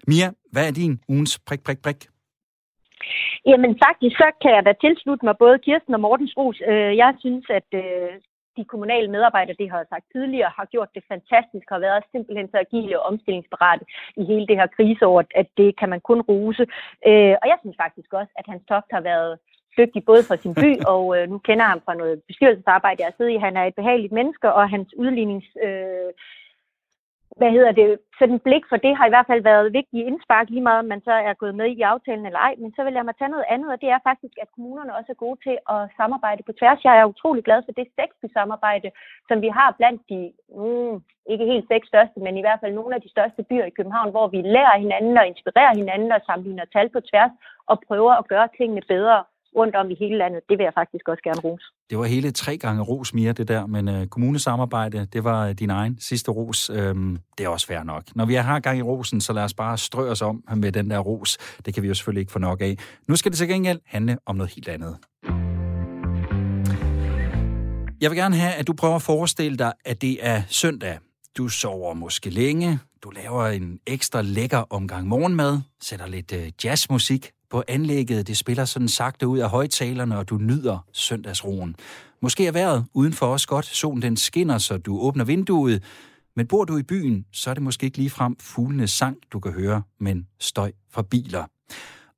Mia, 0.06 0.30
hvad 0.52 0.68
er 0.68 0.72
din 0.72 1.00
ugens 1.08 1.38
prik, 1.46 1.62
prik, 1.64 1.82
prik? 1.82 1.96
Jamen 3.46 3.72
faktisk, 3.86 4.16
så 4.16 4.28
kan 4.42 4.52
jeg 4.56 4.64
da 4.66 4.72
tilslutte 4.84 5.24
mig 5.26 5.34
både 5.38 5.58
Kirsten 5.64 5.94
og 5.94 6.00
Mortens 6.00 6.34
ros. 6.36 6.58
Jeg 7.02 7.12
synes, 7.22 7.44
at 7.58 7.68
de 8.56 8.64
kommunale 8.64 9.08
medarbejdere, 9.10 9.56
det 9.60 9.70
har 9.70 9.78
jeg 9.78 9.86
sagt 9.90 10.06
tidligere, 10.12 10.56
har 10.58 10.66
gjort 10.74 10.90
det 10.94 11.04
fantastisk, 11.12 11.66
har 11.74 11.78
været 11.78 12.10
simpelthen 12.12 12.48
så 12.50 12.58
agile 12.66 13.00
og 13.00 13.06
omstillingsparate 13.10 13.84
i 14.16 14.24
hele 14.24 14.46
det 14.46 14.56
her 14.60 14.66
kriseår, 14.76 15.24
at 15.34 15.48
det 15.56 15.78
kan 15.80 15.88
man 15.88 16.00
kun 16.00 16.20
rose. 16.20 16.64
Øh, 17.08 17.34
og 17.42 17.46
jeg 17.50 17.58
synes 17.60 17.76
faktisk 17.84 18.10
også, 18.20 18.32
at 18.40 18.46
hans 18.52 18.62
toft 18.70 18.90
har 18.96 19.00
været 19.00 19.38
dygtig 19.78 20.04
både 20.04 20.22
for 20.28 20.36
sin 20.36 20.54
by, 20.54 20.70
og 20.94 21.04
øh, 21.16 21.24
nu 21.32 21.38
kender 21.38 21.64
jeg 21.64 21.70
ham 21.70 21.82
fra 21.84 21.94
noget 21.94 22.22
bestyrelsesarbejde, 22.28 23.00
jeg 23.00 23.06
har 23.06 23.16
siddet 23.16 23.32
i. 23.32 23.44
Han 23.46 23.56
er 23.56 23.64
et 23.64 23.74
behageligt 23.80 24.12
menneske, 24.12 24.52
og 24.52 24.70
hans 24.70 24.88
udlignings... 25.02 25.48
Øh, 25.66 26.10
hvad 27.38 27.50
hedder 27.56 27.72
det, 27.72 27.88
sådan 28.18 28.40
blik 28.46 28.64
for 28.68 28.76
det 28.76 28.96
har 28.96 29.06
i 29.06 29.14
hvert 29.14 29.28
fald 29.30 29.42
været 29.42 29.72
vigtigt 29.78 30.06
indspark, 30.06 30.46
lige 30.50 30.66
meget 30.68 30.82
om 30.82 30.88
man 30.92 31.02
så 31.08 31.14
er 31.28 31.34
gået 31.42 31.54
med 31.54 31.66
i 31.66 31.80
aftalen 31.80 32.26
eller 32.26 32.38
ej. 32.38 32.54
Men 32.58 32.70
så 32.76 32.84
vil 32.84 32.94
jeg 32.96 33.04
mig 33.04 33.16
tage 33.16 33.34
noget 33.34 33.50
andet, 33.54 33.68
og 33.72 33.80
det 33.80 33.90
er 33.90 34.06
faktisk, 34.08 34.34
at 34.42 34.52
kommunerne 34.54 34.96
også 34.98 35.10
er 35.12 35.22
gode 35.24 35.38
til 35.46 35.56
at 35.74 35.80
samarbejde 35.98 36.42
på 36.46 36.52
tværs. 36.52 36.84
Jeg 36.84 36.98
er 36.98 37.10
utrolig 37.12 37.44
glad 37.44 37.62
for 37.64 37.72
det 37.72 38.32
samarbejde, 38.38 38.90
som 39.28 39.36
vi 39.44 39.48
har 39.58 39.70
blandt 39.78 40.02
de, 40.10 40.20
mm, 40.58 40.96
ikke 41.32 41.44
helt 41.52 41.66
seks 41.72 41.86
største, 41.88 42.18
men 42.20 42.36
i 42.36 42.44
hvert 42.44 42.60
fald 42.60 42.74
nogle 42.74 42.94
af 42.94 43.02
de 43.02 43.10
største 43.14 43.42
byer 43.42 43.64
i 43.64 43.76
København, 43.78 44.10
hvor 44.10 44.26
vi 44.28 44.40
lærer 44.56 44.78
hinanden 44.78 45.18
og 45.18 45.26
inspirerer 45.26 45.74
hinanden 45.76 46.12
og 46.12 46.20
sammenligner 46.26 46.64
tal 46.64 46.88
på 46.88 47.00
tværs 47.00 47.34
og 47.70 47.76
prøver 47.88 48.12
at 48.12 48.28
gøre 48.28 48.48
tingene 48.58 48.82
bedre 48.88 49.24
rundt 49.56 49.74
om 49.76 49.90
i 49.90 49.96
hele 49.98 50.18
landet. 50.18 50.40
Det 50.48 50.58
vil 50.58 50.64
jeg 50.64 50.74
faktisk 50.74 51.08
også 51.08 51.22
gerne 51.22 51.40
rose. 51.40 51.64
Det 51.90 51.98
var 51.98 52.04
hele 52.04 52.30
tre 52.30 52.56
gange 52.56 52.82
ros, 52.82 53.14
Mia, 53.14 53.32
det 53.32 53.48
der, 53.48 53.66
men 53.66 53.88
øh, 53.88 54.06
kommunesamarbejde, 54.06 55.06
det 55.12 55.24
var 55.24 55.48
øh, 55.48 55.54
din 55.54 55.70
egen 55.70 55.96
sidste 56.00 56.30
ros. 56.30 56.70
Øhm, 56.70 57.18
det 57.38 57.44
er 57.44 57.48
også 57.48 57.66
fair 57.66 57.82
nok. 57.82 58.04
Når 58.14 58.26
vi 58.26 58.34
har 58.34 58.60
gang 58.60 58.78
i 58.78 58.82
rosen, 58.82 59.20
så 59.20 59.32
lad 59.32 59.42
os 59.42 59.54
bare 59.54 59.78
strø 59.78 60.10
os 60.10 60.22
om 60.22 60.44
med 60.56 60.72
den 60.72 60.90
der 60.90 60.98
ros. 60.98 61.38
Det 61.66 61.74
kan 61.74 61.82
vi 61.82 61.88
jo 61.88 61.94
selvfølgelig 61.94 62.20
ikke 62.20 62.32
få 62.32 62.38
nok 62.38 62.60
af. 62.60 62.76
Nu 63.08 63.16
skal 63.16 63.30
det 63.30 63.38
til 63.38 63.48
gengæld 63.48 63.80
handle 63.86 64.16
om 64.26 64.36
noget 64.36 64.52
helt 64.54 64.68
andet. 64.68 64.96
Jeg 68.00 68.10
vil 68.10 68.18
gerne 68.18 68.36
have, 68.36 68.54
at 68.54 68.66
du 68.66 68.72
prøver 68.72 68.94
at 68.94 69.02
forestille 69.02 69.58
dig, 69.58 69.72
at 69.84 70.02
det 70.02 70.26
er 70.26 70.42
søndag. 70.48 70.98
Du 71.38 71.48
sover 71.48 71.94
måske 71.94 72.30
længe, 72.30 72.78
du 73.04 73.10
laver 73.10 73.46
en 73.46 73.78
ekstra 73.86 74.22
lækker 74.22 74.64
omgang 74.70 75.08
morgenmad, 75.08 75.60
sætter 75.80 76.06
lidt 76.06 76.32
øh, 76.32 76.52
jazzmusik 76.64 77.33
på 77.50 77.62
anlægget. 77.68 78.26
Det 78.26 78.36
spiller 78.36 78.64
sådan 78.64 78.88
sagte 78.88 79.28
ud 79.28 79.38
af 79.38 79.50
højtalerne, 79.50 80.18
og 80.18 80.28
du 80.28 80.38
nyder 80.38 80.78
søndagsroen. 80.92 81.76
Måske 82.22 82.46
er 82.46 82.52
vejret 82.52 82.86
udenfor 82.94 83.26
også 83.26 83.48
godt. 83.48 83.66
Solen 83.66 84.02
den 84.02 84.16
skinner, 84.16 84.58
så 84.58 84.78
du 84.78 85.00
åbner 85.00 85.24
vinduet. 85.24 85.82
Men 86.36 86.46
bor 86.46 86.64
du 86.64 86.78
i 86.78 86.82
byen, 86.82 87.26
så 87.32 87.50
er 87.50 87.54
det 87.54 87.62
måske 87.62 87.86
ikke 87.86 87.98
ligefrem 87.98 88.36
fuglenes 88.40 88.90
sang, 88.90 89.16
du 89.32 89.40
kan 89.40 89.52
høre, 89.52 89.82
men 90.00 90.26
støj 90.40 90.72
fra 90.90 91.02
biler. 91.02 91.44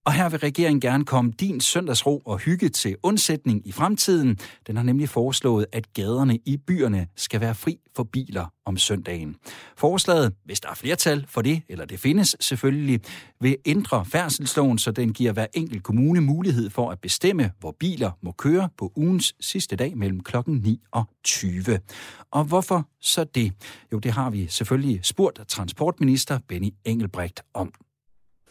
Og 0.06 0.12
her 0.12 0.28
vil 0.28 0.38
regeringen 0.38 0.80
gerne 0.80 1.04
komme 1.04 1.32
din 1.40 1.60
søndagsro 1.60 2.22
og 2.24 2.38
hygge 2.38 2.68
til 2.68 2.96
undsætning 3.02 3.66
i 3.66 3.72
fremtiden. 3.72 4.38
Den 4.66 4.76
har 4.76 4.82
nemlig 4.82 5.08
foreslået, 5.08 5.66
at 5.72 5.92
gaderne 5.92 6.38
i 6.44 6.56
byerne 6.56 7.06
skal 7.16 7.40
være 7.40 7.54
fri 7.54 7.78
for 7.96 8.04
biler 8.04 8.46
om 8.66 8.76
søndagen. 8.76 9.36
Forslaget, 9.76 10.32
hvis 10.44 10.60
der 10.60 10.68
er 10.68 10.74
flertal 10.74 11.26
for 11.28 11.42
det, 11.42 11.62
eller 11.68 11.84
det 11.84 12.00
findes 12.00 12.36
selvfølgelig, 12.40 13.00
vil 13.40 13.56
ændre 13.64 14.04
færdselsloven, 14.04 14.78
så 14.78 14.90
den 14.90 15.12
giver 15.12 15.32
hver 15.32 15.46
enkelt 15.54 15.82
kommune 15.82 16.20
mulighed 16.20 16.70
for 16.70 16.90
at 16.90 17.00
bestemme, 17.00 17.52
hvor 17.60 17.76
biler 17.80 18.10
må 18.22 18.32
køre 18.32 18.68
på 18.78 18.92
ugens 18.96 19.34
sidste 19.40 19.76
dag 19.76 19.96
mellem 19.96 20.20
klokken 20.20 20.54
9 20.54 20.80
og 20.92 21.04
20. 21.24 21.80
Og 22.30 22.44
hvorfor 22.44 22.88
så 23.00 23.24
det? 23.24 23.52
Jo, 23.92 23.98
det 23.98 24.12
har 24.12 24.30
vi 24.30 24.46
selvfølgelig 24.46 25.00
spurgt 25.02 25.40
transportminister 25.48 26.38
Benny 26.48 26.70
Engelbrecht 26.84 27.42
om 27.54 27.72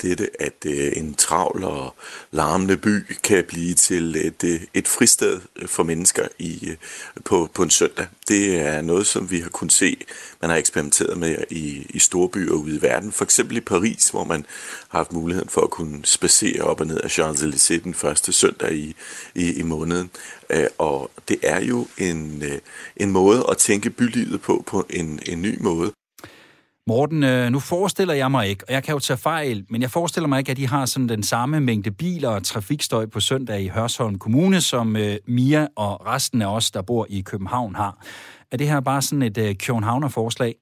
dette, 0.02 0.42
at 0.42 0.54
øh, 0.66 0.92
en 0.96 1.14
travl 1.14 1.64
og 1.64 1.96
larmende 2.32 2.78
by 2.78 3.16
kan 3.24 3.44
blive 3.48 3.74
til 3.74 4.16
et, 4.16 4.44
øh, 4.44 4.62
et 4.74 4.88
fristed 4.88 5.42
øh, 5.56 5.68
for 5.68 5.84
mennesker 5.84 6.28
i, 6.40 6.70
øh, 6.70 6.78
på, 7.26 7.50
på 7.54 7.64
en 7.64 7.70
søndag. 7.70 8.08
Det 8.28 8.60
er 8.60 8.82
noget, 8.82 9.08
som 9.08 9.32
vi 9.32 9.40
har 9.40 9.50
kunnet 9.50 9.74
se, 9.74 9.98
man 10.42 10.50
har 10.50 10.58
eksperimenteret 10.58 11.18
med 11.18 11.36
i, 11.50 11.86
i 11.90 12.00
store 12.00 12.30
byer 12.30 12.54
ude 12.54 12.76
i 12.76 12.82
verden. 12.82 13.12
For 13.12 13.24
eksempel 13.24 13.58
i 13.58 13.62
Paris, 13.62 14.10
hvor 14.10 14.24
man 14.24 14.46
har 14.90 15.00
haft 15.00 15.14
muligheden 15.14 15.50
for 15.50 15.62
at 15.62 15.70
kunne 15.70 16.06
spacere 16.06 16.62
op 16.62 16.80
og 16.80 16.88
ned 16.88 17.02
af 17.02 17.20
Champs-Élysées 17.20 17.84
den 17.84 17.94
første 17.94 18.34
søndag 18.34 18.74
i, 18.74 18.96
i, 19.36 19.54
i 19.54 19.62
måneden. 19.62 20.10
Øh, 20.50 20.68
og 20.78 21.12
det 21.28 21.38
er 21.44 21.62
jo 21.62 21.88
en, 21.98 22.44
øh, 22.44 22.60
en 22.98 23.12
måde 23.12 23.46
at 23.50 23.58
tænke 23.58 23.90
bylivet 23.90 24.42
på, 24.42 24.64
på 24.68 24.86
en, 24.90 25.20
en 25.26 25.42
ny 25.42 25.62
måde. 25.62 25.92
Morten, 26.88 27.24
øh, 27.24 27.50
nu 27.50 27.60
forestiller 27.60 28.14
jeg 28.14 28.32
mig 28.32 28.48
ikke, 28.48 28.64
og 28.68 28.74
jeg 28.74 28.84
kan 28.84 28.94
jo 28.94 29.00
tage 29.00 29.18
fejl, 29.18 29.66
men 29.70 29.82
jeg 29.82 29.90
forestiller 29.90 30.28
mig 30.28 30.40
ikke, 30.40 30.52
at 30.52 30.58
de 30.58 30.68
har 30.68 30.86
sådan 30.86 31.10
den 31.10 31.24
samme 31.24 31.60
mængde 31.60 31.92
biler 31.92 32.30
og 32.30 32.44
trafikstøj 32.44 33.06
på 33.06 33.20
søndag 33.20 33.62
i 33.62 33.68
Hørsholm 33.68 34.20
Kommune, 34.20 34.62
som 34.62 34.96
øh, 34.96 35.16
Mia 35.28 35.68
og 35.76 36.06
resten 36.06 36.42
af 36.42 36.56
os, 36.56 36.72
der 36.72 36.82
bor 36.82 37.06
i 37.10 37.22
København, 37.22 37.76
har. 37.76 38.06
Er 38.52 38.58
det 38.58 38.68
her 38.70 38.80
bare 38.80 39.02
sådan 39.02 39.22
et 39.22 39.38
øh, 39.38 39.56
Københavner-forslag? 39.56 40.56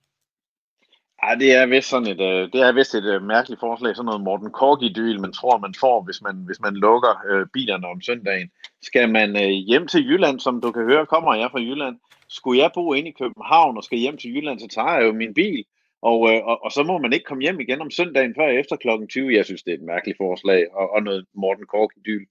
Ja, 1.24 1.36
det 1.36 1.56
er 1.56 1.66
vist 1.66 1.90
sådan 1.90 2.08
et, 2.08 2.20
det 2.54 2.62
er 2.62 2.72
vist 2.72 2.96
et 2.96 3.24
mærkeligt 3.24 3.60
forslag, 3.60 3.96
sådan 3.96 4.06
noget 4.06 4.22
Morten 4.22 4.52
Kork-idyl, 4.52 5.20
man 5.22 5.34
tror, 5.34 5.58
man 5.58 5.74
får, 5.80 6.04
hvis 6.04 6.22
man, 6.22 6.36
hvis 6.46 6.60
man 6.62 6.74
lukker 6.74 7.14
bilerne 7.54 7.88
om 7.88 8.02
søndagen. 8.02 8.50
Skal 8.82 9.10
man 9.10 9.36
hjem 9.70 9.88
til 9.88 10.06
Jylland, 10.10 10.40
som 10.40 10.62
du 10.62 10.72
kan 10.72 10.84
høre, 10.84 11.06
kommer 11.06 11.34
jeg 11.36 11.52
fra 11.52 11.60
Jylland. 11.60 11.96
Skulle 12.30 12.62
jeg 12.62 12.72
bo 12.74 12.94
inde 12.94 13.10
i 13.10 13.18
København 13.20 13.78
og 13.78 13.84
skal 13.84 13.98
hjem 13.98 14.18
til 14.18 14.36
Jylland, 14.36 14.60
så 14.60 14.68
tager 14.76 14.94
jeg 14.98 15.06
jo 15.08 15.14
min 15.14 15.34
bil, 15.34 15.66
og, 16.10 16.20
øh, 16.32 16.40
og, 16.50 16.56
og 16.66 16.72
så 16.72 16.84
må 16.84 16.98
man 16.98 17.14
ikke 17.14 17.26
komme 17.26 17.44
hjem 17.44 17.60
igen 17.60 17.82
om 17.82 17.92
søndagen 17.92 18.34
før 18.40 18.48
efter 18.62 18.76
klokken 18.76 19.08
20. 19.08 19.36
Jeg 19.38 19.46
synes, 19.46 19.64
det 19.64 19.72
er 19.72 19.78
et 19.78 19.90
mærkeligt 19.94 20.18
forslag, 20.18 20.62
og, 20.80 20.86
og 20.96 21.04
noget 21.04 21.26
Morten 21.36 21.66
Kork-idyl. 21.66 22.26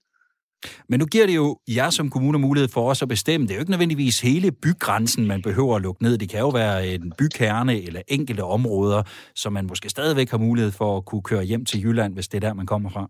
Men 0.89 0.99
nu 0.99 1.05
giver 1.05 1.25
det 1.25 1.35
jo 1.35 1.57
jer 1.67 1.89
som 1.89 2.09
kommune 2.09 2.39
mulighed 2.39 2.69
for 2.69 2.89
os 2.89 3.01
at 3.01 3.07
bestemme. 3.07 3.47
Det 3.47 3.51
er 3.51 3.55
jo 3.55 3.59
ikke 3.59 3.71
nødvendigvis 3.71 4.21
hele 4.21 4.51
bygrænsen, 4.51 5.27
man 5.27 5.41
behøver 5.41 5.75
at 5.75 5.81
lukke 5.81 6.03
ned. 6.03 6.17
Det 6.17 6.29
kan 6.29 6.39
jo 6.39 6.49
være 6.49 6.87
en 6.87 7.13
bykerne 7.17 7.81
eller 7.81 8.01
enkelte 8.07 8.43
områder, 8.43 9.03
som 9.35 9.53
man 9.53 9.65
måske 9.65 9.89
stadigvæk 9.89 10.29
har 10.31 10.37
mulighed 10.37 10.71
for 10.71 10.97
at 10.97 11.05
kunne 11.05 11.21
køre 11.21 11.43
hjem 11.43 11.65
til 11.65 11.83
Jylland, 11.83 12.13
hvis 12.13 12.27
det 12.27 12.43
er 12.43 12.47
der, 12.47 12.53
man 12.53 12.65
kommer 12.65 12.89
fra. 12.89 13.09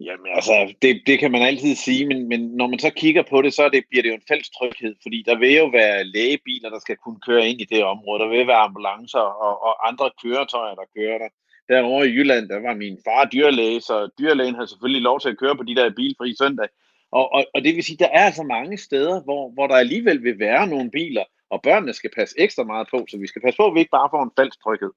Jamen 0.00 0.26
altså, 0.34 0.74
det, 0.82 1.02
det 1.06 1.18
kan 1.18 1.32
man 1.32 1.42
altid 1.42 1.74
sige, 1.74 2.06
men, 2.06 2.28
men 2.28 2.40
når 2.40 2.66
man 2.66 2.78
så 2.78 2.90
kigger 2.90 3.22
på 3.30 3.42
det, 3.42 3.54
så 3.54 3.68
det, 3.68 3.84
bliver 3.90 4.02
det 4.02 4.10
jo 4.10 4.14
en 4.14 4.28
fælles 4.28 4.50
tryghed, 4.50 4.94
fordi 5.02 5.24
der 5.26 5.38
vil 5.38 5.54
jo 5.54 5.66
være 5.66 6.04
lægebiler, 6.04 6.70
der 6.70 6.80
skal 6.80 6.96
kunne 6.96 7.20
køre 7.26 7.48
ind 7.48 7.60
i 7.60 7.64
det 7.64 7.84
område, 7.84 8.22
der 8.22 8.28
vil 8.28 8.46
være 8.46 8.56
ambulancer 8.56 9.18
og, 9.18 9.62
og 9.66 9.88
andre 9.88 10.10
køretøjer, 10.22 10.74
der 10.74 10.92
kører 10.96 11.18
der. 11.18 11.28
Derovre 11.68 12.08
i 12.08 12.10
Jylland, 12.10 12.48
der 12.48 12.60
var 12.60 12.74
min 12.74 12.98
far 13.04 13.24
dyrlæge, 13.24 13.80
så 13.80 14.08
dyrlægen 14.18 14.54
har 14.54 14.66
selvfølgelig 14.66 15.02
lov 15.02 15.20
til 15.20 15.28
at 15.28 15.38
køre 15.38 15.56
på 15.56 15.62
de 15.62 15.74
der 15.74 15.90
bilfri 15.90 16.34
søndag. 16.38 16.68
Og, 17.10 17.32
og, 17.32 17.44
og 17.54 17.64
det 17.64 17.76
vil 17.76 17.84
sige, 17.84 17.96
der 17.96 18.08
er 18.12 18.24
altså 18.24 18.42
mange 18.42 18.78
steder, 18.78 19.22
hvor, 19.22 19.50
hvor 19.50 19.66
der 19.66 19.74
alligevel 19.74 20.22
vil 20.22 20.38
være 20.38 20.66
nogle 20.66 20.90
biler, 20.90 21.24
og 21.50 21.62
børnene 21.62 21.92
skal 21.92 22.10
passe 22.16 22.34
ekstra 22.38 22.64
meget 22.64 22.86
på, 22.90 23.06
så 23.10 23.16
vi 23.18 23.26
skal 23.26 23.42
passe 23.42 23.56
på, 23.56 23.66
at 23.66 23.74
vi 23.74 23.78
ikke 23.78 23.90
bare 23.90 24.08
får 24.12 24.22
en 24.22 24.36
falsk 24.38 24.62
tryghed. 24.62 24.90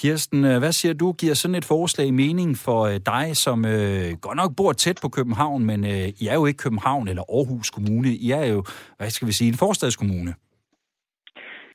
Kirsten, 0.00 0.40
øh, 0.50 0.58
hvad 0.62 0.72
siger 0.80 0.94
du? 0.94 1.08
Giver 1.20 1.34
sådan 1.34 1.60
et 1.60 1.70
forslag 1.74 2.08
mening 2.22 2.50
for 2.66 2.80
øh, 2.90 2.98
dig, 3.12 3.26
som 3.44 3.58
øh, 3.74 4.08
godt 4.24 4.38
nok 4.42 4.52
bor 4.58 4.72
tæt 4.72 4.98
på 5.02 5.08
København, 5.16 5.60
men 5.70 5.80
øh, 5.92 6.06
I 6.22 6.24
er 6.32 6.36
jo 6.40 6.44
ikke 6.46 6.64
København 6.66 7.08
eller 7.08 7.24
Aarhus 7.36 7.70
Kommune. 7.76 8.10
I 8.26 8.28
er 8.40 8.46
jo, 8.54 8.60
hvad 8.98 9.10
skal 9.14 9.28
vi 9.28 9.34
sige, 9.38 9.50
en 9.52 9.62
forstadskommune. 9.64 10.32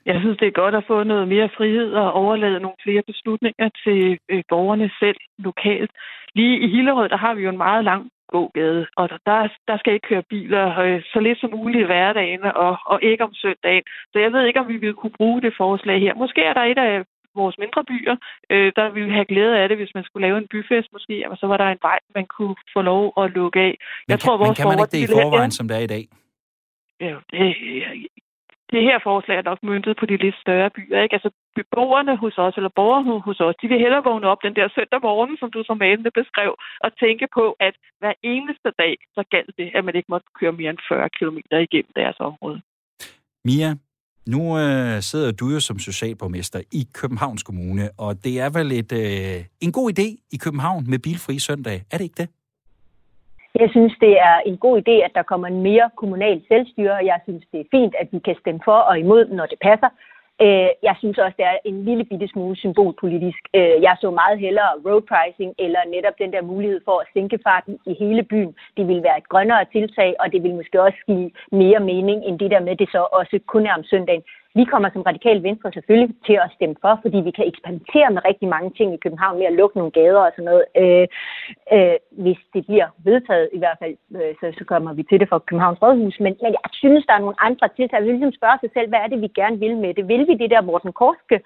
Jeg 0.09 0.17
synes, 0.21 0.37
det 0.37 0.47
er 0.47 0.61
godt 0.63 0.75
at 0.75 0.87
få 0.87 1.03
noget 1.03 1.27
mere 1.27 1.49
frihed 1.57 1.89
og 2.01 2.13
overlade 2.13 2.59
nogle 2.59 2.83
flere 2.83 3.03
beslutninger 3.11 3.69
til 3.83 4.17
øh, 4.31 4.43
borgerne 4.49 4.89
selv 5.01 5.19
lokalt. 5.37 5.91
Lige 6.35 6.59
i 6.65 6.67
Hillerød, 6.73 7.09
der 7.09 7.17
har 7.17 7.33
vi 7.33 7.41
jo 7.43 7.49
en 7.49 7.63
meget 7.67 7.83
lang 7.83 8.03
gågade, 8.33 8.87
og 8.99 9.09
der, 9.09 9.39
der 9.67 9.77
skal 9.77 9.93
ikke 9.93 10.07
køre 10.07 10.29
biler 10.33 10.79
øh, 10.85 11.01
så 11.11 11.19
lidt 11.19 11.39
som 11.39 11.49
muligt 11.57 11.83
i 11.83 11.89
hverdagen 11.91 12.43
og, 12.65 12.77
og 12.85 12.97
ikke 13.03 13.23
om 13.23 13.33
søndagen. 13.33 13.83
Så 14.11 14.19
jeg 14.19 14.31
ved 14.33 14.43
ikke, 14.45 14.59
om 14.59 14.67
vi 14.67 14.77
vil 14.77 14.93
kunne 14.93 15.17
bruge 15.19 15.41
det 15.41 15.53
forslag 15.57 15.99
her. 15.99 16.13
Måske 16.23 16.41
er 16.49 16.53
der 16.53 16.63
et 16.63 16.77
af 16.77 17.03
vores 17.35 17.57
mindre 17.63 17.83
byer, 17.91 18.15
øh, 18.49 18.71
der 18.75 18.89
ville 18.93 19.07
vi 19.09 19.13
have 19.19 19.25
glæde 19.25 19.57
af 19.61 19.69
det, 19.69 19.77
hvis 19.77 19.95
man 19.95 20.03
skulle 20.03 20.27
lave 20.27 20.37
en 20.37 20.47
byfest 20.47 20.89
måske, 20.93 21.15
og 21.31 21.37
så 21.37 21.45
var 21.47 21.57
der 21.57 21.67
en 21.69 21.83
vej, 21.89 21.99
man 22.15 22.25
kunne 22.25 22.55
få 22.75 22.81
lov 22.81 23.13
at 23.21 23.31
lukke 23.31 23.59
af. 23.59 23.73
Men 23.77 24.11
jeg 24.11 24.19
kan, 24.19 24.25
tror, 24.25 24.37
vores 24.37 24.49
men 24.49 24.55
kan 24.55 24.67
man 24.71 24.79
ikke 24.79 24.95
det 24.97 25.09
i 25.09 25.13
forvejen, 25.17 25.51
som 25.51 25.67
det 25.67 25.77
er 25.77 25.83
i 25.89 25.93
dag? 25.95 26.03
Ja, 26.99 27.15
det, 27.31 27.45
det 28.73 28.81
her 28.89 28.99
forslag 29.09 29.37
er 29.37 29.49
nok 29.51 29.61
myndet 29.63 29.93
på 29.99 30.05
de 30.05 30.17
lidt 30.25 30.37
større 30.43 30.69
byer. 30.77 31.01
Ikke? 31.03 31.15
Altså 31.17 31.29
beboerne 31.55 32.13
hos 32.23 32.37
os, 32.45 32.55
eller 32.59 32.73
borgerne 32.79 33.19
hos 33.27 33.39
os, 33.39 33.55
de 33.61 33.67
vil 33.67 33.79
hellere 33.83 34.03
vågne 34.09 34.27
op 34.31 34.41
den 34.43 34.55
der 34.55 34.67
søndag 34.75 34.99
morgen, 35.07 35.37
som 35.37 35.49
du 35.51 35.63
som 35.65 35.77
malende 35.77 36.11
beskrev, 36.19 36.51
og 36.85 36.89
tænke 37.03 37.27
på, 37.37 37.45
at 37.67 37.75
hver 37.99 38.13
eneste 38.33 38.69
dag, 38.83 38.95
så 39.15 39.21
galt 39.33 39.53
det, 39.59 39.67
at 39.77 39.85
man 39.85 39.95
ikke 39.95 40.11
måtte 40.13 40.27
køre 40.39 40.51
mere 40.59 40.69
end 40.69 40.81
40 40.89 41.09
km 41.17 41.37
igennem 41.67 41.93
deres 41.95 42.19
område. 42.19 42.61
Mia, 43.47 43.69
nu 44.27 44.59
øh, 44.59 45.01
sidder 45.01 45.31
du 45.31 45.45
jo 45.49 45.59
som 45.59 45.79
socialborgmester 45.79 46.59
i 46.71 46.83
Københavns 46.93 47.43
Kommune, 47.43 47.89
og 47.97 48.23
det 48.23 48.39
er 48.39 48.49
vel 48.57 48.71
et, 48.71 48.91
øh, 49.03 49.45
en 49.61 49.71
god 49.71 49.87
idé 49.93 50.07
i 50.35 50.37
København 50.37 50.89
med 50.89 50.99
bilfri 50.99 51.39
søndag. 51.39 51.77
Er 51.91 51.97
det 51.97 52.03
ikke 52.03 52.21
det? 52.23 52.29
Jeg 53.61 53.69
synes, 53.75 53.93
det 54.05 54.13
er 54.29 54.37
en 54.45 54.57
god 54.57 54.75
idé, 54.83 54.95
at 55.07 55.11
der 55.17 55.23
kommer 55.31 55.47
en 55.47 55.61
mere 55.69 55.89
kommunal 56.01 56.41
selvstyre. 56.47 56.95
Jeg 57.11 57.19
synes, 57.23 57.43
det 57.51 57.59
er 57.59 57.69
fint, 57.77 57.93
at 58.01 58.07
vi 58.11 58.19
kan 58.27 58.35
stemme 58.41 58.61
for 58.65 58.79
og 58.89 58.99
imod, 58.99 59.23
når 59.37 59.45
det 59.45 59.59
passer. 59.61 59.89
Øh, 60.41 60.69
jeg 60.87 60.95
synes 60.99 61.17
også, 61.17 61.35
det 61.37 61.45
er 61.45 61.57
en 61.65 61.85
lille 61.85 62.03
bitte 62.03 62.27
smule 62.27 62.55
symbolpolitisk. 62.55 63.41
Øh, 63.53 63.75
jeg 63.81 63.97
så 64.01 64.11
meget 64.11 64.39
hellere 64.39 64.71
road 64.85 65.01
pricing 65.01 65.53
eller 65.59 65.81
netop 65.95 66.13
den 66.17 66.33
der 66.33 66.41
mulighed 66.41 66.81
for 66.85 66.99
at 66.99 67.07
sænke 67.13 67.39
farten 67.43 67.79
i 67.85 67.93
hele 67.99 68.23
byen. 68.23 68.55
Det 68.77 68.87
vil 68.87 69.03
være 69.03 69.17
et 69.17 69.29
grønnere 69.29 69.65
tiltag, 69.71 70.15
og 70.19 70.31
det 70.31 70.43
vil 70.43 70.55
måske 70.55 70.81
også 70.81 70.97
give 71.07 71.31
mere 71.51 71.79
mening 71.79 72.25
end 72.25 72.39
det 72.39 72.51
der 72.51 72.59
med, 72.59 72.71
at 72.71 72.79
det 72.79 72.89
så 72.91 73.01
også 73.11 73.39
kun 73.47 73.65
er 73.65 73.73
om 73.73 73.83
søndagen. 73.83 74.23
Vi 74.59 74.63
kommer 74.71 74.89
som 74.89 75.01
radikal 75.01 75.43
venstre 75.43 75.71
selvfølgelig 75.71 76.15
til 76.27 76.37
at 76.45 76.51
stemme 76.55 76.75
for, 76.81 76.93
fordi 77.01 77.17
vi 77.27 77.31
kan 77.37 77.47
eksperimentere 77.47 78.09
med 78.11 78.25
rigtig 78.29 78.47
mange 78.55 78.69
ting 78.77 78.93
i 78.93 79.03
København 79.03 79.37
med 79.37 79.45
at 79.45 79.57
lukke 79.59 79.77
nogle 79.77 79.91
gader 79.99 80.21
og 80.27 80.31
sådan 80.35 80.49
noget. 80.51 80.65
Øh, 80.81 81.07
øh, 81.75 81.97
hvis 82.23 82.39
det 82.53 82.61
bliver 82.69 82.87
vedtaget 83.09 83.49
i 83.57 83.59
hvert 83.61 83.77
fald, 83.81 83.95
øh, 84.19 84.33
så, 84.39 84.45
så 84.57 84.63
kommer 84.71 84.93
vi 84.93 85.03
til 85.03 85.19
det 85.19 85.29
for 85.29 85.39
Københavns 85.39 85.81
Rådhus. 85.81 86.19
Men, 86.25 86.33
men 86.43 86.51
jeg 86.59 86.69
synes, 86.81 87.05
der 87.05 87.13
er 87.13 87.25
nogle 87.25 87.41
andre 87.47 87.67
tiltag. 87.75 88.01
Vi 88.01 88.05
vil 88.05 88.15
ligesom 88.15 88.39
spørge 88.39 88.59
sig 88.61 88.69
selv, 88.73 88.87
hvad 88.89 88.99
er 89.01 89.09
det, 89.11 89.21
vi 89.21 89.29
gerne 89.39 89.57
vil 89.63 89.75
med 89.83 89.93
det? 89.93 90.07
Vil 90.07 90.23
vi 90.29 90.35
det 90.41 90.49
der 90.53 90.61
Morten 90.61 90.93
Korske 91.01 91.37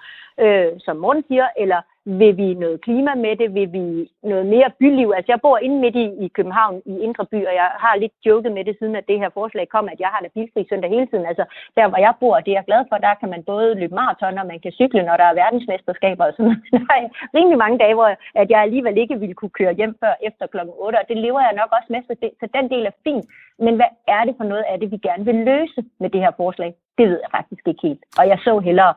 øh, 0.44 0.72
som 0.86 0.96
Morten 0.98 1.24
siger, 1.28 1.48
eller 1.58 1.82
vil 2.22 2.38
vi 2.38 2.54
noget 2.54 2.82
klima 2.82 3.16
med 3.16 3.34
det? 3.42 3.54
Vil 3.58 3.70
vi 3.78 3.84
noget 4.32 4.46
mere 4.54 4.70
byliv? 4.80 5.10
Altså, 5.16 5.32
jeg 5.34 5.42
bor 5.42 5.58
inde 5.58 5.80
midt 5.84 5.96
i, 5.96 6.06
i 6.26 6.28
København, 6.38 6.82
i 6.86 6.94
Indre 7.06 7.26
By, 7.32 7.40
og 7.50 7.54
jeg 7.62 7.70
har 7.84 7.96
lidt 7.96 8.16
joket 8.26 8.52
med 8.52 8.64
det, 8.66 8.76
siden 8.80 8.96
at 8.96 9.08
det 9.08 9.20
her 9.20 9.30
forslag 9.40 9.66
kom, 9.70 9.86
at 9.94 10.00
jeg 10.00 10.10
har 10.14 10.20
da 10.24 10.30
bilfri 10.36 10.62
søndag 10.70 10.90
hele 10.90 11.08
tiden. 11.08 11.26
Altså, 11.32 11.46
der 11.76 11.88
hvor 11.88 12.00
jeg 12.06 12.14
bor, 12.20 12.36
det 12.40 12.52
er 12.52 12.60
jeg 12.60 12.70
glad 12.70 12.82
for, 12.90 12.98
der 12.98 13.14
kan 13.20 13.30
man 13.30 13.44
både 13.44 13.76
løbe 13.82 13.96
maraton, 13.96 14.38
og 14.42 14.48
man 14.48 14.60
kan 14.60 14.72
cykle, 14.72 15.04
når 15.06 15.18
der 15.18 15.28
er 15.28 15.40
verdensmesterskaber 15.42 16.26
og 16.26 16.34
sådan 16.34 16.46
noget. 16.46 16.64
Der 16.74 16.94
er 16.98 17.10
rimelig 17.38 17.58
mange 17.64 17.78
dage, 17.84 17.96
hvor 17.98 18.10
at 18.42 18.50
jeg 18.50 18.60
alligevel 18.62 18.98
ikke 18.98 19.20
ville 19.20 19.36
kunne 19.40 19.58
køre 19.60 19.74
hjem 19.80 19.94
før 20.04 20.14
efter 20.28 20.48
klokken 20.48 20.74
8, 20.78 20.98
og 21.02 21.06
det 21.10 21.18
lever 21.18 21.42
jeg 21.48 21.54
nok 21.62 21.72
også 21.78 21.90
med, 21.94 22.02
så, 22.08 22.14
det, 22.22 22.30
så 22.40 22.46
den 22.58 22.66
del 22.74 22.86
er 22.86 22.96
fin. 23.06 23.24
Men 23.66 23.76
hvad 23.76 23.92
er 24.08 24.22
det 24.28 24.36
for 24.38 24.48
noget 24.52 24.66
af 24.72 24.80
det, 24.80 24.92
vi 24.92 24.98
gerne 24.98 25.26
vil 25.26 25.36
løse 25.52 25.82
med 26.00 26.10
det 26.10 26.22
her 26.22 26.32
forslag? 26.42 26.74
Det 26.98 27.06
ved 27.10 27.20
jeg 27.24 27.32
faktisk 27.38 27.64
ikke 27.68 27.88
helt. 27.88 28.04
Og 28.20 28.28
jeg 28.28 28.40
så 28.48 28.60
hellere 28.60 28.94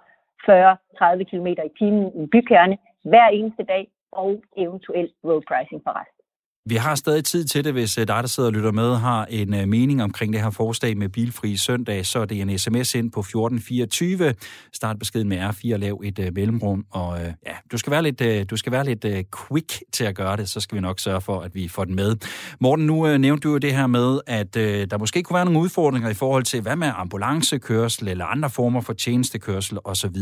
40-30 0.49 1.22
km 1.30 1.49
i 1.68 1.70
timen 1.78 2.07
i 2.22 2.26
bykerne 2.34 2.76
hver 3.11 3.28
eneste 3.38 3.62
dag, 3.72 3.84
og 4.12 4.43
eventuelt 4.57 5.12
road 5.24 5.43
pricing 5.49 5.80
for 5.84 5.93
resten. 6.01 6.20
Vi 6.66 6.74
har 6.74 6.95
stadig 6.95 7.24
tid 7.24 7.45
til 7.45 7.64
det, 7.64 7.72
hvis 7.72 7.99
øh, 7.99 8.07
dig, 8.09 8.22
der 8.22 8.26
sidder 8.26 8.49
og 8.49 8.53
lytter 8.53 8.72
med, 8.72 8.97
har 8.97 9.26
en 9.30 9.55
øh, 9.55 9.68
mening 9.68 10.03
omkring 10.03 10.32
det 10.32 10.43
her 10.43 10.51
forslag 10.51 10.97
med 10.97 11.09
bilfri 11.09 11.57
søndag, 11.57 12.07
så 12.07 12.18
er 12.18 12.24
det 12.24 12.41
en 12.41 12.59
sms 12.59 12.95
ind 12.95 13.12
på 13.12 13.20
1424. 13.20 14.34
Start 14.72 14.99
beskeden 14.99 15.28
med 15.28 15.38
R4 15.38 15.74
og 15.74 15.80
lav 15.80 16.01
et 16.05 16.18
øh, 16.18 16.34
mellemrum. 16.34 16.84
Og 16.91 17.18
ja, 17.47 17.57
du 17.72 17.78
skal 17.78 17.90
være 17.90 18.02
lidt, 18.02 18.20
øh, 18.20 18.44
du 18.50 18.56
skal 18.56 18.72
være 18.72 18.84
lidt 18.84 19.04
øh, 19.04 19.24
quick 19.48 19.82
til 19.92 20.04
at 20.04 20.16
gøre 20.16 20.36
det, 20.36 20.48
så 20.48 20.60
skal 20.60 20.76
vi 20.76 20.80
nok 20.80 21.00
sørge 21.00 21.20
for, 21.20 21.40
at 21.40 21.54
vi 21.54 21.68
får 21.68 21.84
den 21.84 21.94
med. 21.94 22.16
Morten, 22.60 22.86
nu 22.86 23.06
øh, 23.06 23.18
nævnte 23.18 23.48
du 23.48 23.52
jo 23.52 23.58
det 23.58 23.74
her 23.74 23.86
med, 23.86 24.20
at 24.26 24.54
der 24.54 24.98
måske 24.98 25.22
kunne 25.22 25.34
være 25.34 25.44
nogle 25.44 25.60
udfordringer 25.60 26.08
i 26.08 26.14
forhold 26.14 26.44
til, 26.44 26.60
hvad 26.60 26.76
med 26.76 26.92
ambulancekørsel 26.96 28.08
eller 28.08 28.24
andre 28.24 28.50
former 28.50 28.80
for 28.80 28.92
tjenestekørsel 28.92 29.78
osv. 29.84 30.16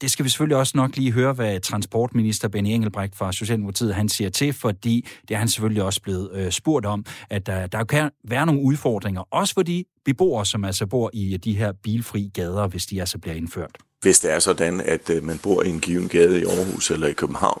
Det 0.00 0.10
skal 0.10 0.24
vi 0.24 0.30
selvfølgelig 0.30 0.56
også 0.56 0.72
nok 0.76 0.96
lige 0.96 1.12
høre, 1.12 1.32
hvad 1.32 1.60
transportminister 1.60 2.48
Benny 2.48 2.68
Engelbrecht 2.68 3.16
fra 3.16 3.32
Socialdemokratiet 3.32 3.94
han 3.94 4.08
siger 4.08 4.30
til, 4.30 4.52
fordi 4.52 5.08
det 5.28 5.34
er 5.34 5.38
han 5.38 5.48
selvfølgelig 5.48 5.82
også 5.82 6.02
blevet 6.02 6.54
spurgt 6.54 6.86
om, 6.86 7.04
at 7.30 7.46
der, 7.46 7.66
der 7.66 7.84
kan 7.84 8.10
være 8.28 8.46
nogle 8.46 8.62
udfordringer, 8.62 9.22
også 9.30 9.54
for 9.54 9.62
de 9.62 9.84
beboere, 10.04 10.46
som 10.46 10.64
altså 10.64 10.86
bor 10.86 11.10
i 11.12 11.36
de 11.36 11.56
her 11.56 11.72
bilfri 11.82 12.30
gader, 12.34 12.66
hvis 12.66 12.86
de 12.86 13.00
altså 13.00 13.18
bliver 13.18 13.34
indført 13.36 13.76
hvis 14.02 14.18
det 14.18 14.32
er 14.32 14.38
sådan, 14.38 14.80
at 14.80 15.10
øh, 15.10 15.24
man 15.24 15.38
bor 15.38 15.62
i 15.62 15.68
en 15.68 15.80
given 15.80 16.08
gade 16.08 16.40
i 16.40 16.44
Aarhus 16.44 16.90
eller 16.90 17.06
i 17.06 17.12
København, 17.12 17.60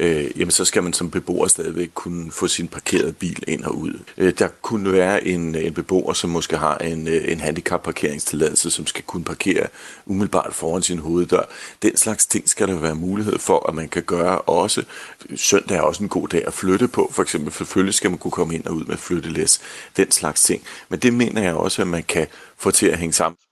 øh, 0.00 0.30
jamen 0.36 0.50
så 0.50 0.64
skal 0.64 0.82
man 0.82 0.92
som 0.92 1.10
beboer 1.10 1.48
stadigvæk 1.48 1.90
kunne 1.94 2.32
få 2.32 2.48
sin 2.48 2.68
parkerede 2.68 3.12
bil 3.12 3.44
ind 3.48 3.64
og 3.64 3.78
ud. 3.78 4.00
Øh, 4.18 4.32
der 4.38 4.48
kunne 4.62 4.92
være 4.92 5.26
en, 5.26 5.54
øh, 5.54 5.64
en 5.64 5.74
beboer, 5.74 6.12
som 6.12 6.30
måske 6.30 6.56
har 6.56 6.78
en, 6.78 7.08
øh, 7.08 7.32
en 7.32 7.40
handicapparkeringstilladelse, 7.40 8.70
som 8.70 8.86
skal 8.86 9.04
kunne 9.04 9.24
parkere 9.24 9.66
umiddelbart 10.06 10.54
foran 10.54 10.82
sin 10.82 10.98
hoveddør. 10.98 11.42
Den 11.82 11.96
slags 11.96 12.26
ting 12.26 12.48
skal 12.48 12.68
der 12.68 12.78
være 12.78 12.94
mulighed 12.94 13.38
for, 13.38 13.68
at 13.68 13.74
man 13.74 13.88
kan 13.88 14.02
gøre 14.02 14.38
også. 14.38 14.84
Søndag 15.36 15.76
er 15.76 15.82
også 15.82 16.02
en 16.02 16.08
god 16.08 16.28
dag 16.28 16.46
at 16.46 16.52
flytte 16.52 16.88
på. 16.88 17.10
For 17.12 17.22
eksempel 17.22 17.52
selvfølgelig 17.52 17.94
skal 17.94 18.10
man 18.10 18.18
kunne 18.18 18.30
komme 18.30 18.54
ind 18.54 18.66
og 18.66 18.74
ud 18.74 18.84
med 18.84 18.96
flyttelæs. 18.96 19.60
Den 19.96 20.10
slags 20.10 20.42
ting. 20.42 20.62
Men 20.88 20.98
det 20.98 21.14
mener 21.14 21.42
jeg 21.42 21.54
også, 21.54 21.82
at 21.82 21.88
man 21.88 22.02
kan 22.02 22.26
få 22.58 22.70
til 22.70 22.86
at 22.86 22.98
hænge 22.98 23.12
sammen. 23.12 23.49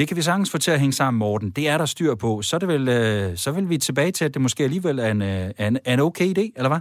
Det 0.00 0.08
kan 0.08 0.16
vi 0.16 0.22
sagtens 0.22 0.50
få 0.50 0.58
til 0.58 0.70
at 0.70 0.80
hænge 0.80 0.92
sammen, 0.92 1.18
Morten. 1.18 1.50
Det 1.50 1.68
er 1.68 1.78
der 1.78 1.84
styr 1.84 2.14
på. 2.14 2.42
Så, 2.42 2.56
er 2.56 2.58
det 2.58 2.68
vel, 2.68 2.88
øh, 2.88 3.36
så 3.36 3.52
vil 3.52 3.68
vi 3.68 3.78
tilbage 3.78 4.12
til, 4.12 4.24
at 4.24 4.34
det 4.34 4.42
måske 4.42 4.64
alligevel 4.64 4.98
er 4.98 5.10
en, 5.10 5.22
øh, 5.22 5.66
en, 5.66 5.78
en 5.86 6.00
okay 6.00 6.28
idé, 6.34 6.44
eller 6.56 6.68
hvad? 6.68 6.80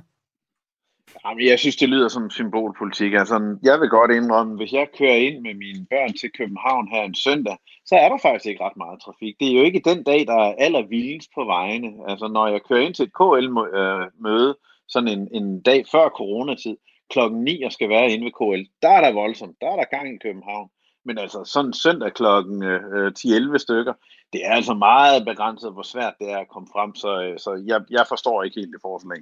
Jamen, 1.26 1.48
jeg 1.48 1.60
synes, 1.60 1.76
det 1.76 1.90
lyder 1.90 2.08
som 2.08 2.30
symbolpolitik. 2.30 3.14
Altså, 3.14 3.58
jeg 3.64 3.80
vil 3.80 3.90
godt 3.90 4.12
indrømme, 4.12 4.56
hvis 4.56 4.72
jeg 4.74 4.88
kører 5.00 5.16
ind 5.16 5.38
med 5.42 5.54
mine 5.54 5.86
børn 5.90 6.14
til 6.14 6.30
København 6.38 6.88
her 6.94 7.04
en 7.04 7.16
søndag, 7.16 7.58
så 7.86 7.96
er 7.96 8.10
der 8.10 8.18
faktisk 8.22 8.46
ikke 8.46 8.64
ret 8.64 8.78
meget 8.78 9.02
trafik. 9.06 9.34
Det 9.40 9.48
er 9.48 9.58
jo 9.60 9.64
ikke 9.64 9.82
den 9.86 10.04
dag, 10.04 10.28
der 10.28 10.38
er 10.48 10.56
allervildest 10.66 11.30
på 11.36 11.44
vejene. 11.44 11.90
Altså, 12.10 12.28
når 12.28 12.48
jeg 12.48 12.62
kører 12.68 12.86
ind 12.86 12.94
til 12.94 13.06
et 13.06 13.18
KL-møde, 13.20 14.58
sådan 14.88 15.10
en, 15.16 15.28
en 15.38 15.62
dag 15.62 15.86
før 15.92 16.10
coronatid, 16.20 16.76
klokken 17.14 17.44
9 17.44 17.64
og 17.64 17.72
skal 17.72 17.90
være 17.90 18.12
inde 18.12 18.26
ved 18.26 18.36
KL, 18.40 18.64
der 18.82 18.90
er 18.98 19.02
der 19.06 19.20
voldsomt. 19.22 19.56
Der 19.62 19.68
er 19.72 19.76
der 19.76 19.96
gang 19.96 20.08
i 20.16 20.24
København. 20.26 20.70
Men 21.10 21.18
altså 21.18 21.44
sådan 21.44 21.74
søndag 21.74 22.14
klokken 22.14 22.64
øh, 22.64 22.82
øh 22.94 23.12
10-11 23.20 23.58
stykker, 23.58 23.94
det 24.34 24.46
er 24.46 24.52
altså 24.52 24.74
meget 24.74 25.26
begrænset, 25.26 25.74
hvor 25.74 25.82
svært 25.82 26.14
det 26.20 26.32
er 26.32 26.38
at 26.38 26.50
komme 26.54 26.68
frem, 26.74 26.96
så, 26.96 27.22
øh, 27.22 27.40
så 27.40 27.64
jeg, 27.66 27.82
jeg 27.90 28.06
forstår 28.08 28.44
ikke 28.44 28.60
helt 28.60 28.74
det 28.74 28.82
forslag. 28.82 29.20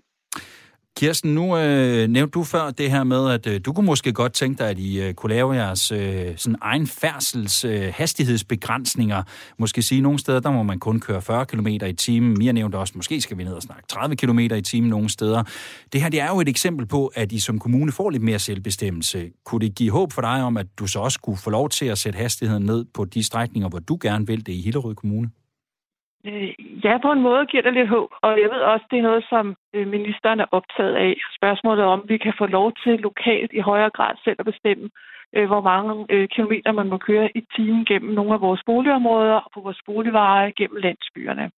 Kirsten, 0.98 1.36
nu 1.36 1.58
øh, 1.58 2.08
nævnte 2.08 2.32
du 2.32 2.44
før 2.44 2.72
det 2.72 2.92
her 2.92 3.04
med, 3.04 3.30
at 3.30 3.48
øh, 3.48 3.62
du 3.66 3.74
kunne 3.74 3.86
måske 3.86 4.14
godt 4.14 4.34
tænke 4.34 4.58
dig, 4.58 4.70
at 4.70 4.80
I 4.80 5.02
øh, 5.02 5.14
kunne 5.14 5.30
lave 5.30 5.54
jeres 5.54 5.92
øh, 5.92 6.38
sådan 6.38 6.56
egen 6.62 6.88
færdsels 6.88 7.66
øh, 7.66 7.94
hastighedsbegrænsninger. 7.94 9.24
Måske 9.58 9.82
sige, 9.82 10.00
at 10.00 10.04
nogle 10.04 10.20
steder, 10.20 10.40
der 10.40 10.52
må 10.52 10.64
man 10.64 10.80
kun 10.80 11.00
køre 11.00 11.22
40 11.22 11.46
km 11.46 11.68
i 11.68 11.94
timen. 11.94 12.38
Mia 12.38 12.52
nævnte 12.52 12.76
også, 12.76 12.94
måske 12.96 13.22
skal 13.22 13.38
vi 13.38 13.44
ned 13.44 13.54
og 13.54 13.62
snakke 13.62 13.84
30 13.88 14.16
km 14.16 14.40
i 14.40 14.62
timen 14.62 14.90
nogle 14.90 15.10
steder. 15.10 15.44
Det 15.94 16.02
her 16.02 16.10
det 16.10 16.22
er 16.22 16.28
jo 16.28 16.42
et 16.42 16.50
eksempel 16.50 16.86
på, 16.86 17.12
at 17.16 17.32
I 17.32 17.40
som 17.40 17.60
kommune 17.60 17.92
får 17.92 18.10
lidt 18.10 18.24
mere 18.24 18.40
selvbestemmelse. 18.40 19.30
Kunne 19.46 19.62
det 19.62 19.76
give 19.76 19.92
håb 19.92 20.14
for 20.14 20.22
dig 20.22 20.44
om, 20.44 20.58
at 20.58 20.68
du 20.80 20.88
så 20.88 21.00
også 21.00 21.20
kunne 21.20 21.38
få 21.38 21.50
lov 21.50 21.70
til 21.70 21.86
at 21.86 21.98
sætte 21.98 22.18
hastigheden 22.18 22.66
ned 22.66 22.86
på 22.94 23.06
de 23.06 23.24
strækninger, 23.24 23.70
hvor 23.70 23.80
du 23.80 23.98
gerne 24.02 24.28
vil 24.28 24.46
det 24.46 24.54
i 24.54 24.62
Hillerød 24.62 24.96
Kommune? 24.96 25.30
Øh, 26.28 26.50
ja, 26.86 26.98
på 26.98 27.12
en 27.12 27.22
måde 27.22 27.46
giver 27.46 27.64
det 27.64 27.74
lidt 27.74 27.90
håb, 27.90 28.12
og 28.22 28.32
jeg 28.42 28.50
ved 28.54 28.62
også, 28.72 28.86
det 28.92 28.98
er 29.00 29.10
noget, 29.10 29.26
som 29.30 29.56
øh, 29.74 29.88
ministeren 29.88 30.40
er 30.40 30.46
optaget 30.52 30.96
af. 30.96 31.14
Spørgsmålet 31.38 31.86
om, 31.86 32.06
vi 32.08 32.18
kan 32.18 32.34
få 32.38 32.46
lov 32.46 32.72
til 32.84 33.00
lokalt 33.00 33.52
i 33.54 33.60
højere 33.60 33.90
grad 33.90 34.16
selv 34.24 34.36
at 34.40 34.46
bestemme, 34.46 34.90
øh, 35.36 35.48
hvor 35.48 35.62
mange 35.62 36.06
øh, 36.10 36.28
kilometer 36.28 36.72
man 36.72 36.88
må 36.90 36.98
køre 36.98 37.30
i 37.38 37.42
timen 37.56 37.86
gennem 37.86 38.14
nogle 38.14 38.34
af 38.34 38.42
vores 38.42 38.62
boligområder 38.66 39.38
og 39.46 39.52
på 39.54 39.60
vores 39.62 39.82
boligveje 39.86 40.52
gennem 40.52 40.78
landsbyerne. 40.78 41.52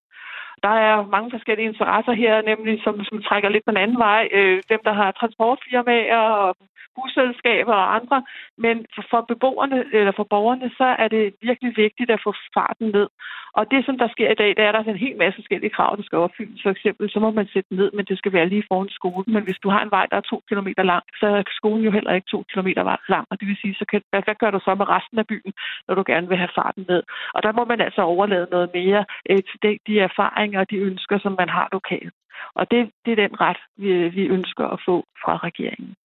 Der 0.63 0.75
er 0.87 1.07
mange 1.15 1.31
forskellige 1.31 1.67
interesser 1.67 2.13
her, 2.13 2.41
nemlig 2.41 2.81
som, 2.83 3.03
som 3.03 3.21
trækker 3.21 3.49
lidt 3.49 3.65
på 3.65 3.71
en 3.71 3.83
anden 3.83 3.99
vej. 4.07 4.27
Øh, 4.31 4.61
dem, 4.69 4.79
der 4.83 4.93
har 4.93 5.11
transportfirmaer 5.11 6.17
og 6.17 6.55
busselskaber 6.95 7.73
og 7.73 7.95
andre. 7.95 8.23
Men 8.57 8.85
for, 8.95 9.03
for 9.11 9.21
beboerne 9.31 9.77
eller 9.93 10.13
for 10.15 10.27
borgerne, 10.33 10.69
så 10.79 10.87
er 11.03 11.07
det 11.07 11.33
virkelig 11.41 11.71
vigtigt 11.77 12.11
at 12.11 12.21
få 12.23 12.33
farten 12.55 12.87
ned. 12.97 13.09
Og 13.53 13.71
det, 13.71 13.85
som 13.85 13.97
der 13.97 14.07
sker 14.15 14.29
i 14.31 14.39
dag, 14.41 14.51
der 14.57 14.63
er 14.63 14.71
der 14.71 14.83
en 14.83 15.05
hel 15.05 15.17
masse 15.17 15.37
forskellige 15.37 15.75
krav, 15.77 15.91
der 15.97 16.03
skal 16.03 16.17
opfyldes. 16.17 16.63
For 16.63 16.69
eksempel, 16.69 17.09
så 17.09 17.19
må 17.19 17.29
man 17.31 17.47
sætte 17.53 17.75
ned, 17.75 17.91
men 17.91 18.05
det 18.05 18.17
skal 18.17 18.33
være 18.33 18.49
lige 18.49 18.67
foran 18.67 18.89
skolen. 18.89 19.33
Men 19.35 19.43
hvis 19.43 19.59
du 19.63 19.69
har 19.69 19.81
en 19.83 19.91
vej, 19.91 20.05
der 20.11 20.17
er 20.17 20.29
to 20.31 20.41
kilometer 20.49 20.83
lang, 20.83 21.03
så 21.19 21.25
er 21.27 21.43
skolen 21.59 21.83
jo 21.83 21.91
heller 21.91 22.13
ikke 22.13 22.27
to 22.31 22.43
kilometer 22.51 22.83
lang. 23.09 23.25
Og 23.29 23.39
det 23.39 23.47
vil 23.47 23.57
sige, 23.61 23.75
så 23.79 23.85
kan, 23.91 24.01
hvad, 24.09 24.21
hvad 24.25 24.35
gør 24.35 24.51
du 24.51 24.59
så 24.59 24.75
med 24.75 24.89
resten 24.89 25.19
af 25.19 25.27
byen, 25.27 25.53
når 25.87 25.95
du 25.95 26.03
gerne 26.07 26.27
vil 26.27 26.37
have 26.37 26.55
farten 26.55 26.85
ned? 26.89 27.03
Og 27.33 27.43
der 27.43 27.51
må 27.51 27.65
man 27.65 27.81
altså 27.81 28.01
overlade 28.01 28.47
noget 28.51 28.69
mere 28.73 29.05
øh, 29.29 29.37
til 29.49 29.57
de, 29.63 29.77
de 29.87 29.99
erfaringer 29.99 30.48
og 30.55 30.69
de 30.71 30.75
ønsker, 30.75 31.19
som 31.19 31.35
man 31.39 31.49
har 31.49 31.67
lokalt. 31.71 32.13
Og 32.55 32.71
det, 32.71 32.91
det 33.05 33.11
er 33.11 33.27
den 33.27 33.41
ret, 33.41 33.61
vi, 33.77 34.09
vi 34.17 34.23
ønsker 34.37 34.65
at 34.65 34.79
få 34.87 34.95
fra 35.23 35.37
regeringen. 35.37 35.95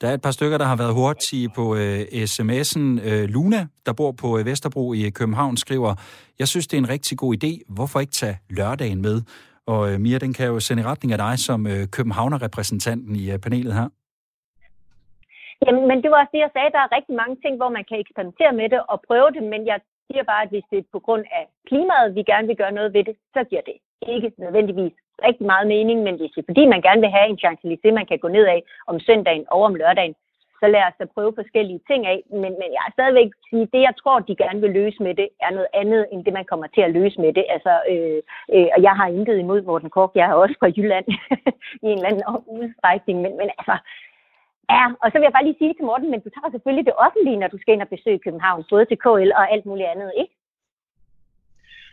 Der 0.00 0.08
er 0.08 0.14
et 0.14 0.22
par 0.22 0.30
stykker, 0.38 0.58
der 0.58 0.64
har 0.72 0.76
været 0.82 0.94
hurtige 1.00 1.48
på 1.58 1.64
øh, 1.80 2.00
sms'en. 2.32 2.84
Øh, 3.08 3.24
Luna, 3.34 3.60
der 3.86 3.92
bor 4.00 4.12
på 4.22 4.28
øh, 4.38 4.46
Vesterbro 4.50 4.92
i 4.92 5.10
København, 5.18 5.56
skriver, 5.56 5.92
jeg 6.38 6.48
synes, 6.48 6.66
det 6.66 6.76
er 6.76 6.82
en 6.82 6.94
rigtig 6.96 7.18
god 7.18 7.32
idé. 7.38 7.52
Hvorfor 7.76 8.00
ikke 8.00 8.18
tage 8.22 8.36
lørdagen 8.58 9.02
med? 9.02 9.16
Og 9.66 9.80
øh, 9.92 10.00
Mia, 10.04 10.18
den 10.18 10.32
kan 10.38 10.46
jo 10.46 10.60
sende 10.60 10.82
i 10.82 10.86
retning 10.90 11.10
af 11.12 11.18
dig 11.26 11.34
som 11.48 11.60
øh, 11.72 11.82
Københavner-repræsentanten 11.96 13.14
i 13.22 13.24
øh, 13.32 13.38
panelet 13.44 13.74
her. 13.78 13.88
Jamen, 15.66 15.84
men 15.90 15.98
det 16.02 16.08
var 16.10 16.18
også 16.22 16.34
det, 16.34 16.44
jeg 16.46 16.54
sagde. 16.54 16.74
Der 16.76 16.82
er 16.82 16.96
rigtig 16.96 17.14
mange 17.22 17.36
ting, 17.42 17.54
hvor 17.60 17.70
man 17.76 17.84
kan 17.88 18.00
eksperimentere 18.04 18.52
med 18.60 18.68
det 18.72 18.80
og 18.92 18.98
prøve 19.08 19.30
det, 19.36 19.42
men 19.52 19.60
jeg 19.70 19.78
siger 20.06 20.24
bare, 20.32 20.42
at 20.44 20.52
hvis 20.52 20.66
det 20.70 20.78
er 20.78 20.92
på 20.96 21.00
grund 21.06 21.24
af 21.38 21.44
klimaet, 21.68 22.14
vi 22.16 22.22
gerne 22.30 22.46
vil 22.50 22.60
gøre 22.62 22.76
noget 22.78 22.90
ved 22.96 23.04
det, 23.08 23.16
så 23.34 23.40
giver 23.50 23.64
det 23.70 23.76
ikke 24.08 24.32
nødvendigvis 24.38 24.92
rigtig 25.26 25.46
meget 25.46 25.66
mening, 25.66 26.02
men 26.02 26.14
hvis 26.16 26.30
det 26.30 26.40
er 26.40 26.50
fordi, 26.50 26.66
man 26.66 26.82
gerne 26.82 27.00
vil 27.00 27.16
have 27.16 27.28
en 27.28 27.38
chance, 27.38 27.92
man 27.92 28.06
kan 28.06 28.18
gå 28.18 28.28
ned 28.28 28.46
af 28.54 28.62
om 28.86 29.00
søndagen 29.00 29.44
og 29.50 29.60
om 29.62 29.74
lørdagen, 29.74 30.14
så 30.60 30.66
lad 30.74 30.82
os 30.88 30.98
da 30.98 31.04
prøve 31.14 31.38
forskellige 31.40 31.80
ting 31.90 32.06
af. 32.06 32.18
Men, 32.30 32.52
men 32.60 32.68
jeg 32.76 32.82
er 32.86 32.92
stadigvæk 32.96 33.30
sige, 33.50 33.66
det 33.72 33.80
jeg 33.88 33.94
tror, 34.00 34.18
de 34.18 34.42
gerne 34.44 34.60
vil 34.60 34.70
løse 34.80 35.02
med 35.06 35.14
det, 35.20 35.28
er 35.46 35.50
noget 35.56 35.70
andet, 35.80 36.02
end 36.12 36.24
det 36.24 36.32
man 36.32 36.44
kommer 36.50 36.66
til 36.66 36.82
at 36.84 36.94
løse 36.98 37.20
med 37.20 37.32
det. 37.38 37.44
Altså, 37.54 37.72
øh, 37.92 38.20
øh, 38.54 38.68
og 38.74 38.82
jeg 38.86 38.94
har 39.00 39.06
intet 39.06 39.38
imod 39.38 39.62
Morten 39.62 39.90
Kork, 39.90 40.10
jeg 40.14 40.26
er 40.30 40.34
også 40.34 40.56
fra 40.60 40.72
Jylland 40.76 41.06
i 41.84 41.86
en 41.90 41.98
eller 41.98 42.08
anden 42.10 42.24
udstrækning, 42.60 43.16
men, 43.24 43.32
men 43.40 43.48
altså, 43.58 43.76
Ja, 44.74 44.84
og 45.02 45.06
så 45.08 45.16
vil 45.16 45.28
jeg 45.28 45.36
bare 45.36 45.46
lige 45.46 45.60
sige 45.60 45.74
til 45.74 45.88
Morten, 45.90 46.10
men 46.10 46.20
du 46.20 46.30
tager 46.30 46.50
selvfølgelig 46.50 46.86
det 46.86 47.00
offentlige, 47.06 47.40
når 47.40 47.48
du 47.48 47.58
skal 47.58 47.74
ind 47.74 47.82
og 47.86 47.92
besøge 47.94 48.24
København, 48.24 48.64
både 48.70 48.84
til 48.84 48.98
KL 49.04 49.30
og 49.40 49.44
alt 49.52 49.66
muligt 49.66 49.88
andet, 49.92 50.12
ikke? 50.22 50.34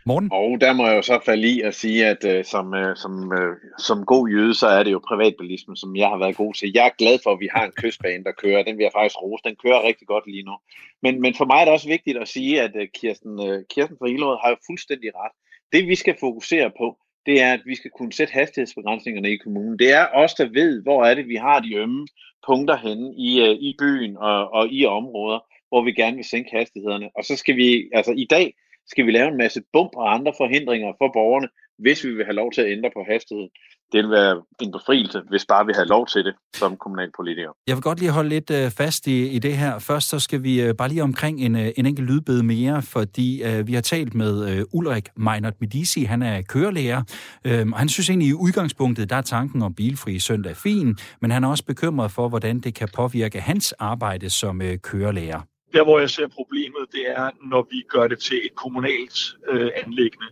Morten? 0.06 0.28
Og 0.32 0.60
der 0.60 0.72
må 0.72 0.86
jeg 0.86 0.96
jo 0.96 1.02
så 1.02 1.20
falde 1.24 1.48
i 1.48 1.60
at 1.60 1.74
sige, 1.74 2.06
at 2.06 2.24
øh, 2.24 2.44
som, 2.44 2.74
øh, 2.74 2.96
som, 2.96 3.32
øh, 3.32 3.56
som 3.78 4.04
god 4.04 4.28
jøde, 4.28 4.54
så 4.54 4.66
er 4.66 4.82
det 4.82 4.92
jo 4.92 5.00
privatbilismen, 5.08 5.76
som 5.76 5.96
jeg 5.96 6.08
har 6.08 6.18
været 6.18 6.36
god 6.36 6.54
til. 6.54 6.72
Jeg 6.74 6.86
er 6.86 6.96
glad 6.98 7.18
for, 7.22 7.30
at 7.32 7.40
vi 7.40 7.48
har 7.54 7.64
en 7.64 7.72
kystbane, 7.72 8.24
der 8.24 8.32
kører. 8.32 8.62
Den 8.62 8.76
vil 8.76 8.82
jeg 8.82 8.92
faktisk 8.94 9.22
rose. 9.22 9.42
Den 9.44 9.56
kører 9.64 9.86
rigtig 9.86 10.06
godt 10.06 10.26
lige 10.26 10.42
nu. 10.42 10.56
Men, 11.02 11.20
men 11.20 11.34
for 11.34 11.44
mig 11.44 11.60
er 11.60 11.64
det 11.64 11.72
også 11.72 11.88
vigtigt 11.88 12.18
at 12.18 12.28
sige, 12.28 12.62
at 12.62 12.72
øh, 12.76 12.88
Kirsten, 12.94 13.48
øh, 13.48 13.64
Kirsten 13.70 13.96
fra 13.98 14.06
Ilderød 14.06 14.38
har 14.42 14.50
jo 14.50 14.56
fuldstændig 14.66 15.10
ret. 15.14 15.32
Det 15.72 15.88
vi 15.88 15.94
skal 15.94 16.16
fokusere 16.20 16.70
på, 16.78 16.96
det 17.26 17.42
er, 17.42 17.52
at 17.52 17.60
vi 17.66 17.74
skal 17.74 17.90
kunne 17.90 18.12
sætte 18.12 18.32
hastighedsbegrænsningerne 18.32 19.30
i 19.30 19.36
kommunen. 19.36 19.78
Det 19.78 19.92
er 19.92 20.06
os, 20.14 20.34
der 20.34 20.48
ved, 20.48 20.82
hvor 20.82 21.04
er 21.04 21.14
det, 21.14 21.28
vi 21.28 21.36
har 21.36 21.60
de 21.60 21.74
ømme 21.74 22.06
punkter 22.46 22.76
henne 22.76 23.14
i, 23.16 23.40
øh, 23.40 23.54
i 23.68 23.76
byen 23.78 24.16
og, 24.16 24.52
og 24.52 24.68
i 24.68 24.86
områder, 24.86 25.38
hvor 25.68 25.82
vi 25.84 25.92
gerne 25.92 26.16
vil 26.16 26.24
sænke 26.24 26.50
hastighederne. 26.56 27.10
Og 27.16 27.24
så 27.24 27.36
skal 27.36 27.56
vi, 27.56 27.90
altså 27.92 28.12
i 28.16 28.24
dag, 28.24 28.54
skal 28.92 29.06
vi 29.06 29.10
lave 29.10 29.28
en 29.28 29.36
masse 29.36 29.60
bump 29.72 29.92
og 29.96 30.14
andre 30.14 30.32
forhindringer 30.40 30.92
for 30.98 31.10
borgerne, 31.12 31.48
hvis 31.78 32.04
vi 32.04 32.10
vil 32.14 32.24
have 32.24 32.40
lov 32.42 32.52
til 32.52 32.60
at 32.62 32.72
ændre 32.74 32.90
på 32.96 33.04
hastigheden 33.10 33.50
det 33.92 34.02
vil 34.02 34.10
være 34.10 34.42
en 34.60 34.72
befrielse, 34.72 35.20
hvis 35.28 35.46
bare 35.48 35.66
vi 35.66 35.72
har 35.76 35.84
lov 35.84 36.06
til 36.06 36.24
det 36.24 36.34
som 36.54 36.76
kommunalpolitikere. 36.76 37.52
Jeg 37.66 37.76
vil 37.76 37.82
godt 37.82 37.98
lige 38.00 38.10
holde 38.10 38.28
lidt 38.28 38.50
øh, 38.50 38.70
fast 38.70 39.06
i, 39.06 39.28
i 39.28 39.38
det 39.38 39.56
her. 39.56 39.78
Først 39.78 40.08
så 40.08 40.18
skal 40.18 40.42
vi 40.42 40.62
øh, 40.62 40.74
bare 40.74 40.88
lige 40.88 41.02
omkring 41.02 41.40
en, 41.40 41.56
øh, 41.56 41.68
en 41.76 41.86
enkelt 41.86 42.08
lydbed 42.08 42.42
mere, 42.42 42.82
fordi 42.82 43.42
øh, 43.42 43.66
vi 43.66 43.74
har 43.74 43.80
talt 43.80 44.14
med 44.14 44.50
øh, 44.50 44.64
Ulrik 44.72 45.08
Meinert 45.16 45.60
Medici. 45.60 46.04
Han 46.04 46.22
er 46.22 46.42
kørelærer, 46.42 47.02
øh, 47.44 47.66
og 47.72 47.78
han 47.78 47.88
synes 47.88 48.10
egentlig 48.10 48.28
i 48.28 48.34
udgangspunktet, 48.34 49.10
der 49.10 49.16
er 49.16 49.22
tanken 49.22 49.62
om 49.62 49.74
bilfri 49.74 50.18
søndag 50.18 50.56
fin, 50.56 50.96
men 51.20 51.30
han 51.30 51.44
er 51.44 51.48
også 51.48 51.64
bekymret 51.64 52.10
for, 52.10 52.28
hvordan 52.28 52.60
det 52.60 52.74
kan 52.74 52.88
påvirke 52.96 53.40
hans 53.40 53.72
arbejde 53.72 54.30
som 54.30 54.62
øh, 54.62 54.78
kørelærer. 54.78 55.40
Der, 55.72 55.84
hvor 55.84 55.98
jeg 55.98 56.10
ser 56.10 56.28
problemet, 56.28 56.86
det 56.92 57.10
er, 57.10 57.30
når 57.50 57.66
vi 57.70 57.82
gør 57.88 58.08
det 58.08 58.18
til 58.18 58.36
et 58.36 58.54
kommunalt 58.54 59.36
øh, 59.48 59.70
anlæggende 59.84 60.26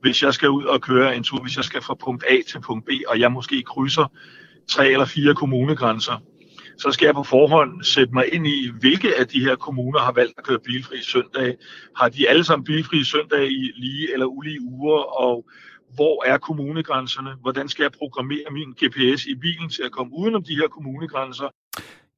hvis 0.00 0.22
jeg 0.22 0.34
skal 0.34 0.50
ud 0.50 0.64
og 0.64 0.80
køre 0.80 1.16
en 1.16 1.22
tur, 1.22 1.42
hvis 1.42 1.56
jeg 1.56 1.64
skal 1.64 1.82
fra 1.82 1.94
punkt 1.94 2.24
A 2.28 2.36
til 2.48 2.60
punkt 2.60 2.86
B, 2.86 2.90
og 3.08 3.20
jeg 3.20 3.32
måske 3.32 3.62
krydser 3.62 4.06
tre 4.68 4.88
eller 4.90 5.04
fire 5.04 5.34
kommunegrænser, 5.34 6.22
så 6.78 6.90
skal 6.90 7.06
jeg 7.06 7.14
på 7.14 7.22
forhånd 7.22 7.82
sætte 7.82 8.14
mig 8.14 8.34
ind 8.34 8.46
i, 8.46 8.70
hvilke 8.80 9.18
af 9.18 9.28
de 9.28 9.40
her 9.40 9.56
kommuner 9.56 9.98
har 9.98 10.12
valgt 10.12 10.38
at 10.38 10.44
køre 10.44 10.58
bilfri 10.58 11.02
søndag. 11.02 11.56
Har 11.96 12.08
de 12.08 12.28
alle 12.28 12.44
sammen 12.44 12.64
bilfri 12.64 13.04
søndag 13.04 13.50
i 13.50 13.72
lige 13.76 14.12
eller 14.12 14.26
ulige 14.26 14.60
uger, 14.62 14.98
og 15.20 15.46
hvor 15.94 16.24
er 16.26 16.38
kommunegrænserne? 16.38 17.30
Hvordan 17.40 17.68
skal 17.68 17.82
jeg 17.82 17.92
programmere 17.92 18.50
min 18.50 18.70
GPS 18.70 19.26
i 19.26 19.34
bilen 19.34 19.68
til 19.70 19.82
at 19.82 19.92
komme 19.92 20.12
udenom 20.18 20.42
de 20.42 20.56
her 20.56 20.68
kommunegrænser? 20.68 21.48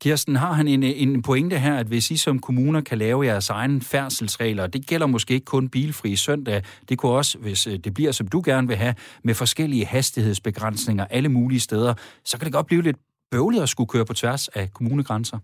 Kirsten, 0.02 0.36
har 0.36 0.52
han 0.52 0.68
en, 0.68 0.82
en 0.82 1.22
pointe 1.22 1.56
her, 1.58 1.76
at 1.82 1.86
hvis 1.86 2.10
I 2.10 2.16
som 2.16 2.38
kommuner 2.38 2.80
kan 2.80 2.98
lave 2.98 3.24
jeres 3.24 3.50
egne 3.50 3.80
færdselsregler, 3.92 4.66
det 4.66 4.82
gælder 4.88 5.06
måske 5.06 5.34
ikke 5.34 5.44
kun 5.44 5.70
bilfri 5.70 6.16
søndag, 6.16 6.62
det 6.88 6.98
kunne 6.98 7.12
også, 7.12 7.38
hvis 7.38 7.66
øh, 7.66 7.72
det 7.84 7.94
bliver 7.94 8.12
som 8.12 8.28
du 8.28 8.42
gerne 8.44 8.66
vil 8.68 8.76
have, 8.76 8.94
med 9.24 9.34
forskellige 9.34 9.86
hastighedsbegrænsninger 9.86 11.04
alle 11.10 11.28
mulige 11.28 11.60
steder, 11.60 11.94
så 12.24 12.38
kan 12.38 12.44
det 12.46 12.54
godt 12.54 12.66
blive 12.66 12.82
lidt 12.82 12.96
bøvligt 13.32 13.62
at 13.62 13.68
skulle 13.68 13.88
køre 13.94 14.06
på 14.10 14.14
tværs 14.14 14.48
af 14.48 14.64
kommunegrænser. 14.74 15.38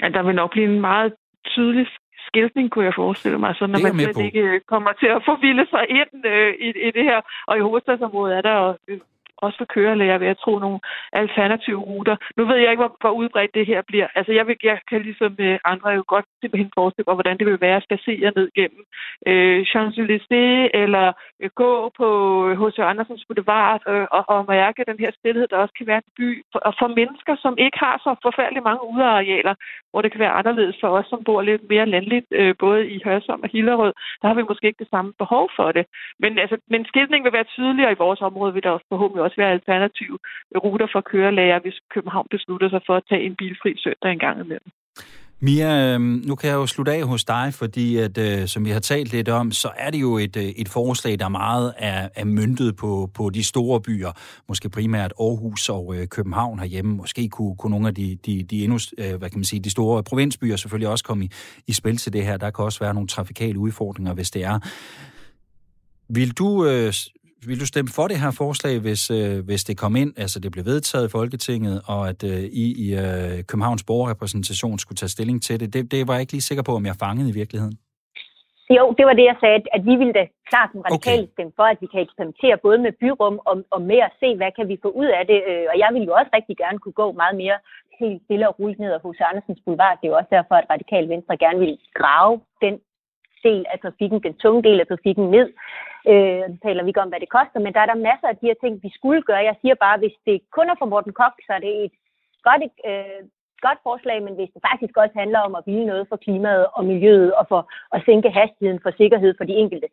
Ja, 0.00 0.08
der 0.08 0.22
vil 0.22 0.34
nok 0.34 0.50
blive 0.50 0.66
en 0.74 0.80
meget 0.80 1.12
tydelig 1.54 1.86
skiltning, 2.28 2.70
kunne 2.70 2.84
jeg 2.84 2.94
forestille 2.96 3.38
mig, 3.38 3.54
så 3.54 3.66
når 3.66 3.78
man 3.82 3.98
slet 3.98 4.24
ikke 4.24 4.60
kommer 4.68 4.92
til 4.92 5.10
at 5.16 5.22
forvilde 5.30 5.66
sig 5.74 5.84
ind 6.00 6.12
øh, 6.26 6.52
i, 6.66 6.68
i 6.88 6.90
det 6.96 7.04
her. 7.10 7.20
Og 7.48 7.58
i 7.58 7.60
hovedstadsområdet 7.60 8.36
er 8.36 8.42
der 8.50 8.76
øh, 8.88 8.98
også 9.42 9.58
for 9.58 9.64
kørelæger, 9.76 10.18
vil 10.18 10.26
jeg 10.26 10.38
tro, 10.38 10.52
nogle 10.58 10.80
alternative 11.12 11.80
ruter. 11.90 12.16
Nu 12.36 12.42
ved 12.44 12.56
jeg 12.56 12.70
ikke, 12.70 12.82
hvor, 12.84 12.96
hvor 13.00 13.10
udbredt 13.10 13.54
det 13.54 13.66
her 13.66 13.82
bliver. 13.90 14.08
Altså, 14.14 14.32
jeg, 14.32 14.46
vil, 14.46 14.56
jeg 14.62 14.78
kan 14.90 15.00
ligesom 15.02 15.36
øh, 15.38 15.58
andre 15.64 15.90
jo 15.90 16.04
godt 16.06 16.26
simpelthen 16.40 16.70
forestille 16.78 17.04
mig, 17.08 17.14
hvordan 17.14 17.38
det 17.38 17.46
vil 17.46 17.60
være 17.60 17.76
at 17.76 17.86
spacere 17.88 18.32
ned 18.36 18.48
gennem 18.58 18.82
øh, 19.30 19.60
Champs-Élysées, 19.70 20.70
eller 20.82 21.06
øh, 21.42 21.50
gå 21.62 21.92
på 22.00 22.08
øh, 22.48 22.52
H.C. 22.60 22.78
Andersens 22.78 23.24
Boulevard 23.28 23.80
øh, 23.88 24.06
og, 24.16 24.24
og 24.28 24.44
mærke 24.48 24.84
den 24.90 24.98
her 25.02 25.10
stillhed, 25.18 25.46
der 25.48 25.56
også 25.56 25.74
kan 25.78 25.86
være 25.86 26.02
en 26.04 26.12
by. 26.18 26.28
For, 26.52 26.58
og 26.68 26.74
for 26.80 26.88
mennesker, 27.00 27.34
som 27.44 27.54
ikke 27.58 27.78
har 27.78 27.96
så 28.04 28.10
forfærdeligt 28.22 28.64
mange 28.64 28.84
udearealer, 28.92 29.54
hvor 29.90 30.02
det 30.02 30.12
kan 30.12 30.20
være 30.24 30.38
anderledes 30.40 30.76
for 30.80 30.88
os, 30.98 31.06
som 31.12 31.24
bor 31.24 31.42
lidt 31.42 31.62
mere 31.72 31.86
landligt, 31.86 32.26
øh, 32.30 32.54
både 32.58 32.80
i 32.94 33.00
Hørsholm 33.04 33.42
og 33.42 33.50
Hillerød, 33.52 33.92
der 34.20 34.28
har 34.28 34.34
vi 34.34 34.42
måske 34.50 34.66
ikke 34.66 34.84
det 34.84 34.94
samme 34.94 35.12
behov 35.18 35.50
for 35.56 35.72
det. 35.72 35.84
Men, 36.22 36.38
altså, 36.38 36.56
men 36.72 36.84
skiltning 36.84 37.24
vil 37.24 37.32
være 37.32 37.52
tydeligere 37.56 37.92
i 37.92 38.02
vores 38.04 38.20
område, 38.20 38.54
vil 38.54 38.62
der 38.62 38.70
også 38.70 38.86
forhåbentlig 38.88 39.22
også 39.22 39.31
være 39.36 39.56
alternative 39.58 40.18
ruter 40.64 40.88
for 40.92 41.00
kørelæger, 41.00 41.58
hvis 41.60 41.78
København 41.94 42.26
beslutter 42.30 42.68
sig 42.70 42.82
for 42.86 42.94
at 42.96 43.04
tage 43.08 43.26
en 43.26 43.36
bilfri 43.36 43.72
søndag 43.84 44.12
en 44.12 44.18
gang 44.18 44.40
imellem. 44.44 44.70
Mia, 45.44 45.94
øhm, 45.94 46.22
nu 46.26 46.34
kan 46.34 46.50
jeg 46.50 46.56
jo 46.56 46.66
slutte 46.66 46.92
af 46.92 47.02
hos 47.02 47.24
dig, 47.24 47.54
fordi 47.54 47.96
at, 47.96 48.18
øh, 48.18 48.46
som 48.46 48.64
vi 48.64 48.70
har 48.70 48.80
talt 48.80 49.12
lidt 49.12 49.28
om, 49.28 49.52
så 49.52 49.70
er 49.76 49.90
det 49.90 50.00
jo 50.00 50.18
et, 50.18 50.36
øh, 50.36 50.42
et 50.44 50.68
forslag, 50.68 51.18
der 51.18 51.28
meget 51.28 51.74
er, 51.78 52.08
er 52.14 52.24
myntet 52.24 52.76
på, 52.76 53.10
på 53.14 53.30
de 53.30 53.44
store 53.44 53.80
byer, 53.80 54.12
måske 54.48 54.68
primært 54.68 55.12
Aarhus 55.20 55.68
og 55.68 55.94
øh, 55.96 56.06
København 56.08 56.58
herhjemme. 56.58 56.96
Måske 56.96 57.28
kunne, 57.28 57.56
kunne 57.56 57.70
nogle 57.70 57.88
af 57.88 57.94
de, 57.94 58.18
de, 58.26 58.42
de 58.42 58.64
endnu, 58.64 58.78
øh, 58.98 59.14
hvad 59.14 59.30
kan 59.30 59.38
man 59.38 59.44
sige, 59.44 59.60
de 59.60 59.70
store 59.70 60.02
provinsbyer 60.02 60.56
selvfølgelig 60.56 60.88
også 60.88 61.04
komme 61.04 61.24
i, 61.24 61.30
i 61.66 61.72
spil 61.72 61.96
til 61.96 62.12
det 62.12 62.24
her. 62.24 62.36
Der 62.36 62.50
kan 62.50 62.64
også 62.64 62.80
være 62.80 62.94
nogle 62.94 63.08
trafikale 63.08 63.58
udfordringer, 63.58 64.14
hvis 64.14 64.30
det 64.30 64.44
er. 64.44 64.58
Vil 66.08 66.32
du 66.32 66.66
øh, 66.66 66.92
vil 67.48 67.60
du 67.62 67.66
stemme 67.72 67.90
for 67.98 68.06
det 68.10 68.18
her 68.24 68.32
forslag, 68.42 68.74
hvis, 68.86 69.02
øh, 69.18 69.34
hvis 69.48 69.62
det 69.68 69.76
kom 69.82 69.92
ind, 70.02 70.12
altså 70.24 70.36
det 70.40 70.50
blev 70.52 70.64
vedtaget 70.72 71.04
i 71.08 71.14
Folketinget, 71.18 71.76
og 71.94 72.00
at 72.10 72.20
øh, 72.32 72.40
I 72.62 72.64
i 72.84 72.86
øh, 73.04 73.44
Københavns 73.50 73.84
borgerrepræsentation 73.90 74.78
skulle 74.78 75.00
tage 75.00 75.14
stilling 75.16 75.38
til 75.42 75.60
det? 75.60 75.68
det? 75.74 75.92
Det 75.92 76.08
var 76.08 76.14
jeg 76.14 76.22
ikke 76.24 76.36
lige 76.36 76.48
sikker 76.50 76.64
på, 76.68 76.72
om 76.80 76.86
jeg 76.86 76.96
fangede 77.04 77.28
i 77.32 77.36
virkeligheden. 77.40 77.76
Jo, 78.78 78.84
det 78.98 79.04
var 79.08 79.14
det, 79.20 79.26
jeg 79.32 79.38
sagde, 79.42 79.58
at 79.76 79.82
vi 79.88 79.94
ville 80.00 80.14
da 80.18 80.24
klart 80.50 80.70
som 80.72 80.80
radikale 80.88 81.24
okay. 81.24 81.32
stemme 81.34 81.52
for, 81.58 81.66
at 81.72 81.78
vi 81.82 81.88
kan 81.92 82.00
eksperimentere 82.06 82.56
både 82.66 82.78
med 82.84 82.92
byrum 83.00 83.36
og, 83.50 83.54
og 83.74 83.80
med 83.90 84.00
at 84.08 84.12
se, 84.20 84.28
hvad 84.40 84.50
kan 84.58 84.66
vi 84.70 84.76
få 84.84 84.90
ud 85.02 85.10
af 85.18 85.24
det. 85.30 85.38
Øh, 85.50 85.64
og 85.72 85.76
jeg 85.82 85.90
ville 85.92 86.08
jo 86.10 86.14
også 86.20 86.30
rigtig 86.38 86.56
gerne 86.62 86.78
kunne 86.82 86.98
gå 87.02 87.06
meget 87.22 87.36
mere 87.42 87.58
helt 88.00 88.20
stille 88.26 88.48
og 88.48 88.54
roligt 88.58 88.80
ned 88.82 88.90
ad 88.96 89.00
hos 89.06 89.18
Andersens 89.30 89.60
Boulevard. 89.64 89.96
Det 89.98 90.06
er 90.06 90.12
jo 90.12 90.20
også 90.20 90.32
derfor, 90.38 90.54
at 90.58 90.70
Radikal 90.74 91.04
Venstre 91.12 91.36
gerne 91.44 91.58
vil 91.64 91.74
grave 92.00 92.34
den 92.64 92.74
del 93.46 93.62
af 93.72 93.78
trafikken, 93.84 94.18
den 94.26 94.34
tunge 94.42 94.62
del 94.68 94.78
af 94.80 94.86
trafikken 94.86 95.26
ned. 95.36 95.48
Øh, 96.10 96.44
taler 96.64 96.82
vi 96.82 96.90
ikke 96.90 97.04
om, 97.04 97.12
hvad 97.12 97.22
det 97.24 97.36
koster, 97.38 97.58
men 97.60 97.72
der 97.74 97.80
er 97.82 97.90
der 97.90 98.06
masser 98.08 98.28
af 98.28 98.36
de 98.36 98.48
her 98.48 98.58
ting, 98.62 98.74
vi 98.86 98.90
skulle 98.98 99.22
gøre. 99.28 99.48
Jeg 99.50 99.56
siger 99.60 99.74
bare, 99.84 99.98
hvis 100.02 100.16
det 100.26 100.36
kun 100.56 100.70
er 100.70 100.76
for 100.78 100.88
Morten 100.92 101.14
Koch, 101.20 101.36
så 101.46 101.52
er 101.58 101.62
det 101.66 101.74
et 101.84 101.94
godt, 102.48 102.62
øh, 102.90 103.22
godt 103.66 103.80
forslag, 103.88 104.18
men 104.26 104.34
hvis 104.38 104.50
det 104.54 104.62
faktisk 104.70 104.94
også 105.02 105.14
handler 105.22 105.40
om 105.46 105.54
at 105.58 105.66
ville 105.68 105.86
noget 105.92 106.04
for 106.10 106.18
klimaet 106.24 106.66
og 106.76 106.82
miljøet 106.90 107.30
og 107.40 107.44
for 107.52 107.62
at 107.94 108.02
sænke 108.08 108.30
hastigheden 108.38 108.80
for 108.84 108.92
sikkerhed 109.00 109.32
for 109.38 109.44
de 109.50 109.54
enkelte, 109.62 109.88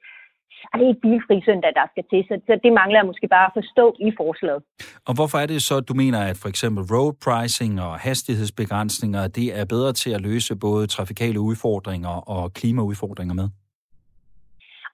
så 0.59 0.65
er 0.73 0.77
det 0.77 0.87
ikke 0.87 1.05
bilfri 1.07 1.35
søndag, 1.49 1.71
der 1.79 1.85
skal 1.91 2.05
til. 2.11 2.21
Så, 2.29 2.35
så 2.47 2.53
det 2.63 2.71
mangler 2.79 2.97
jeg 2.99 3.09
måske 3.11 3.27
bare 3.27 3.47
at 3.49 3.55
forstå 3.59 3.85
i 4.07 4.09
forslaget. 4.21 4.61
Og 5.07 5.13
hvorfor 5.17 5.37
er 5.43 5.47
det 5.51 5.61
så, 5.69 5.75
at 5.81 5.87
du 5.89 5.93
mener, 6.03 6.19
at 6.31 6.37
for 6.41 6.49
eksempel 6.53 6.83
road 6.93 7.13
pricing 7.25 7.81
og 7.81 7.93
hastighedsbegrænsninger, 8.07 9.27
det 9.27 9.47
er 9.59 9.65
bedre 9.65 9.93
til 9.93 10.11
at 10.17 10.21
løse 10.21 10.55
både 10.67 10.87
trafikale 10.87 11.39
udfordringer 11.39 12.15
og 12.35 12.53
klimaudfordringer 12.53 13.35
med? 13.41 13.47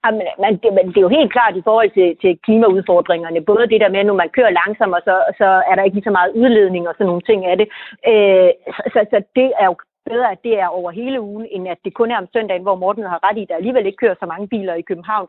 Jamen, 0.06 0.28
man, 0.44 0.54
det, 0.64 0.74
men 0.78 0.86
det 0.88 0.98
er 0.98 1.08
jo 1.08 1.18
helt 1.18 1.32
klart 1.32 1.56
i 1.58 1.66
forhold 1.70 1.92
til, 1.98 2.10
til 2.22 2.40
klimaudfordringerne. 2.46 3.42
Både 3.52 3.70
det 3.72 3.82
der 3.82 3.90
med, 3.96 4.04
når 4.04 4.14
man 4.14 4.30
kører 4.30 4.58
langsomt, 4.62 4.94
og 4.98 5.02
så, 5.08 5.16
så 5.40 5.50
er 5.70 5.76
der 5.76 5.84
ikke 5.84 5.98
lige 5.98 6.10
så 6.10 6.18
meget 6.20 6.36
udledning 6.42 6.88
og 6.88 6.94
sådan 6.94 7.10
nogle 7.12 7.28
ting 7.30 7.46
af 7.46 7.56
det. 7.58 7.68
Øh, 8.12 8.52
så, 8.94 9.00
så 9.12 9.18
det 9.36 9.50
er 9.62 9.66
jo 9.66 9.76
bedre, 10.12 10.32
at 10.32 10.44
det 10.44 10.54
er 10.60 10.68
over 10.68 10.92
hele 10.92 11.22
ugen, 11.22 11.48
end 11.52 11.68
at 11.74 11.80
det 11.86 11.94
kun 11.94 12.12
er 12.12 12.18
om 12.18 12.28
søndagen, 12.34 12.64
hvor 12.64 12.76
Morten 12.76 13.04
har 13.04 13.20
ret 13.28 13.38
i, 13.38 13.42
at 13.44 13.50
der 13.50 13.56
alligevel 13.56 13.86
ikke 13.86 14.02
kører 14.04 14.16
så 14.20 14.26
mange 14.26 14.48
biler 14.48 14.74
i 14.74 14.88
København. 14.90 15.28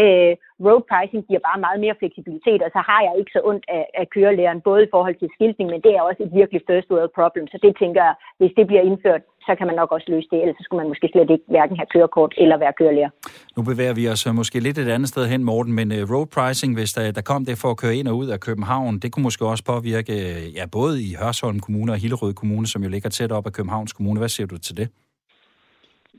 Øh, 0.00 0.32
road 0.66 0.82
pricing 0.90 1.22
giver 1.28 1.42
bare 1.48 1.64
meget 1.66 1.78
mere 1.84 1.98
fleksibilitet, 2.00 2.60
og 2.66 2.70
så 2.76 2.80
har 2.90 3.00
jeg 3.06 3.14
ikke 3.20 3.32
så 3.36 3.40
ondt 3.50 3.64
af, 3.76 3.84
af 4.00 4.06
kørelæren, 4.14 4.60
både 4.68 4.80
i 4.84 4.92
forhold 4.94 5.16
til 5.18 5.28
skiltning, 5.36 5.68
men 5.72 5.80
det 5.84 5.92
er 5.94 6.02
også 6.08 6.20
et 6.26 6.32
virkelig 6.40 6.60
first 6.70 6.88
world 6.94 7.12
problem. 7.18 7.46
Så 7.52 7.58
det 7.64 7.72
tænker 7.82 8.00
jeg, 8.08 8.14
hvis 8.40 8.52
det 8.58 8.64
bliver 8.70 8.84
indført, 8.90 9.22
så 9.46 9.52
kan 9.58 9.66
man 9.66 9.76
nok 9.80 9.90
også 9.96 10.08
løse 10.14 10.28
det, 10.32 10.38
ellers 10.42 10.56
så 10.58 10.62
skulle 10.64 10.80
man 10.82 10.90
måske 10.92 11.08
slet 11.12 11.30
ikke 11.34 11.46
hverken 11.54 11.76
have 11.80 11.88
kørekort 11.94 12.32
eller 12.42 12.56
være 12.64 12.74
kørelærer. 12.80 13.10
Nu 13.56 13.60
bevæger 13.70 13.94
vi 13.98 14.04
os 14.14 14.26
øh, 14.26 14.34
måske 14.40 14.56
lidt 14.66 14.78
et 14.78 14.88
andet 14.96 15.08
sted 15.08 15.24
hen, 15.32 15.44
Morten, 15.50 15.72
men 15.78 15.88
øh, 15.96 16.02
road 16.12 16.26
pricing, 16.34 16.70
hvis 16.78 16.92
der, 16.96 17.04
der 17.18 17.24
kom 17.30 17.44
det 17.48 17.56
for 17.62 17.70
at 17.70 17.78
køre 17.82 17.96
ind 17.98 18.08
og 18.08 18.16
ud 18.22 18.28
af 18.34 18.40
København, 18.40 18.98
det 19.02 19.08
kunne 19.12 19.26
måske 19.28 19.44
også 19.52 19.64
påvirke 19.72 20.12
øh, 20.28 20.42
ja, 20.58 20.64
både 20.78 20.94
i 21.06 21.10
Hørsholm 21.22 21.60
Kommune 21.60 21.92
og 21.92 21.98
Hillerød 22.02 22.34
Kommune, 22.34 22.66
som 22.66 22.82
jo 22.82 22.88
ligger 22.88 23.10
tæt 23.10 23.32
op 23.32 23.46
af 23.46 23.52
Københavns 23.52 23.92
Kommune. 23.92 24.18
Hvad 24.18 24.28
siger 24.28 24.46
du 24.46 24.58
til 24.58 24.76
det? 24.76 24.88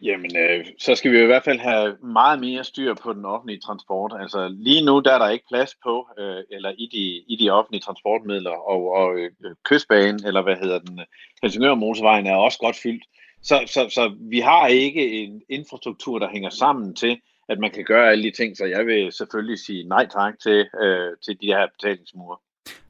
Jamen, 0.01 0.37
øh, 0.37 0.65
så 0.79 0.95
skal 0.95 1.11
vi 1.11 1.21
i 1.21 1.25
hvert 1.25 1.43
fald 1.43 1.59
have 1.59 1.95
meget 2.03 2.39
mere 2.39 2.63
styr 2.63 2.93
på 2.93 3.13
den 3.13 3.25
offentlige 3.25 3.59
transport. 3.59 4.13
Altså 4.19 4.47
lige 4.47 4.85
nu 4.85 4.99
der 4.99 5.13
er 5.13 5.17
der 5.17 5.29
ikke 5.29 5.45
plads 5.51 5.71
på, 5.83 6.07
øh, 6.19 6.43
eller 6.51 6.71
i 6.77 6.89
de, 6.93 7.33
i 7.33 7.37
de 7.39 7.49
offentlige 7.49 7.81
transportmidler, 7.81 8.51
og, 8.51 8.91
og 8.91 9.19
øh, 9.19 9.31
kystbanen, 9.63 10.25
eller 10.25 10.41
hvad 10.41 10.55
hedder 10.55 10.79
den, 10.79 10.99
Helsingør 11.41 11.75
Motorvejen 11.75 12.27
er 12.27 12.35
også 12.35 12.59
godt 12.59 12.75
fyldt. 12.75 13.03
Så, 13.43 13.63
så, 13.67 13.89
så 13.89 14.15
vi 14.19 14.39
har 14.39 14.67
ikke 14.67 15.23
en 15.23 15.41
infrastruktur, 15.49 16.19
der 16.19 16.29
hænger 16.29 16.49
sammen 16.49 16.95
til, 16.95 17.19
at 17.49 17.59
man 17.59 17.71
kan 17.71 17.83
gøre 17.83 18.11
alle 18.11 18.23
de 18.23 18.31
ting, 18.31 18.57
så 18.57 18.65
jeg 18.65 18.85
vil 18.85 19.11
selvfølgelig 19.11 19.59
sige 19.59 19.87
nej 19.87 20.07
tak 20.07 20.33
til, 20.39 20.65
øh, 20.83 21.11
til 21.25 21.37
de 21.41 21.47
her 21.47 21.67
betalingsmure. 21.77 22.37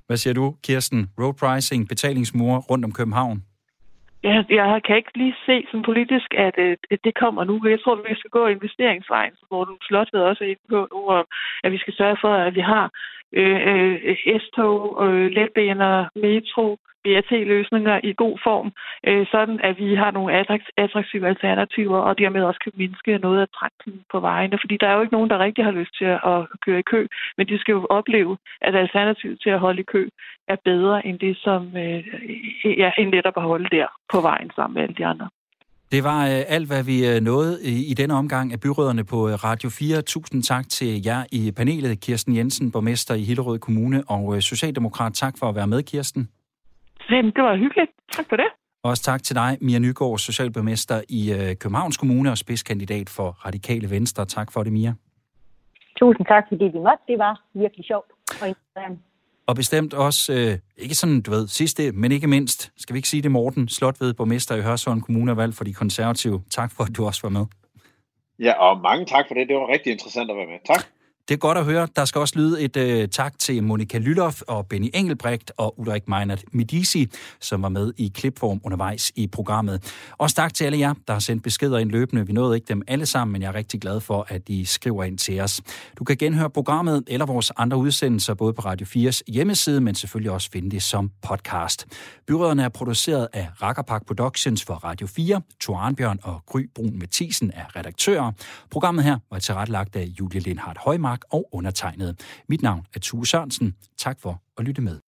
Hvad 0.08 0.18
siger 0.18 0.34
du, 0.34 0.56
Kirsten? 0.64 1.10
Road 1.20 1.34
pricing, 1.34 1.88
betalingsmure 1.88 2.60
rundt 2.60 2.86
om 2.86 2.92
København? 2.92 3.44
Jeg, 4.24 4.46
jeg 4.50 4.82
kan 4.86 4.96
ikke 4.98 5.18
lige 5.18 5.36
se 5.46 5.66
som 5.72 5.82
politisk, 5.82 6.34
at, 6.34 6.56
øh, 6.58 6.78
at 6.92 7.00
det 7.04 7.16
kommer 7.16 7.44
nu. 7.44 7.62
Jeg 7.70 7.80
tror, 7.82 7.96
at 7.96 8.10
vi 8.10 8.16
skal 8.16 8.30
gå 8.30 8.48
investeringsvejen, 8.48 9.34
hvor 9.48 9.64
du 9.66 9.78
slot 9.82 10.10
ved 10.14 10.22
også 10.22 10.44
inde 10.44 10.62
på 10.70 10.88
nu, 10.94 11.00
og 11.16 11.28
at 11.64 11.72
vi 11.72 11.78
skal 11.78 11.94
sørge 11.94 12.18
for, 12.22 12.34
at 12.34 12.56
vi 12.56 12.60
har 12.60 12.92
øh, 13.34 13.60
øh, 13.72 14.18
S-tog, 14.42 15.08
øh, 15.08 15.32
letbaner, 15.32 16.10
metro, 16.16 16.78
BRT-løsninger 17.04 17.96
i 18.04 18.12
god 18.24 18.36
form, 18.48 18.70
øh, 19.08 19.26
sådan 19.34 19.60
at 19.68 19.74
vi 19.78 19.96
har 19.96 20.12
nogle 20.12 20.32
attraktive 20.78 21.28
alternativer, 21.28 22.00
og 22.08 22.18
dermed 22.18 22.42
også 22.44 22.60
kan 22.64 22.72
mindske 22.76 23.18
noget 23.18 23.40
af 23.42 23.48
trængslen 23.58 24.00
på 24.12 24.20
vejene. 24.20 24.58
Fordi 24.64 24.78
der 24.82 24.88
er 24.88 24.96
jo 24.96 25.02
ikke 25.02 25.18
nogen, 25.18 25.30
der 25.30 25.40
rigtig 25.40 25.64
har 25.66 25.72
lyst 25.80 25.94
til 26.00 26.10
at 26.32 26.40
køre 26.66 26.80
i 26.80 26.90
kø, 26.94 27.08
men 27.38 27.48
de 27.48 27.60
skal 27.60 27.72
jo 27.72 27.88
opleve, 27.90 28.38
at 28.62 28.76
alternativet 28.76 29.38
til 29.44 29.50
at 29.50 29.60
holde 29.60 29.82
i 29.82 29.92
kø 29.94 30.10
er 30.48 30.58
bedre 30.66 31.06
end 31.08 31.20
det, 31.20 31.38
som 31.38 31.62
øh, 31.78 32.00
ja, 32.82 32.92
end 32.98 33.10
netop 33.10 33.38
at 33.38 33.44
holde 33.44 33.70
der 33.78 33.88
på 34.14 34.22
vejen 34.22 34.52
sammen 34.56 34.74
med 34.74 34.84
alle 34.84 34.96
de 34.96 35.06
andre. 35.06 35.30
Det 35.92 36.04
var 36.04 36.26
øh, 36.26 36.42
alt, 36.48 36.68
hvad 36.68 36.84
vi 36.84 37.08
øh, 37.08 37.22
nåede 37.22 37.64
i, 37.64 37.92
i 37.92 37.94
denne 37.94 38.14
omgang 38.14 38.54
af 38.54 38.60
byråderne 38.60 39.04
på 39.04 39.30
øh, 39.30 39.34
Radio 39.34 39.70
4. 39.70 40.02
Tusind 40.02 40.44
tak 40.44 40.70
til 40.70 41.04
jer 41.06 41.24
i 41.32 41.52
panelet. 41.52 42.00
Kirsten 42.00 42.36
Jensen, 42.36 42.72
borgmester 42.72 43.14
i 43.16 43.24
Hillerød 43.24 43.60
Kommune, 43.60 44.04
og 44.08 44.36
øh, 44.36 44.42
Socialdemokrat. 44.42 45.14
Tak 45.14 45.34
for 45.40 45.50
at 45.50 45.56
være 45.56 45.68
med, 45.68 45.84
Kirsten. 45.84 46.30
Jamen, 47.10 47.32
det 47.36 47.44
var 47.44 47.58
hyggeligt. 47.58 47.92
Tak 48.12 48.26
for 48.30 48.36
det. 48.36 48.50
Også 48.84 49.04
tak 49.04 49.24
til 49.24 49.36
dig, 49.36 49.58
Mia 49.62 49.80
Nygaard, 49.80 50.18
socialborgmester 50.18 51.02
i 51.10 51.32
øh, 51.32 51.56
Københavns 51.56 51.98
Kommune 51.98 52.32
og 52.32 52.38
spidskandidat 52.38 53.10
for 53.10 53.30
Radikale 53.46 53.90
Venstre. 53.90 54.26
Tak 54.26 54.52
for 54.52 54.64
det, 54.64 54.74
Mia. 54.74 54.94
Tusind 56.00 56.26
tak, 56.28 56.44
fordi 56.50 56.64
vi 56.64 56.80
måtte. 56.88 57.04
Det 57.08 57.20
var 57.20 57.42
virkelig 57.54 57.86
sjovt 57.86 58.12
og 58.42 58.48
interessant. 58.48 59.00
Og 59.48 59.56
bestemt 59.56 59.94
også, 59.94 60.34
øh, 60.34 60.84
ikke 60.84 60.96
sådan, 60.96 61.22
du 61.22 61.32
ved, 61.32 61.48
sidste, 61.48 61.92
men 61.92 62.12
ikke 62.12 62.28
mindst, 62.28 62.72
skal 62.78 62.94
vi 62.94 62.98
ikke 62.98 63.10
sige 63.10 63.24
det, 63.24 63.32
Morten 63.32 63.68
Slotved, 63.68 64.14
borgmester 64.14 64.56
i 64.56 64.62
Hørsholm 64.62 65.02
Kommune 65.02 65.32
og 65.32 65.38
valg 65.38 65.54
for 65.54 65.64
de 65.64 65.74
konservative. 65.74 66.42
Tak 66.50 66.72
for, 66.72 66.84
at 66.84 66.98
du 66.98 67.06
også 67.06 67.22
var 67.24 67.30
med. 67.30 67.46
Ja, 68.40 68.54
og 68.54 68.82
mange 68.82 69.06
tak 69.06 69.26
for 69.28 69.34
det. 69.34 69.48
Det 69.48 69.56
var 69.56 69.68
rigtig 69.74 69.92
interessant 69.92 70.32
at 70.32 70.38
være 70.38 70.46
med. 70.46 70.60
Tak. 70.66 70.84
Det 71.28 71.34
er 71.34 71.38
godt 71.38 71.58
at 71.58 71.66
høre. 71.66 71.88
Der 71.96 72.06
skal 72.06 72.22
også 72.22 72.34
lyde 72.38 72.62
et 72.62 72.78
øh, 72.78 73.08
tak 73.10 73.40
til 73.40 73.64
Monika 73.64 73.98
Lylof 73.98 74.42
og 74.42 74.68
Benny 74.68 74.90
Engelbrecht 74.94 75.52
og 75.58 75.80
Ulrik 75.80 76.08
Meinert 76.08 76.44
Medici, 76.52 77.10
som 77.40 77.62
var 77.62 77.70
med 77.70 77.94
i 77.98 78.12
klipform 78.16 78.62
undervejs 78.64 79.12
i 79.16 79.28
programmet. 79.28 79.94
Også 80.18 80.36
tak 80.36 80.54
til 80.54 80.66
alle 80.66 80.80
jer, 80.80 80.94
der 81.08 81.14
har 81.14 81.20
sendt 81.20 81.44
beskeder 81.44 81.78
ind 81.78 81.92
løbende. 81.92 82.28
Vi 82.28 82.34
nåede 82.34 82.56
ikke 82.56 82.66
dem 82.70 82.82
alle 82.88 83.06
sammen, 83.06 83.34
men 83.34 83.42
jeg 83.42 83.48
er 83.48 83.56
rigtig 83.56 83.82
glad 83.82 84.00
for, 84.00 84.26
at 84.30 84.42
I 84.50 84.66
skriver 84.66 85.04
ind 85.04 85.18
til 85.18 85.40
os. 85.40 85.62
Du 85.98 86.04
kan 86.04 86.18
genhøre 86.18 86.50
programmet 86.50 87.04
eller 87.08 87.26
vores 87.26 87.52
andre 87.58 87.78
udsendelser, 87.78 88.34
både 88.34 88.54
på 88.54 88.62
Radio 88.62 89.10
4's 89.10 89.22
hjemmeside, 89.28 89.82
men 89.82 89.96
selvfølgelig 89.96 90.32
også 90.32 90.50
finde 90.52 90.72
det 90.72 90.84
som 90.84 91.12
podcast. 91.22 91.86
Byråderne 92.28 92.64
er 92.64 92.70
produceret 92.70 93.28
af 93.34 93.50
Rakkerpark 93.62 94.06
Productions 94.06 94.64
for 94.64 94.74
Radio 94.74 95.08
4. 95.08 95.42
Tor 95.60 95.94
og 96.24 96.42
Gry 96.46 96.70
Brun 96.76 97.00
Mathisen 97.00 97.52
er 97.54 97.76
redaktører. 97.76 98.32
Programmet 98.72 99.04
her 99.04 99.18
var 99.32 99.40
tilrettelagt 99.40 99.96
af 99.96 100.06
Julie 100.20 100.40
Lindhardt 100.40 100.78
Højmark 100.78 101.17
og 101.30 101.50
undertegnet. 101.52 102.20
Mit 102.50 102.62
navn 102.62 102.86
er 102.96 103.00
Tue 103.00 103.28
Sørensen. 103.28 103.76
Tak 103.98 104.20
for 104.20 104.42
at 104.58 104.66
lytte 104.66 104.82
med. 104.82 105.00